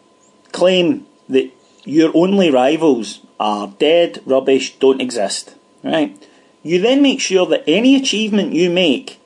claim 0.51 1.07
that 1.29 1.53
your 1.85 2.11
only 2.15 2.51
rivals 2.51 3.21
are 3.39 3.69
dead, 3.79 4.23
rubbish, 4.27 4.77
don't 4.79 5.01
exist, 5.01 5.55
right? 5.85 6.21
You 6.65 6.81
then 6.81 7.01
make 7.01 7.21
sure 7.21 7.47
that 7.47 7.63
any 7.69 7.95
achievement 7.95 8.55
you 8.55 8.71
make 8.71 9.21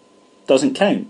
doesn't 0.47 0.75
count, 0.75 1.09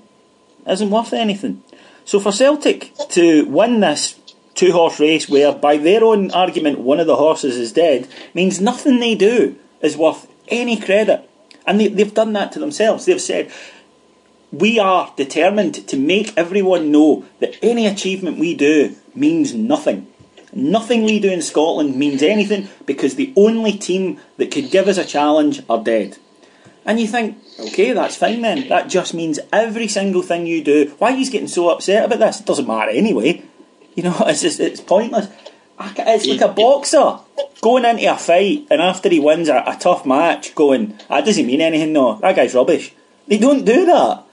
isn't 0.67 0.91
worth 0.91 1.13
anything. 1.13 1.63
So 2.05 2.19
for 2.21 2.33
Celtic 2.33 2.93
to 3.11 3.45
win 3.47 3.81
this 3.81 4.19
two 4.55 4.73
horse 4.73 5.01
race, 5.01 5.29
where 5.29 5.53
by 5.53 5.77
their 5.77 6.05
own 6.05 6.31
argument 6.33 6.81
one 6.81 7.01
of 7.01 7.07
the 7.07 7.17
horses 7.17 7.57
is 7.57 7.73
dead, 7.73 8.09
means 8.35 8.61
nothing 8.61 8.99
they 8.99 9.15
do 9.15 9.57
is 9.81 9.97
worth 9.97 10.27
any 10.49 10.79
credit. 10.79 11.29
And 11.67 11.81
they, 11.81 11.89
they've 11.89 12.13
done 12.13 12.33
that 12.35 12.53
to 12.53 12.59
themselves. 12.59 13.07
They've 13.07 13.21
said, 13.21 13.53
we 14.51 14.79
are 14.79 15.13
determined 15.17 15.89
to 15.89 15.97
make 15.97 16.37
everyone 16.37 16.93
know 16.93 17.25
that 17.41 17.57
any 17.63 17.87
achievement 17.87 18.39
we 18.39 18.55
do 18.55 18.97
means 19.15 19.55
nothing. 19.55 20.07
Nothing 20.53 21.05
we 21.05 21.19
do 21.19 21.31
in 21.31 21.41
Scotland 21.41 21.97
means 21.97 22.23
anything 22.23 22.69
because 22.85 23.15
the 23.15 23.33
only 23.37 23.73
team 23.73 24.21
that 24.37 24.51
could 24.51 24.71
give 24.71 24.89
us 24.89 24.99
a 24.99 25.05
challenge 25.05 25.63
are 25.71 25.83
dead. 25.83 26.19
And 26.85 26.99
you 26.99 27.07
think, 27.07 27.39
okay, 27.61 27.93
that's 27.93 28.17
fine 28.17 28.43
then. 28.43 28.69
That 28.69 28.89
just 28.89 29.15
means 29.15 29.39
every 29.53 29.89
single 29.89 30.23
thing 30.23 30.47
you 30.47 30.65
do. 30.65 30.95
Why 30.99 31.13
are 31.13 31.17
you 31.17 31.31
getting 31.31 31.49
so 31.49 31.69
upset 31.71 32.05
about 32.05 32.19
this? 32.19 32.41
It 32.41 32.47
doesn't 32.47 32.67
matter 32.67 32.91
anyway. 32.91 33.43
You 33.95 34.05
know, 34.05 34.17
it's 34.27 34.43
just 34.43 34.61
it's 34.61 34.81
pointless. 34.81 35.29
It's 35.81 36.27
like 36.27 36.41
a 36.41 36.53
boxer 36.53 37.19
going 37.61 37.85
into 37.85 38.13
a 38.13 38.17
fight 38.17 38.67
and 38.71 38.81
after 38.81 39.09
he 39.09 39.19
wins 39.19 39.49
a, 39.49 39.65
a 39.67 39.77
tough 39.79 40.07
match, 40.07 40.55
going, 40.55 40.97
ah, 41.09 41.17
that 41.17 41.27
doesn't 41.27 41.47
mean 41.47 41.61
anything. 41.61 41.93
No, 41.93 42.19
that 42.21 42.37
guy's 42.37 42.55
rubbish. 42.55 42.93
They 43.27 43.39
don't 43.39 43.65
do 43.65 43.87
that 43.87 44.25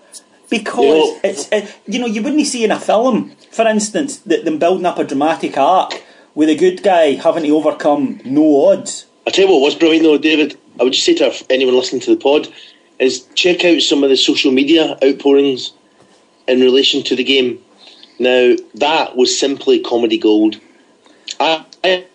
because 0.50 1.20
it's 1.24 1.48
it, 1.52 1.76
you 1.88 2.00
know 2.00 2.08
you 2.08 2.24
wouldn't 2.24 2.46
see 2.48 2.64
in 2.64 2.72
a 2.72 2.80
film, 2.80 3.32
for 3.52 3.68
instance, 3.68 4.18
that 4.20 4.46
them 4.46 4.60
building 4.60 4.86
up 4.86 4.98
a 4.98 5.04
dramatic 5.04 5.58
arc 5.58 6.04
with 6.36 6.50
a 6.50 6.56
good 6.56 6.84
guy 6.84 7.14
having 7.14 7.44
to 7.44 7.56
overcome 7.56 8.20
no 8.26 8.68
odds. 8.68 9.06
I 9.26 9.32
tell 9.32 9.46
you 9.46 9.52
what 9.52 9.62
was 9.62 9.76
brilliant 9.76 10.04
though, 10.04 10.18
David. 10.18 10.58
I 10.80 10.84
would 10.84 10.94
just 10.94 11.06
say 11.06 11.16
to 11.16 11.46
anyone 11.50 11.76
listening 11.76 12.02
to 12.02 12.16
the 12.16 12.22
pod 12.22 12.48
is 13.00 13.28
check 13.36 13.66
out 13.66 13.82
some 13.82 14.04
of 14.04 14.10
the 14.10 14.18
social 14.18 14.52
media 14.52 14.98
outpourings 15.04 15.74
in 16.48 16.60
relation 16.60 17.04
to 17.04 17.16
the 17.16 17.24
game. 17.24 17.64
Now 18.20 18.56
that 18.76 19.16
was 19.16 19.38
simply 19.38 19.80
comedy 19.80 20.18
gold. 20.18 20.60
I, 21.40 21.66
I, 21.84 22.06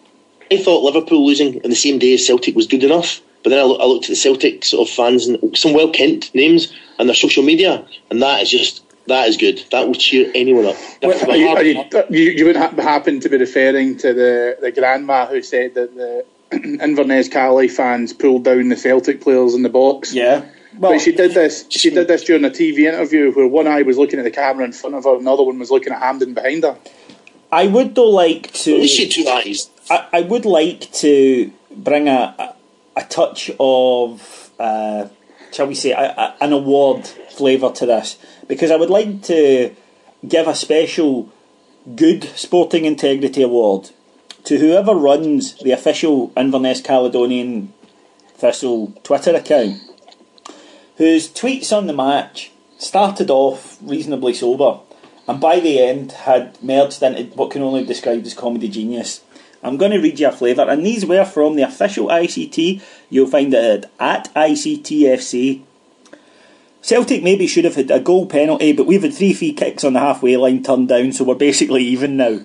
I 0.51 0.57
thought 0.59 0.85
Liverpool 0.85 1.27
losing 1.27 1.55
in 1.55 1.71
the 1.71 1.77
same 1.77 1.99
day 1.99 2.15
as 2.15 2.27
Celtic 2.27 2.55
was 2.55 2.67
good 2.67 2.85
enough, 2.85 3.21
but 3.43 3.51
then 3.51 3.59
I, 3.59 3.62
I 3.62 3.87
looked 3.87 4.05
at 4.05 4.11
the 4.11 4.17
Celtic 4.17 4.65
sort 4.65 4.89
of 4.89 4.95
fans 4.95 5.27
and 5.27 5.57
some 5.57 5.73
well 5.73 5.91
kent 5.91 6.35
names 6.35 6.73
and 6.99 7.09
their 7.09 7.17
social 7.17 7.43
media, 7.43 7.87
and 8.11 8.21
that 8.23 8.43
is 8.43 8.51
just 8.51 8.83
that 9.07 9.29
is 9.29 9.37
good. 9.37 9.62
That 9.71 9.87
will 9.87 9.95
cheer 9.95 10.31
anyone 10.35 10.67
up. 10.67 10.77
Well, 11.03 11.31
are 11.31 11.37
you, 11.37 11.49
are 11.49 11.62
you, 11.62 11.85
you, 12.09 12.31
you, 12.31 12.45
would 12.47 12.57
ha- 12.57 12.71
happen 12.71 13.21
to 13.21 13.29
be 13.29 13.37
referring 13.37 13.99
to 13.99 14.15
the, 14.15 14.57
the 14.61 14.73
grandma 14.73 15.27
who 15.27 15.43
said 15.43 15.75
that 15.75 15.95
the 15.95 16.25
Inverness 16.81 17.29
Caley 17.29 17.69
fans 17.69 18.13
pulled 18.13 18.45
down 18.45 18.69
the 18.69 18.77
Celtic 18.77 19.21
players 19.21 19.55
in 19.55 19.63
the 19.63 19.69
box. 19.69 20.15
Yeah. 20.15 20.45
Well, 20.77 20.93
but 20.93 21.01
she 21.01 21.13
did 21.13 21.35
this. 21.35 21.67
She 21.71 21.91
did 21.91 22.09
this 22.09 22.25
during 22.25 22.45
a 22.45 22.51
TV 22.51 22.81
interview 22.81 23.33
where 23.33 23.47
one 23.47 23.67
eye 23.67 23.83
was 23.83 23.97
looking 23.97 24.19
at 24.19 24.25
the 24.25 24.31
camera 24.31 24.65
in 24.65 24.73
front 24.73 24.97
of 24.97 25.05
her, 25.05 25.17
and 25.17 25.27
the 25.27 25.33
other 25.33 25.45
one 25.45 25.59
was 25.59 25.71
looking 25.71 25.93
at 25.93 26.01
Hampden 26.01 26.35
behind 26.35 26.65
her. 26.65 26.77
I 27.53 27.69
would 27.69 27.95
though 27.95 28.11
like 28.11 28.53
to. 28.53 28.79
Well, 28.79 28.87
she 28.87 29.09
two 29.09 29.29
eyes. 29.29 29.71
I, 29.89 30.09
I, 30.13 30.21
would 30.23 30.45
like 30.45 30.91
to 30.95 31.53
bring 31.71 32.09
a 32.09 32.35
a, 32.39 33.01
a 33.01 33.05
touch 33.05 33.51
of, 33.61 34.51
uh, 34.59 35.09
shall 35.53 35.69
we 35.69 35.77
say, 35.77 35.93
a, 35.93 36.35
an 36.41 36.53
award 36.53 37.07
flavour 37.07 37.71
to 37.71 37.87
this 37.87 38.17
because 38.49 38.71
I 38.71 38.77
would 38.77 38.91
like 38.91 39.23
to 39.25 39.75
give 40.27 40.49
a 40.49 40.55
special 40.55 41.31
good 41.95 42.25
sporting 42.25 42.85
integrity 42.85 43.43
award 43.43 43.91
to 44.45 44.59
whoever 44.59 44.95
runs 44.95 45.55
the 45.55 45.72
official 45.72 46.32
Inverness 46.36 46.80
Caledonian 46.80 47.72
Thistle 48.36 48.92
Twitter 49.03 49.34
account, 49.34 49.80
whose 50.97 51.28
tweets 51.28 51.76
on 51.76 51.86
the 51.86 51.92
match 51.92 52.53
started 52.78 53.30
off 53.30 53.78
reasonably 53.82 54.34
sober 54.34 54.80
and 55.26 55.40
by 55.40 55.61
the 55.61 55.80
end 55.80 56.12
had 56.12 56.62
merged 56.62 57.03
into 57.03 57.36
what 57.36 57.51
can 57.51 57.62
only 57.62 57.82
be 57.82 57.88
described 57.88 58.26
as 58.26 58.34
comedy 58.34 58.68
genius. 58.68 59.22
I'm 59.62 59.78
going 59.78 59.92
to 59.92 60.01
read 60.01 60.20
you 60.20 60.28
a 60.28 60.32
flavour, 60.32 60.68
and 60.68 60.84
these 60.84 61.07
were 61.07 61.24
from 61.24 61.57
the 61.57 61.62
official 61.62 62.09
ICT. 62.09 62.82
You'll 63.09 63.26
find 63.26 63.55
it 63.55 63.90
at 63.99 64.32
ICTFC. 64.34 65.62
Celtic 66.82 67.22
maybe 67.22 67.47
should 67.47 67.64
have 67.64 67.76
had 67.76 67.90
a 67.90 67.99
goal 67.99 68.26
penalty, 68.26 68.74
but 68.74 68.86
we've 68.86 69.03
had 69.03 69.14
three 69.14 69.32
free 69.32 69.55
kicks 69.55 69.84
on 69.84 69.95
the 69.95 70.01
halfway 70.01 70.36
line 70.36 70.62
turned 70.62 70.88
down, 70.88 71.12
so 71.12 71.24
we're 71.24 71.34
basically 71.34 71.82
even 71.82 72.18
now. 72.18 72.40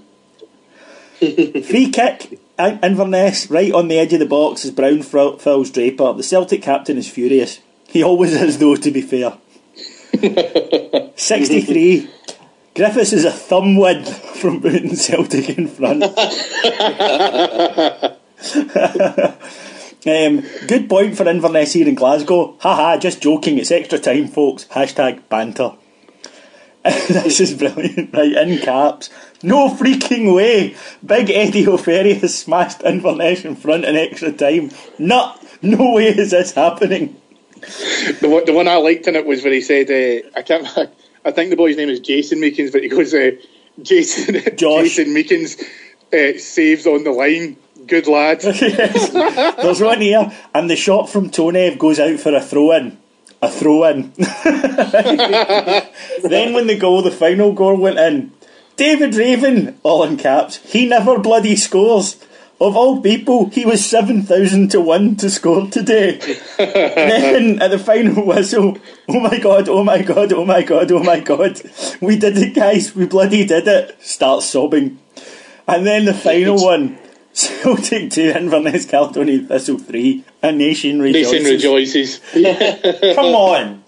Free 1.20 1.92
kick, 1.92 2.40
Inverness, 2.58 3.50
right 3.50 3.74
on 3.74 3.88
the 3.88 4.00
edge 4.00 4.14
of 4.14 4.20
the 4.20 4.26
box 4.26 4.66
as 4.66 4.72
Brown 4.72 5.02
fouls 5.02 5.72
Draper. 5.72 6.14
The 6.14 6.24
Celtic 6.24 6.62
captain 6.62 6.98
is 6.98 7.10
furious. 7.10 7.60
He 7.88 8.04
always 8.04 8.34
is, 8.34 8.58
though, 8.58 8.76
to 8.76 8.92
be 8.92 9.02
fair. 9.02 9.38
63. 11.16 12.10
Griffiths 12.76 13.14
is 13.14 13.26
a 13.26 13.32
thumb 13.32 13.76
width 13.76 14.16
from 14.38 14.62
putting 14.62 14.96
Celtic 14.96 15.58
in 15.58 15.68
front. 15.68 16.04
um, 20.06 20.46
good 20.68 20.88
point 20.88 21.18
for 21.18 21.28
Inverness 21.28 21.74
here 21.74 21.88
in 21.88 21.96
Glasgow. 21.96 22.56
Haha, 22.60 22.98
just 22.98 23.22
joking. 23.22 23.58
It's 23.58 23.72
extra 23.72 24.00
time, 24.00 24.28
folks. 24.28 24.66
Hashtag 24.66 25.28
banter. 25.28 25.74
this 26.84 27.42
is 27.42 27.54
brilliant, 27.54 28.14
right? 28.14 28.32
In 28.32 28.58
caps. 28.60 29.10
No 29.44 29.70
freaking 29.70 30.34
way! 30.34 30.76
Big 31.06 31.30
Eddie 31.30 31.66
Ofere 31.66 32.18
has 32.22 32.38
smashed 32.38 32.84
Inverness 32.84 33.44
in 33.44 33.58
front 33.58 33.84
in 33.84 33.98
extra 33.98 34.32
time. 34.32 34.72
No, 34.98 35.36
no 35.62 35.96
way 35.96 36.08
is 36.08 36.32
this 36.32 36.54
happening. 36.54 37.20
The 38.22 38.30
one, 38.30 38.46
the 38.46 38.54
one 38.54 38.70
I 38.70 38.78
liked 38.78 39.08
in 39.08 39.18
it 39.18 39.26
was 39.26 39.44
where 39.44 39.52
he 39.52 39.60
said, 39.60 39.90
uh, 39.90 40.30
"I 40.38 40.42
can't." 40.42 40.66
I 41.26 41.32
think 41.32 41.50
the 41.50 41.58
boy's 41.58 41.76
name 41.76 41.90
is 41.90 42.00
Jason 42.00 42.40
Meekings, 42.40 42.72
but 42.72 42.82
he 42.82 42.88
goes, 42.88 43.14
uh, 43.14 43.32
"Jason, 43.82 44.42
Jason 44.56 45.14
Meekings 45.14 45.58
uh, 46.14 46.38
saves 46.38 46.88
on 46.88 47.04
the 47.04 47.12
line." 47.12 47.58
Good 47.88 48.08
lad. 48.08 48.42
There's 48.42 49.82
one 49.82 50.00
here, 50.00 50.32
and 50.54 50.70
the 50.70 50.76
shot 50.78 51.10
from 51.10 51.30
Tonev 51.30 51.78
goes 51.78 52.00
out 52.00 52.20
for 52.20 52.34
a 52.34 52.42
throw 52.42 52.72
in 52.74 52.98
a 53.42 53.50
throw 53.50 53.86
in. 53.86 54.12
then 56.24 56.54
when 56.54 56.68
the 56.68 56.78
goal, 56.80 57.02
the 57.02 57.12
final 57.12 57.54
goal 57.54 57.78
went 57.78 58.00
in, 58.00 58.32
David 58.76 59.16
Raven, 59.16 59.78
all 59.84 60.04
in 60.04 60.18
caps, 60.18 60.58
he 60.72 60.88
never 60.88 61.20
bloody 61.20 61.56
scores. 61.56 62.18
Of 62.62 62.76
all 62.76 63.02
people, 63.02 63.50
he 63.50 63.66
was 63.66 63.86
7,000 63.86 64.70
to 64.72 64.82
1 64.82 65.16
to 65.18 65.30
score 65.30 65.68
today. 65.68 66.18
then 66.58 67.62
at 67.62 67.72
the 67.72 67.80
final 67.80 68.26
whistle, 68.26 68.78
oh 69.08 69.20
my 69.20 69.40
god, 69.40 69.70
oh 69.70 69.84
my 69.84 70.02
god, 70.02 70.34
oh 70.34 70.44
my 70.44 70.62
god, 70.62 70.92
oh 70.92 71.02
my 71.02 71.22
god. 71.22 71.62
We 72.02 72.18
did 72.18 72.38
it, 72.38 72.54
guys, 72.56 72.94
we 72.94 73.06
bloody 73.06 73.46
did 73.46 73.66
it. 73.68 73.96
Start 74.02 74.44
sobbing. 74.44 75.00
And 75.70 75.86
then 75.86 76.06
the 76.06 76.14
final 76.14 76.58
one, 76.64 76.98
Celtic 77.40 78.12
2, 78.12 78.34
Inverness 78.36 78.86
Caledonian 78.86 79.48
Thistle 79.48 79.78
3, 79.78 80.24
a 80.44 80.52
nation 80.52 81.02
rejoices. 81.02 81.32
Nation 81.32 81.52
rejoices. 81.52 82.20
Come 83.16 83.34
on. 83.34 83.84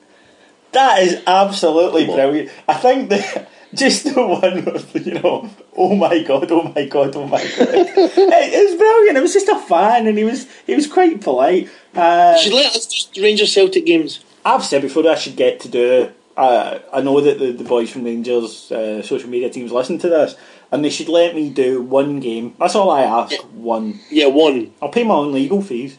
That 0.71 1.03
is 1.03 1.21
absolutely 1.27 2.05
brilliant. 2.05 2.49
I 2.67 2.75
think 2.75 3.09
that 3.09 3.49
just 3.73 4.05
the 4.05 4.25
one 4.25 4.63
with, 4.63 5.05
you 5.05 5.15
know, 5.15 5.49
oh 5.75 5.95
my 5.95 6.23
god, 6.23 6.49
oh 6.51 6.71
my 6.73 6.85
god, 6.85 7.15
oh 7.17 7.27
my 7.27 7.41
god. 7.41 7.49
it, 7.57 8.17
it 8.17 8.69
was 8.69 8.77
brilliant. 8.77 9.17
It 9.17 9.21
was 9.21 9.33
just 9.33 9.49
a 9.49 9.59
fan 9.59 10.07
and 10.07 10.17
he 10.17 10.23
was 10.23 10.47
he 10.65 10.73
was 10.73 10.87
quite 10.87 11.19
polite. 11.19 11.69
Uh, 11.93 12.37
should 12.37 12.53
let 12.53 12.73
us 12.73 12.87
just 12.87 13.17
Rangers 13.17 13.53
Celtic 13.53 13.85
games. 13.85 14.23
I've 14.45 14.63
said 14.63 14.81
before 14.81 15.07
I 15.09 15.15
should 15.15 15.35
get 15.35 15.59
to 15.61 15.67
do 15.67 16.11
uh, 16.37 16.79
I 16.93 17.01
know 17.01 17.19
that 17.21 17.39
the, 17.39 17.51
the 17.51 17.63
boys 17.63 17.91
from 17.91 18.03
Rangers 18.03 18.71
uh, 18.71 19.01
social 19.03 19.29
media 19.29 19.49
teams 19.49 19.71
listen 19.71 19.99
to 19.99 20.09
this 20.09 20.35
and 20.71 20.85
they 20.85 20.89
should 20.89 21.09
let 21.09 21.35
me 21.35 21.49
do 21.49 21.81
one 21.81 22.19
game. 22.19 22.55
That's 22.57 22.75
all 22.75 22.89
I 22.89 23.01
ask. 23.01 23.35
One. 23.53 23.99
Yeah, 24.09 24.27
one. 24.27 24.73
I'll 24.81 24.89
pay 24.89 25.03
my 25.03 25.15
own 25.15 25.33
legal 25.33 25.61
fees. 25.61 25.97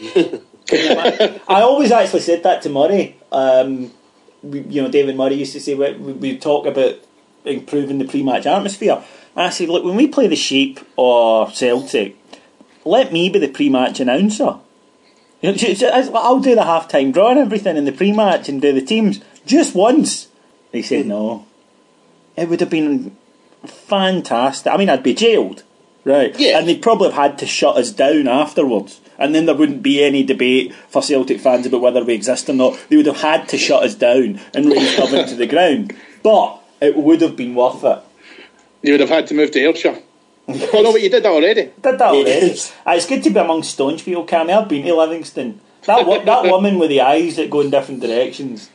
I 0.72 1.40
always 1.48 1.90
actually 1.90 2.20
said 2.20 2.42
that 2.44 2.62
to 2.62 2.68
Murray. 2.68 3.16
Um, 3.32 3.90
we, 4.42 4.60
you 4.60 4.82
know, 4.82 4.88
David 4.88 5.16
Murray 5.16 5.34
used 5.34 5.52
to 5.54 5.60
say 5.60 5.74
we, 5.74 5.92
we 5.94 6.38
talk 6.38 6.66
about 6.66 6.96
improving 7.44 7.98
the 7.98 8.04
pre-match 8.06 8.46
atmosphere. 8.46 9.02
And 9.36 9.46
I 9.46 9.50
said, 9.50 9.68
look, 9.68 9.84
when 9.84 9.96
we 9.96 10.06
play 10.06 10.28
the 10.28 10.36
Sheep 10.36 10.80
or 10.96 11.50
Celtic, 11.50 12.16
let 12.84 13.12
me 13.12 13.28
be 13.28 13.38
the 13.38 13.48
pre-match 13.48 14.00
announcer. 14.00 14.58
I'll 15.42 16.40
do 16.40 16.54
the 16.54 16.64
half-time 16.64 17.12
draw 17.12 17.30
and 17.30 17.40
everything 17.40 17.76
in 17.76 17.84
the 17.84 17.92
pre-match 17.92 18.48
and 18.48 18.62
do 18.62 18.72
the 18.72 18.80
teams. 18.80 19.20
just 19.44 19.74
once. 19.74 20.28
He 20.72 20.82
said 20.82 21.06
no. 21.06 21.46
It 22.36 22.48
would 22.48 22.60
have 22.60 22.70
been 22.70 23.16
fantastic. 23.70 24.72
I 24.72 24.76
mean, 24.76 24.88
I'd 24.90 25.02
be 25.02 25.14
jailed, 25.14 25.62
right? 26.04 26.38
Yeah. 26.38 26.58
And 26.58 26.68
they'd 26.68 26.82
probably 26.82 27.08
have 27.10 27.16
had 27.18 27.38
to 27.38 27.46
shut 27.46 27.76
us 27.76 27.90
down 27.90 28.28
afterwards. 28.28 29.00
And 29.18 29.34
then 29.34 29.46
there 29.46 29.54
wouldn't 29.54 29.82
be 29.82 30.02
any 30.02 30.24
debate 30.24 30.74
for 30.88 31.00
Celtic 31.02 31.40
fans 31.40 31.66
about 31.66 31.80
whether 31.80 32.02
we 32.04 32.14
exist 32.14 32.48
or 32.48 32.52
not. 32.54 32.78
They 32.88 32.96
would 32.96 33.06
have 33.06 33.20
had 33.20 33.48
to 33.50 33.58
shut 33.58 33.84
us 33.84 33.94
down 33.94 34.40
and 34.52 34.66
raze 34.66 34.96
Dublin 34.96 35.28
to 35.28 35.36
the 35.36 35.46
ground. 35.46 35.94
But 36.22 36.60
it 36.80 36.96
would 36.96 37.20
have 37.20 37.36
been 37.36 37.54
worth 37.54 37.84
it. 37.84 37.98
You 38.82 38.92
would 38.92 39.00
have 39.00 39.08
had 39.10 39.26
to 39.28 39.34
move 39.34 39.52
to 39.52 39.60
Ayrshire. 39.60 39.98
oh 40.48 40.80
no, 40.82 40.92
but 40.92 41.00
you 41.00 41.08
did 41.08 41.22
that 41.22 41.30
already. 41.32 41.62
Did 41.62 41.74
that 41.82 42.02
already. 42.02 42.28
Yes. 42.48 42.74
Ah, 42.84 42.94
It's 42.94 43.06
good 43.06 43.22
to 43.22 43.30
be 43.30 43.38
amongst 43.38 43.70
staunch 43.70 44.04
people, 44.04 44.26
Cammy. 44.26 44.50
I've 44.50 44.68
been 44.68 44.84
to 44.84 44.94
Livingston. 44.94 45.60
That 45.86 46.06
wo- 46.06 46.22
that 46.24 46.44
woman 46.50 46.78
with 46.78 46.90
the 46.90 47.00
eyes 47.00 47.36
that 47.36 47.48
go 47.50 47.60
in 47.60 47.70
different 47.70 48.00
directions. 48.00 48.68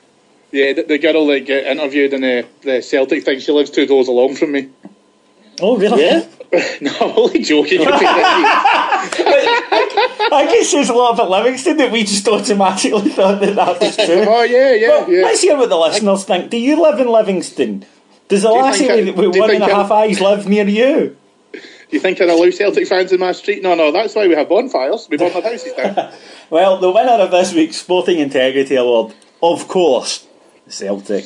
Yeah, 0.52 0.74
the, 0.74 0.82
the 0.84 0.98
girl 0.98 1.28
that 1.28 1.42
get 1.42 1.68
interviewed 1.68 2.14
in 2.14 2.22
the, 2.22 2.48
the 2.62 2.82
Celtic 2.82 3.24
thing, 3.24 3.40
she 3.40 3.52
lives 3.52 3.70
two 3.70 3.86
doors 3.86 4.08
along 4.08 4.36
from 4.38 4.52
me. 4.54 4.70
Oh, 5.62 5.78
really? 5.78 6.04
Yeah? 6.04 6.26
no, 6.82 6.92
I'm 7.02 7.18
only 7.18 7.42
joking. 7.44 7.82
I 10.32 10.48
guess 10.52 10.72
there's 10.72 10.90
a 10.90 10.94
lot 10.94 11.14
about 11.14 11.30
Livingston 11.30 11.78
that 11.78 11.92
we 11.92 12.04
just 12.04 12.28
automatically 12.28 13.10
thought 13.12 13.40
that 13.42 13.56
that 13.56 13.80
was 13.80 13.96
true. 13.96 14.26
oh 14.28 14.44
yeah, 14.44 14.74
yeah, 14.74 14.88
Well, 14.88 15.12
yeah. 15.12 15.24
Let's 15.24 15.42
hear 15.42 15.58
what 15.58 15.70
the 15.70 15.78
listeners 15.78 16.24
think. 16.26 16.50
Do 16.50 16.58
you 16.58 16.82
live 16.82 17.00
in 17.00 17.08
Livingston? 17.08 17.86
Does 18.28 18.42
the 18.44 18.50
you 18.50 18.56
lassie 18.62 18.88
with, 18.88 19.16
do 19.16 19.30
with 19.30 19.38
one 19.38 19.52
and 19.52 19.64
a 19.64 19.74
half 19.74 19.92
eyes 19.92 20.20
live 20.22 20.48
near 20.48 20.68
you? 20.68 21.16
Do 21.54 21.60
you 21.90 22.00
think 22.00 22.22
I'd 22.22 22.30
allow 22.30 22.50
Celtic 22.52 22.88
fans 22.88 23.12
in 23.12 23.20
my 23.20 23.32
street? 23.32 23.64
No, 23.64 23.74
no, 23.74 23.92
that's 23.92 24.14
why 24.16 24.28
we 24.28 24.36
have 24.36 24.48
bonfires. 24.50 25.08
We 25.10 25.18
burn 25.18 25.32
our 25.34 25.42
houses 25.42 25.74
down. 25.74 26.14
Well, 26.52 26.78
the 26.80 26.90
winner 26.92 27.12
of 27.12 27.30
this 27.30 27.54
week's 27.54 27.78
Sporting 27.78 28.18
Integrity 28.18 28.76
Award, 28.76 29.14
of 29.42 29.68
course, 29.68 30.26
Celtic. 30.68 31.26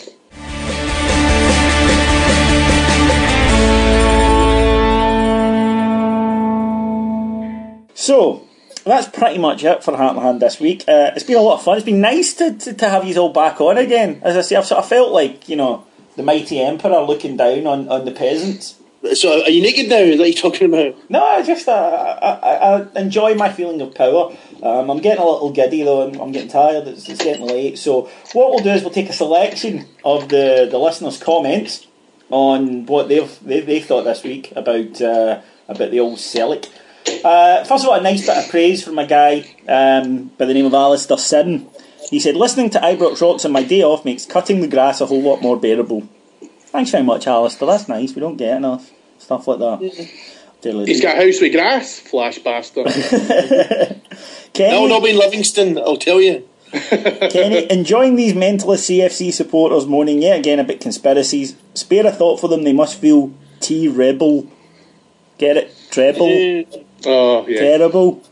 So, 8.03 8.45
that's 8.83 9.07
pretty 9.07 9.37
much 9.37 9.63
it 9.63 9.81
for 9.81 9.95
Heart 9.95 10.17
and 10.17 10.25
Hand 10.25 10.41
this 10.41 10.59
week. 10.59 10.83
Uh, 10.89 11.11
it's 11.15 11.23
been 11.23 11.37
a 11.37 11.41
lot 11.41 11.59
of 11.59 11.63
fun. 11.63 11.77
It's 11.77 11.85
been 11.85 12.01
nice 12.01 12.33
to, 12.33 12.53
to, 12.53 12.73
to 12.73 12.89
have 12.89 13.07
you 13.07 13.15
all 13.15 13.31
back 13.31 13.61
on 13.61 13.77
again. 13.77 14.19
As 14.23 14.35
I 14.35 14.41
say, 14.41 14.57
I've 14.57 14.65
sort 14.65 14.79
of 14.79 14.89
felt 14.89 15.13
like, 15.13 15.47
you 15.47 15.55
know, 15.55 15.85
the 16.17 16.23
mighty 16.23 16.59
emperor 16.59 16.99
looking 16.99 17.37
down 17.37 17.65
on, 17.65 17.87
on 17.87 18.03
the 18.03 18.11
peasants. 18.11 18.77
So 19.13 19.43
are 19.43 19.49
you 19.49 19.61
naked 19.61 19.87
now? 19.87 19.99
Is 19.99 20.17
that 20.17 20.29
you're 20.29 20.51
talking 20.51 20.67
about? 20.67 21.09
No, 21.09 21.23
I 21.23 21.43
just 21.43 21.65
uh, 21.65 21.71
I, 21.71 22.31
I, 22.31 22.81
I 22.81 22.99
enjoy 22.99 23.35
my 23.35 23.49
feeling 23.49 23.79
of 23.79 23.95
power. 23.95 24.35
Um, 24.61 24.91
I'm 24.91 24.99
getting 24.99 25.23
a 25.23 25.25
little 25.25 25.51
giddy 25.51 25.83
though. 25.83 26.05
I'm, 26.05 26.19
I'm 26.19 26.31
getting 26.33 26.49
tired. 26.49 26.89
It's, 26.89 27.07
it's 27.07 27.23
getting 27.23 27.47
late. 27.47 27.77
So 27.77 28.09
what 28.33 28.49
we'll 28.49 28.59
do 28.59 28.71
is 28.71 28.81
we'll 28.81 28.91
take 28.91 29.09
a 29.09 29.13
selection 29.13 29.87
of 30.03 30.27
the, 30.27 30.67
the 30.69 30.77
listeners' 30.77 31.23
comments 31.23 31.87
on 32.29 32.85
what 32.85 33.07
they've 33.07 33.39
they, 33.45 33.61
they 33.61 33.79
thought 33.79 34.03
this 34.03 34.23
week 34.23 34.51
about 34.57 35.01
uh, 35.01 35.41
about 35.69 35.91
the 35.91 36.01
old 36.01 36.17
Celic. 36.17 36.69
Uh, 37.23 37.63
first 37.63 37.83
of 37.83 37.89
all, 37.89 37.95
a 37.95 38.01
nice 38.01 38.25
bit 38.25 38.37
of 38.37 38.49
praise 38.49 38.83
from 38.83 38.97
a 38.99 39.05
guy 39.05 39.45
um, 39.67 40.25
by 40.37 40.45
the 40.45 40.53
name 40.53 40.65
of 40.65 40.73
Alistair 40.73 41.17
Sidden. 41.17 41.67
He 42.09 42.19
said, 42.19 42.35
"Listening 42.35 42.69
to 42.71 42.79
Ibrox 42.79 43.21
Rocks 43.21 43.45
on 43.45 43.51
my 43.51 43.63
day 43.63 43.81
off 43.81 44.05
makes 44.05 44.25
cutting 44.25 44.61
the 44.61 44.67
grass 44.67 45.01
a 45.01 45.05
whole 45.05 45.21
lot 45.21 45.41
more 45.41 45.57
bearable." 45.59 46.07
Thanks 46.67 46.91
very 46.91 47.03
much, 47.03 47.27
Alistair. 47.27 47.67
That's 47.67 47.87
nice. 47.87 48.13
We 48.15 48.21
don't 48.21 48.37
get 48.37 48.57
enough 48.57 48.91
stuff 49.19 49.47
like 49.47 49.59
that. 49.59 50.09
Dearly 50.61 50.85
He's 50.85 51.01
do. 51.01 51.07
got 51.07 51.17
a 51.17 51.25
house 51.25 51.41
with 51.41 51.51
grass, 51.51 51.99
flash 51.99 52.39
bastard. 52.39 52.87
Kenny, 54.53 54.71
No, 54.71 54.87
not 54.87 55.07
in 55.07 55.17
Livingston, 55.17 55.77
I'll 55.77 55.97
tell 55.97 56.21
you. 56.21 56.47
Kenny, 56.71 57.69
enjoying 57.71 58.15
these 58.15 58.33
mentalist 58.33 58.89
CFC 58.89 59.31
supporters 59.33 59.85
moaning 59.85 60.21
yet 60.21 60.39
again 60.39 60.59
about 60.59 60.79
conspiracies. 60.79 61.55
Spare 61.73 62.07
a 62.07 62.11
thought 62.11 62.39
for 62.39 62.47
them. 62.47 62.63
They 62.63 62.73
must 62.73 62.99
feel 62.99 63.33
T 63.59 63.87
rebel. 63.87 64.47
Get 65.37 65.57
it? 65.57 65.75
Treble. 65.91 66.65
Oh 67.05 67.47
yeah. 67.47 67.59
Terrible. 67.59 68.23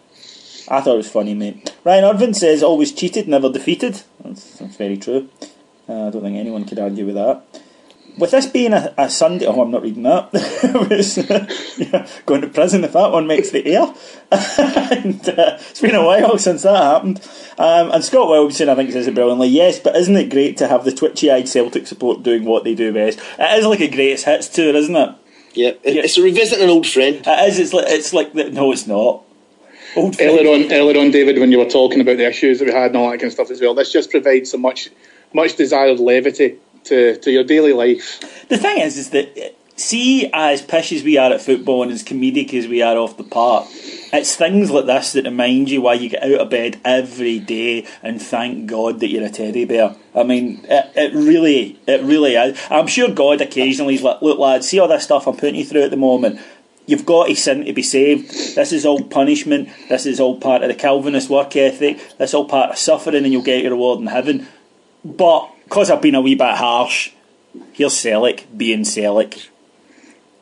I 0.72 0.80
thought 0.80 0.94
it 0.94 0.98
was 0.98 1.12
funny, 1.12 1.34
mate. 1.34 1.76
Ryan 1.84 2.06
Irvin 2.06 2.34
says 2.34 2.64
always 2.64 2.94
cheated, 2.94 3.28
never 3.28 3.52
defeated. 3.52 4.04
That's, 4.24 4.58
that's 4.58 4.78
very 4.78 4.98
true. 4.98 5.30
Uh, 5.90 6.08
I 6.08 6.10
don't 6.12 6.22
think 6.22 6.38
anyone 6.38 6.64
could 6.64 6.80
argue 6.80 7.06
with 7.06 7.16
that. 7.16 7.44
With 8.18 8.32
this 8.32 8.46
being 8.46 8.72
a, 8.72 8.94
a 8.98 9.10
Sunday, 9.10 9.46
oh, 9.48 9.62
I'm 9.62 9.72
not 9.72 9.82
reading 9.82 10.04
that. 10.04 10.32
Was, 10.90 11.18
yeah, 11.78 12.08
going 12.26 12.42
to 12.42 12.48
prison 12.48 12.84
if 12.84 12.94
that 12.94 13.12
one 13.12 13.28
makes 13.28 13.52
the 13.52 13.66
air. 13.66 13.94
and, 14.32 15.30
uh, 15.30 15.58
it's 15.60 15.82
been 15.82 15.96
a 15.96 16.06
while 16.06 16.38
since 16.38 16.64
that 16.64 16.82
happened. 16.82 17.22
Um, 17.58 17.92
and 17.92 18.04
Scott 18.04 18.30
Wilson, 18.30 18.70
I 18.70 18.76
think, 18.76 18.92
says 18.92 19.08
it 19.08 19.16
brilliantly. 19.16 19.48
Yes, 19.48 19.80
but 19.80 19.96
isn't 19.96 20.16
it 20.16 20.30
great 20.30 20.58
to 20.58 20.68
have 20.68 20.86
the 20.86 20.92
twitchy-eyed 20.92 21.48
Celtic 21.50 21.88
support 21.88 22.24
doing 22.24 22.46
what 22.46 22.64
they 22.64 22.76
do 22.76 22.94
best? 22.94 23.20
It 23.40 23.60
is 23.60 23.66
like 23.66 23.82
a 23.82 23.90
greatest 23.90 24.26
hits 24.26 24.50
tour, 24.50 24.76
isn't 24.76 24.96
it? 24.96 25.16
Yeah, 25.54 25.72
Yeah. 25.84 26.02
it's 26.04 26.18
a 26.18 26.22
revisiting 26.24 26.64
an 26.64 26.70
old 26.70 26.88
friend. 26.88 27.22
It 27.26 27.50
is. 27.50 27.60
It's 27.60 27.74
like 27.74 27.86
it's 27.88 28.14
like 28.14 28.34
the, 28.34 28.50
no, 28.50 28.72
it's 28.72 28.88
not. 28.88 29.24
Old 29.96 30.16
friend. 30.16 30.32
Earlier 30.40 30.54
on, 30.54 30.72
earlier 30.72 31.02
on, 31.02 31.12
David, 31.12 31.38
when 31.40 31.52
you 31.52 31.58
were 31.60 31.66
talking 31.70 32.00
about 32.00 32.18
the 32.18 32.26
issues 32.28 32.60
that 32.60 32.66
we 32.66 32.72
had 32.72 32.88
and 32.92 32.98
all 32.98 33.10
that 33.12 33.18
kind 33.18 33.28
of 33.28 33.34
stuff 33.34 33.52
as 33.52 33.60
well, 33.60 33.74
this 33.74 33.92
just 33.92 34.10
provides 34.10 34.50
so 34.52 34.58
much, 34.58 34.90
much 35.34 35.56
desired 35.58 36.00
levity 36.00 36.58
to, 36.86 37.18
to 37.18 37.32
your 37.32 37.44
daily 37.44 37.74
life. 37.74 38.48
The 38.48 38.58
thing 38.58 38.80
is, 38.80 38.98
is 38.98 39.10
that 39.10 39.54
see, 39.76 40.30
as 40.34 40.62
pish 40.62 40.92
as 40.92 41.04
we 41.04 41.18
are 41.18 41.32
at 41.32 41.42
football 41.42 41.84
and 41.84 41.92
as 41.92 42.04
comedic 42.04 42.54
as 42.54 42.68
we 42.68 42.82
are 42.82 42.98
off 42.98 43.18
the 43.18 43.24
park, 43.24 43.68
it's 44.14 44.36
things 44.36 44.70
like 44.70 44.86
this 44.86 45.14
that 45.14 45.26
remind 45.26 45.70
you 45.70 45.82
why 45.82 45.94
you 45.94 46.10
get 46.10 46.24
out 46.24 46.42
of 46.42 46.50
bed 46.50 46.80
every 46.84 47.40
day 47.40 47.88
and 48.04 48.22
thank 48.22 48.68
God 48.68 49.00
that 49.00 49.10
you're 49.10 49.26
a 49.26 49.30
teddy 49.30 49.66
bear. 49.66 49.96
I 50.14 50.24
mean, 50.24 50.66
it, 50.66 50.92
it 50.96 51.14
really, 51.14 51.80
it 51.88 52.02
really 52.04 52.36
is. 52.36 52.60
I'm 52.70 52.88
sure 52.88 53.10
God 53.10 53.42
occasionally 53.42 53.96
is 53.96 54.04
like, 54.04 54.22
look, 54.22 54.38
lads, 54.38 54.68
see 54.68 54.80
all 54.80 54.88
this 54.88 55.04
stuff 55.04 55.28
I'm 55.28 55.38
putting 55.38 55.56
you 55.56 55.66
through 55.66 55.84
at 55.84 55.92
the 55.92 55.98
moment. 55.98 56.42
You've 56.88 57.06
got 57.06 57.28
to 57.28 57.36
sin 57.36 57.64
to 57.66 57.74
be 57.74 57.84
saved. 57.84 58.30
This 58.56 58.74
is 58.74 58.86
all 58.86 59.02
punishment. 59.04 59.70
This 59.88 60.06
is 60.06 60.20
all 60.20 60.40
part 60.40 60.64
of 60.64 60.68
the 60.68 60.76
Calvinist 60.76 61.30
work 61.30 61.56
ethic. 61.56 61.98
This 62.18 62.32
is 62.32 62.34
all 62.34 62.46
part 62.46 62.72
of 62.72 62.78
suffering, 62.78 63.24
and 63.24 63.32
you'll 63.32 63.44
get 63.44 63.62
your 63.62 63.72
reward 63.72 64.00
in 64.00 64.08
heaven. 64.08 64.48
But 65.06 65.50
because 65.64 65.90
I've 65.90 66.02
been 66.02 66.16
a 66.16 66.22
wee 66.22 66.36
bit 66.36 66.56
harsh, 66.56 67.12
here's 67.72 67.94
Celic 67.94 68.46
being 68.58 68.82
Celic. 68.82 69.51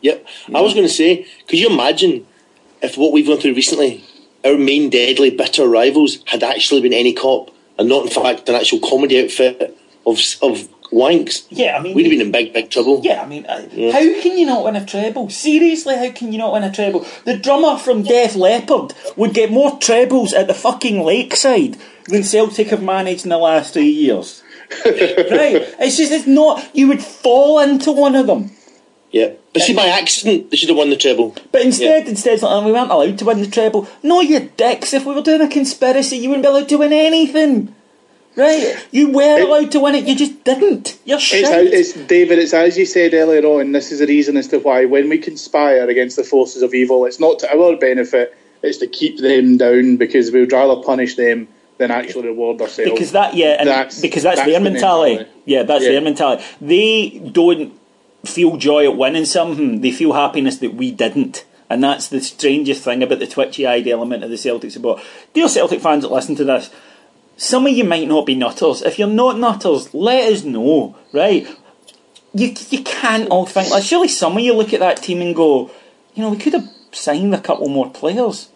Yep. 0.02 0.26
I 0.54 0.62
was 0.62 0.74
going 0.74 0.88
to 0.88 0.93
say, 0.93 1.26
could 1.47 1.60
you 1.60 1.70
imagine 1.70 2.26
if 2.82 2.97
what 2.97 3.12
we've 3.12 3.28
gone 3.28 3.39
through 3.39 3.54
recently, 3.54 4.04
our 4.45 4.58
main 4.58 4.89
deadly 4.89 5.30
bitter 5.30 5.68
rivals, 5.68 6.20
had 6.28 6.43
actually 6.43 6.82
been 6.82 6.93
any 6.93 7.14
cop 7.14 7.52
and 7.78 7.89
not, 7.89 8.06
in 8.06 8.12
fact, 8.12 8.47
an 8.50 8.56
actual 8.56 8.80
comedy 8.80 9.24
outfit 9.24 9.78
of 10.06 10.20
of 10.41 10.70
wanks? 10.91 11.45
Yeah, 11.50 11.78
I 11.78 11.82
mean- 11.82 11.93
we'd 11.95 12.04
have 12.04 12.12
been 12.12 12.22
in 12.22 12.32
big, 12.32 12.54
big 12.54 12.70
trouble. 12.70 13.02
Yeah, 13.04 13.22
I 13.22 13.28
mean, 13.28 13.45
uh, 13.45 13.62
how 13.91 14.22
can 14.22 14.38
you 14.38 14.45
not 14.45 14.64
win 14.64 14.76
a 14.76 14.86
treble? 14.86 15.30
Seriously, 15.30 15.95
how 15.95 16.12
can 16.12 16.32
you 16.32 16.38
not 16.38 16.54
win 16.54 16.64
a 16.64 16.72
treble? 16.72 17.06
The 17.26 17.38
drummer 17.38 17.78
from 17.78 18.04
Def 18.04 18.36
Leppard 18.36 18.93
would 19.18 19.34
get 19.34 19.52
more 19.52 19.78
trebles 19.80 20.34
at 20.34 20.47
the 20.47 20.54
fucking 20.54 21.04
lakeside 21.04 21.78
than 22.06 22.24
Celtic 22.24 22.68
have 22.70 22.82
managed 22.82 23.26
in 23.26 23.30
the 23.30 23.38
last 23.38 23.74
three 23.74 23.89
years. 23.89 24.41
right? 24.86 25.66
It's 25.80 25.97
just, 25.97 26.12
it's 26.12 26.28
not, 26.28 26.70
you 26.74 26.88
would 26.88 27.04
fall 27.04 27.60
into 27.60 27.91
one 27.91 28.16
of 28.16 28.28
them. 28.28 28.52
Yeah. 29.12 29.34
But 29.53 29.64
see, 29.64 29.74
by 29.76 29.88
accident, 29.88 30.51
they 30.51 30.57
should 30.57 30.70
have 30.70 30.78
won 30.78 30.89
the 30.91 30.95
treble. 30.95 31.36
But 31.51 31.64
instead, 31.64 32.07
instead, 32.07 32.34
it's 32.36 32.43
like, 32.43 32.51
"Oh, 32.51 32.66
we 32.66 32.72
weren't 32.72 32.91
allowed 32.91 33.18
to 33.18 33.26
win 33.26 33.41
the 33.41 33.47
treble. 33.47 33.88
No, 34.03 34.22
you 34.22 34.51
dicks. 34.55 34.93
If 34.93 35.05
we 35.05 35.16
were 35.16 35.24
doing 35.24 35.41
a 35.41 35.47
conspiracy, 35.47 36.18
you 36.18 36.30
wouldn't 36.30 36.43
be 36.45 36.49
allowed 36.49 36.70
to 36.70 36.78
win 36.78 36.93
anything. 36.93 37.74
Right? 38.36 38.78
You 38.91 39.12
were 39.12 39.41
allowed 39.41 39.72
to 39.72 39.80
win 39.80 39.95
it, 39.95 40.05
you 40.05 40.16
just 40.16 40.43
didn't. 40.43 40.97
You're 41.03 41.20
shit. 41.20 41.43
It's, 41.43 41.95
it's 41.95 42.07
David. 42.07 42.39
It's 42.39 42.53
as 42.53 42.78
you 42.78 42.86
said 42.86 43.14
earlier 43.14 43.43
on. 43.45 43.72
This 43.72 43.91
is 43.91 43.99
the 43.99 44.05
reason 44.07 44.38
as 44.38 44.47
to 44.49 44.60
why 44.60 44.86
when 44.86 45.10
we 45.10 45.18
conspire 45.18 45.89
against 45.89 46.16
the 46.16 46.24
forces 46.24 46.62
of 46.62 46.74
evil, 46.74 47.05
it's 47.05 47.20
not 47.20 47.39
to 47.39 47.51
our 47.53 47.76
benefit. 47.76 48.38
It's 48.62 48.78
to 48.78 48.88
keep 48.88 49.18
them 49.20 49.57
down 49.57 49.97
because 49.97 50.32
we 50.32 50.41
would 50.41 50.51
rather 50.51 50.82
punish 50.84 51.16
them 51.16 51.47
than 51.80 51.91
actually 51.91 52.28
reward 52.28 52.62
ourselves. 52.62 52.91
because 52.91 53.14
that 53.14 53.34
yeah 53.36 53.55
and 53.57 53.70
That's- 53.70 54.01
because 54.01 54.24
that's, 54.24 54.36
that's 54.38 54.49
their 54.49 54.60
the 54.60 54.70
mentality. 54.70 55.16
mentality. 55.16 55.41
yeah 55.45 55.64
that's 55.64 55.84
Yeah. 55.86 55.91
their 55.91 56.01
mentality 56.01 56.43
they 56.60 57.20
don't 57.32 57.74
feel 58.26 58.57
joy 58.57 58.89
at 58.89 58.97
winning 58.97 59.26
something 59.26 59.76
hmm, 59.76 59.82
they 59.82 59.91
feel 59.91 60.13
happiness 60.13 60.57
that 60.57 60.74
we 60.74 60.91
didn't. 60.91 61.45
And 61.70 61.84
that's 61.84 62.07
the 62.07 62.20
strangest 62.20 62.84
thing 62.84 63.03
about 63.03 63.20
the 63.20 63.28
twitchy 63.28 63.67
eyed 63.67 63.88
element 63.88 64.24
of 64.24 64.32
the 64.32 64.38
Celtic 64.38 64.72
support. 64.72 65.01
Dear 65.34 65.47
Celtic 65.47 65.82
fans 65.82 66.03
that 66.03 66.11
listen 66.11 66.36
to 66.36 66.43
this 66.43 66.70
some 67.38 67.65
of 67.65 67.72
you 67.72 67.86
might 67.86 68.07
not 68.07 68.26
be 68.26 68.36
nutters. 68.36 68.82
If 68.82 68.99
you're 68.99 69.07
not 69.07 69.39
nutters 69.39 69.93
let 69.93 70.32
us 70.32 70.43
know 70.43 70.95
right? 71.13 71.47
You, 72.34 72.53
you 72.70 72.84
can't 72.84 73.30
all 73.30 73.45
think 73.45 73.72
like 73.72 73.84
surely 73.84 74.07
some 74.07 74.38
of 74.38 74.43
you 74.43 74.53
look 74.53 74.74
at 74.74 74.82
that 74.82 74.97
team 74.97 75.22
and 75.22 75.36
go 75.36 75.72
you 76.13 76.24
know 76.24 76.32
we 76.32 76.38
could 76.38 76.53
have 76.53 76.70
signed 76.91 77.34
a 77.34 77.41
couple 77.41 77.67
more 77.70 77.89
players. 77.89 78.49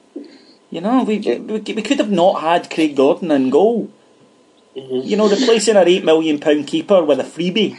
You 0.69 0.81
know, 0.81 1.03
we, 1.03 1.19
we, 1.19 1.59
we 1.59 1.81
could 1.81 1.99
have 1.99 2.11
not 2.11 2.41
had 2.41 2.71
Craig 2.71 2.95
Gordon 2.95 3.31
in 3.31 3.49
goal. 3.49 3.91
Mm-hmm. 4.75 5.07
You 5.07 5.17
know, 5.17 5.29
replacing 5.29 5.77
our 5.77 5.87
eight 5.87 6.03
million 6.03 6.39
pound 6.39 6.67
keeper 6.67 7.03
with 7.03 7.19
a 7.19 7.23
freebie. 7.23 7.77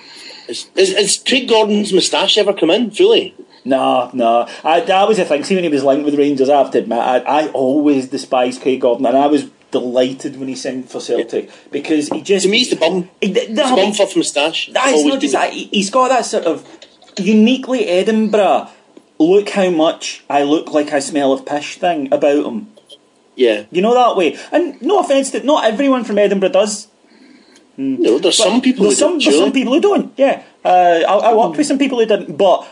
Is, 0.48 0.68
is, 0.76 0.90
is 0.90 1.22
Craig 1.26 1.48
Gordon's 1.48 1.92
moustache 1.92 2.36
ever 2.38 2.52
come 2.52 2.70
in 2.70 2.90
fully? 2.90 3.34
No, 3.64 4.10
no. 4.12 4.46
I, 4.62 4.80
that 4.80 5.08
was 5.08 5.16
the 5.16 5.24
thing. 5.24 5.42
See, 5.44 5.54
when 5.54 5.64
he 5.64 5.70
was 5.70 5.82
linked 5.84 6.04
with 6.04 6.16
Rangers, 6.16 6.50
I 6.50 6.58
have 6.58 6.70
to 6.72 6.78
admit, 6.78 6.98
I, 6.98 7.18
I 7.20 7.48
always 7.48 8.08
despised 8.08 8.60
Craig 8.60 8.80
Gordon, 8.82 9.06
and 9.06 9.16
I 9.16 9.26
was 9.26 9.44
delighted 9.70 10.38
when 10.38 10.48
he 10.48 10.54
signed 10.54 10.88
for 10.90 11.00
Celtic 11.00 11.50
because 11.72 12.08
he 12.10 12.20
just 12.20 12.44
To 12.44 12.50
me, 12.50 12.60
it's 12.60 12.70
the 12.70 12.76
bum. 12.76 13.08
He, 13.22 13.32
the, 13.32 13.40
It's 13.40 13.48
the 13.54 13.62
bum 13.76 13.92
fluff 13.92 14.14
moustache. 14.16 14.70
Always 14.76 15.04
not 15.06 15.20
just 15.20 15.32
that. 15.32 15.52
He- 15.52 15.64
He's 15.72 15.90
got 15.90 16.08
that 16.08 16.26
sort 16.26 16.44
of 16.44 16.64
uniquely 17.18 17.86
Edinburgh. 17.86 18.68
Look 19.18 19.48
how 19.50 19.70
much 19.70 20.24
I 20.28 20.42
look 20.42 20.72
like 20.72 20.92
I 20.92 20.98
smell 20.98 21.32
of 21.32 21.46
pish 21.46 21.78
thing 21.78 22.12
about 22.12 22.44
him. 22.44 22.68
Yeah. 23.36 23.64
You 23.70 23.80
know 23.82 23.94
that 23.94 24.16
way. 24.16 24.36
And 24.52 24.80
no 24.82 24.98
offence 25.00 25.30
that 25.30 25.44
not 25.44 25.64
everyone 25.64 26.04
from 26.04 26.18
Edinburgh 26.18 26.50
does. 26.50 26.88
No, 27.76 28.18
there's 28.18 28.36
some 28.36 28.60
people 28.60 28.84
There's 28.84 29.00
who 29.00 29.06
some, 29.06 29.18
do, 29.18 29.24
there's 29.24 29.38
some 29.38 29.52
people 29.52 29.74
who 29.74 29.80
don't. 29.80 30.12
Yeah, 30.16 30.42
uh, 30.64 30.68
I, 31.08 31.30
I 31.30 31.34
worked 31.34 31.56
with 31.56 31.66
some 31.66 31.78
people 31.78 31.98
who 31.98 32.06
didn't, 32.06 32.36
but 32.36 32.66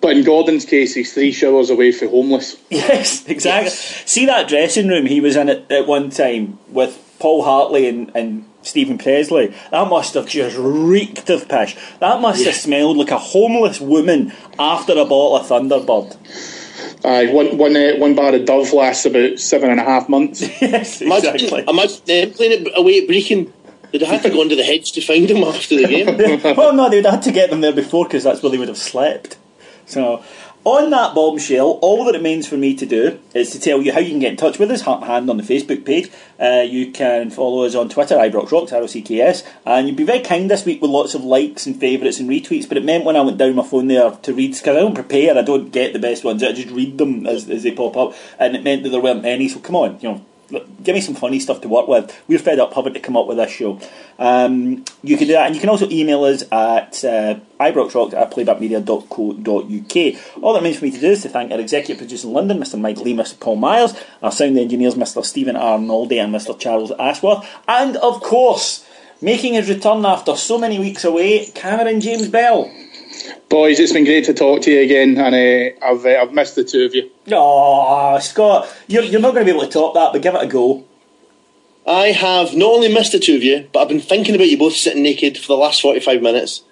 But 0.00 0.16
in 0.16 0.24
Gordon's 0.24 0.64
case, 0.64 0.94
he's 0.94 1.12
three 1.12 1.32
showers 1.32 1.70
away 1.70 1.92
from 1.92 2.08
homeless. 2.08 2.56
Yes, 2.70 3.26
exactly. 3.26 3.70
See 3.70 4.26
that 4.26 4.48
dressing 4.48 4.88
room 4.88 5.06
he 5.06 5.20
was 5.20 5.36
in 5.36 5.48
at, 5.48 5.70
at 5.70 5.86
one 5.86 6.10
time 6.10 6.58
with 6.68 6.98
Paul 7.18 7.42
Hartley 7.44 7.88
and, 7.88 8.10
and 8.14 8.44
Steven 8.62 8.98
Pressley. 8.98 9.54
That 9.70 9.88
must 9.88 10.14
have 10.14 10.26
just 10.28 10.56
reeked 10.58 11.30
of 11.30 11.48
pish. 11.48 11.76
That 12.00 12.20
must 12.20 12.44
have 12.44 12.54
smelled 12.54 12.96
like 12.96 13.10
a 13.10 13.18
homeless 13.18 13.80
woman 13.80 14.32
after 14.58 14.92
a 14.92 15.04
bottle 15.04 15.36
of 15.36 15.46
Thunderbird. 15.46 16.16
Aye, 17.04 17.32
one, 17.32 17.56
one, 17.58 17.76
uh, 17.76 17.92
one 17.96 18.14
bar 18.16 18.34
of 18.34 18.44
Dove 18.44 18.72
lasts 18.72 19.04
about 19.06 19.38
seven 19.38 19.70
and 19.70 19.78
a 19.80 19.84
half 19.84 20.08
months. 20.08 20.40
yes, 20.60 21.00
Imagine, 21.00 21.34
exactly. 21.34 21.64
imagine 21.68 22.00
them 22.06 22.30
playing 22.32 22.66
it 22.66 22.72
away 22.76 22.98
at 22.98 23.08
Brechin. 23.08 23.52
They'd 23.90 24.02
have 24.02 24.22
to 24.22 24.30
go 24.30 24.42
into 24.42 24.56
the 24.56 24.64
hedge 24.64 24.92
to 24.92 25.00
find 25.00 25.30
him 25.30 25.42
after 25.44 25.76
the 25.76 25.86
game. 25.86 26.56
well, 26.56 26.74
no, 26.74 26.88
they'd 26.88 27.06
had 27.06 27.22
to 27.22 27.32
get 27.32 27.50
them 27.50 27.60
there 27.60 27.72
before 27.72 28.04
because 28.04 28.24
that's 28.24 28.42
where 28.42 28.50
they 28.50 28.58
would 28.58 28.68
have 28.68 28.78
slept. 28.78 29.38
So, 29.86 30.22
on 30.64 30.90
that 30.90 31.14
bombshell, 31.14 31.78
all 31.80 32.04
that 32.04 32.12
remains 32.12 32.46
for 32.46 32.56
me 32.56 32.74
to 32.74 32.84
do 32.84 33.18
is 33.32 33.50
to 33.50 33.60
tell 33.60 33.80
you 33.80 33.92
how 33.92 34.00
you 34.00 34.10
can 34.10 34.18
get 34.18 34.32
in 34.32 34.36
touch 34.36 34.58
with 34.58 34.70
us. 34.70 34.82
Heart 34.82 35.02
and 35.02 35.10
Hand 35.10 35.30
on 35.30 35.38
the 35.38 35.42
Facebook 35.42 35.86
page. 35.86 36.10
Uh, 36.38 36.62
you 36.68 36.92
can 36.92 37.30
follow 37.30 37.64
us 37.64 37.74
on 37.74 37.88
Twitter, 37.88 38.16
IBroxRocks, 38.16 38.72
R-O-C-K-S. 38.72 39.44
And 39.64 39.88
you'd 39.88 39.96
be 39.96 40.04
very 40.04 40.20
kind 40.20 40.50
this 40.50 40.66
week 40.66 40.82
with 40.82 40.90
lots 40.90 41.14
of 41.14 41.24
likes 41.24 41.64
and 41.64 41.78
favourites 41.78 42.20
and 42.20 42.28
retweets, 42.28 42.68
but 42.68 42.76
it 42.76 42.84
meant 42.84 43.04
when 43.04 43.16
I 43.16 43.22
went 43.22 43.38
down 43.38 43.54
my 43.54 43.64
phone 43.64 43.86
there 43.86 44.10
to 44.10 44.34
read, 44.34 44.52
because 44.52 44.68
I 44.68 44.80
don't 44.80 44.94
prepare, 44.94 45.38
I 45.38 45.42
don't 45.42 45.70
get 45.70 45.94
the 45.94 45.98
best 45.98 46.22
ones, 46.22 46.42
I 46.42 46.52
just 46.52 46.68
read 46.68 46.98
them 46.98 47.26
as, 47.26 47.48
as 47.48 47.62
they 47.62 47.72
pop 47.72 47.96
up, 47.96 48.14
and 48.38 48.54
it 48.54 48.62
meant 48.62 48.82
that 48.82 48.90
there 48.90 49.00
weren't 49.00 49.24
any, 49.24 49.48
so 49.48 49.60
come 49.60 49.76
on, 49.76 49.98
you 50.00 50.10
know, 50.10 50.24
give 50.50 50.94
me 50.94 51.00
some 51.00 51.14
funny 51.14 51.40
stuff 51.40 51.60
to 51.60 51.68
work 51.68 51.88
with. 51.88 52.16
We're 52.26 52.38
fed 52.38 52.58
up 52.58 52.74
having 52.74 52.94
to 52.94 53.00
come 53.00 53.16
up 53.16 53.26
with 53.26 53.36
this 53.36 53.50
show. 53.50 53.80
Um, 54.18 54.84
you 55.02 55.16
can 55.16 55.26
do 55.26 55.34
that, 55.34 55.46
and 55.46 55.54
you 55.54 55.60
can 55.60 55.70
also 55.70 55.88
email 55.90 56.24
us 56.24 56.42
at 56.50 57.04
uh, 57.04 57.38
ibroxrock 57.60 58.14
at 58.14 58.30
playbackmedia.co.uk. 58.30 60.42
All 60.42 60.52
that 60.52 60.60
remains 60.60 60.78
for 60.78 60.84
me 60.84 60.90
to 60.90 61.00
do 61.00 61.10
is 61.10 61.22
to 61.22 61.28
thank 61.28 61.52
our 61.52 61.60
executive 61.60 61.98
producer 61.98 62.28
in 62.28 62.34
London, 62.34 62.58
Mr. 62.58 62.80
Mike 62.80 62.98
Lee, 62.98 63.14
Mr. 63.14 63.38
Paul 63.38 63.56
Miles, 63.56 63.94
our 64.22 64.32
sound 64.32 64.58
engineers, 64.58 64.94
Mr. 64.94 65.24
Stephen 65.24 65.56
Arnoldi 65.56 66.22
and 66.22 66.34
Mr. 66.34 66.58
Charles 66.58 66.92
Ashworth, 66.98 67.46
and 67.66 67.96
of 67.98 68.22
course, 68.22 68.86
making 69.20 69.54
his 69.54 69.68
return 69.68 70.04
after 70.04 70.36
so 70.36 70.58
many 70.58 70.78
weeks 70.78 71.04
away, 71.04 71.46
Cameron 71.46 72.00
James 72.00 72.28
Bell. 72.28 72.70
Boys, 73.48 73.78
it's 73.80 73.92
been 73.92 74.04
great 74.04 74.24
to 74.26 74.34
talk 74.34 74.62
to 74.62 74.70
you 74.70 74.80
again, 74.80 75.16
and 75.18 75.34
uh, 75.34 75.86
I've, 75.86 76.04
uh, 76.04 76.22
I've 76.22 76.32
missed 76.32 76.54
the 76.54 76.64
two 76.64 76.84
of 76.84 76.94
you. 76.94 77.10
Oh, 77.32 78.18
Scot, 78.20 78.68
you're, 78.86 79.02
you're 79.02 79.20
not 79.20 79.34
going 79.34 79.46
to 79.46 79.52
be 79.52 79.56
able 79.56 79.66
to 79.66 79.72
top 79.72 79.94
that, 79.94 80.12
but 80.12 80.22
give 80.22 80.34
it 80.34 80.42
a 80.42 80.46
go. 80.46 80.84
I 81.86 82.08
have 82.08 82.54
not 82.54 82.70
only 82.70 82.92
missed 82.92 83.12
the 83.12 83.18
two 83.18 83.36
of 83.36 83.42
you, 83.42 83.68
but 83.72 83.80
I've 83.80 83.88
been 83.88 84.00
thinking 84.00 84.34
about 84.34 84.48
you 84.48 84.58
both 84.58 84.74
sitting 84.74 85.02
naked 85.02 85.38
for 85.38 85.48
the 85.48 85.56
last 85.56 85.80
45 85.80 86.20
minutes, 86.20 86.62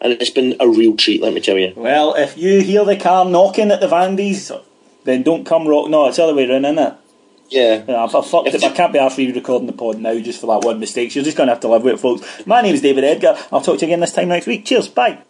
and 0.00 0.12
it's 0.12 0.30
been 0.30 0.56
a 0.60 0.68
real 0.68 0.96
treat, 0.96 1.22
let 1.22 1.32
me 1.32 1.40
tell 1.40 1.56
you. 1.56 1.72
Well, 1.76 2.14
if 2.14 2.36
you 2.36 2.60
hear 2.60 2.84
the 2.84 2.96
car 2.96 3.24
knocking 3.24 3.70
at 3.70 3.80
the 3.80 3.86
Vandies, 3.86 4.50
then 5.04 5.22
don't 5.22 5.44
come 5.44 5.68
rock. 5.68 5.88
No, 5.88 6.08
it's 6.08 6.16
the 6.16 6.24
other 6.24 6.34
way 6.34 6.48
around, 6.50 6.64
isn't 6.64 6.78
it? 6.78 6.94
Yeah. 7.50 7.84
Yeah, 7.86 8.02
I've, 8.04 8.14
I've 8.14 8.26
fucked 8.26 8.48
If 8.48 8.54
it. 8.54 8.64
I 8.64 8.70
can't 8.70 8.92
be 8.92 8.98
after 8.98 9.22
you 9.22 9.32
recording 9.32 9.66
the 9.66 9.72
pod 9.74 9.98
now 9.98 10.18
just 10.18 10.40
for 10.40 10.46
that 10.46 10.66
one 10.66 10.80
mistake. 10.80 11.12
So 11.12 11.18
you're 11.20 11.24
just 11.24 11.36
going 11.36 11.46
to 11.46 11.52
have 11.52 11.60
to 11.60 11.68
live 11.68 11.84
with 11.84 11.94
it, 11.94 12.00
folks. 12.00 12.46
My 12.46 12.62
name 12.62 12.74
is 12.74 12.80
David 12.80 13.04
Edgar. 13.04 13.36
I'll 13.52 13.60
talk 13.60 13.78
to 13.78 13.86
you 13.86 13.90
again 13.90 14.00
this 14.00 14.12
time 14.12 14.28
next 14.28 14.46
week. 14.46 14.64
Cheers. 14.64 14.88
Bye. 14.88 15.22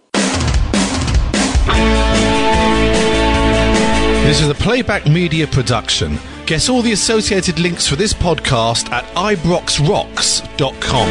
This 4.27 4.41
is 4.41 4.49
a 4.49 4.55
playback 4.55 5.07
media 5.07 5.47
production. 5.47 6.19
Get 6.47 6.69
all 6.69 6.83
the 6.83 6.93
associated 6.93 7.59
links 7.59 7.87
for 7.89 7.97
this 7.97 8.13
podcast 8.13 8.91
at 8.91 9.05
ibroxrocks.com. 9.15 11.09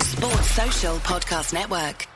Sports 0.00 0.50
Social 0.50 0.96
Podcast 0.98 1.52
Network. 1.52 2.06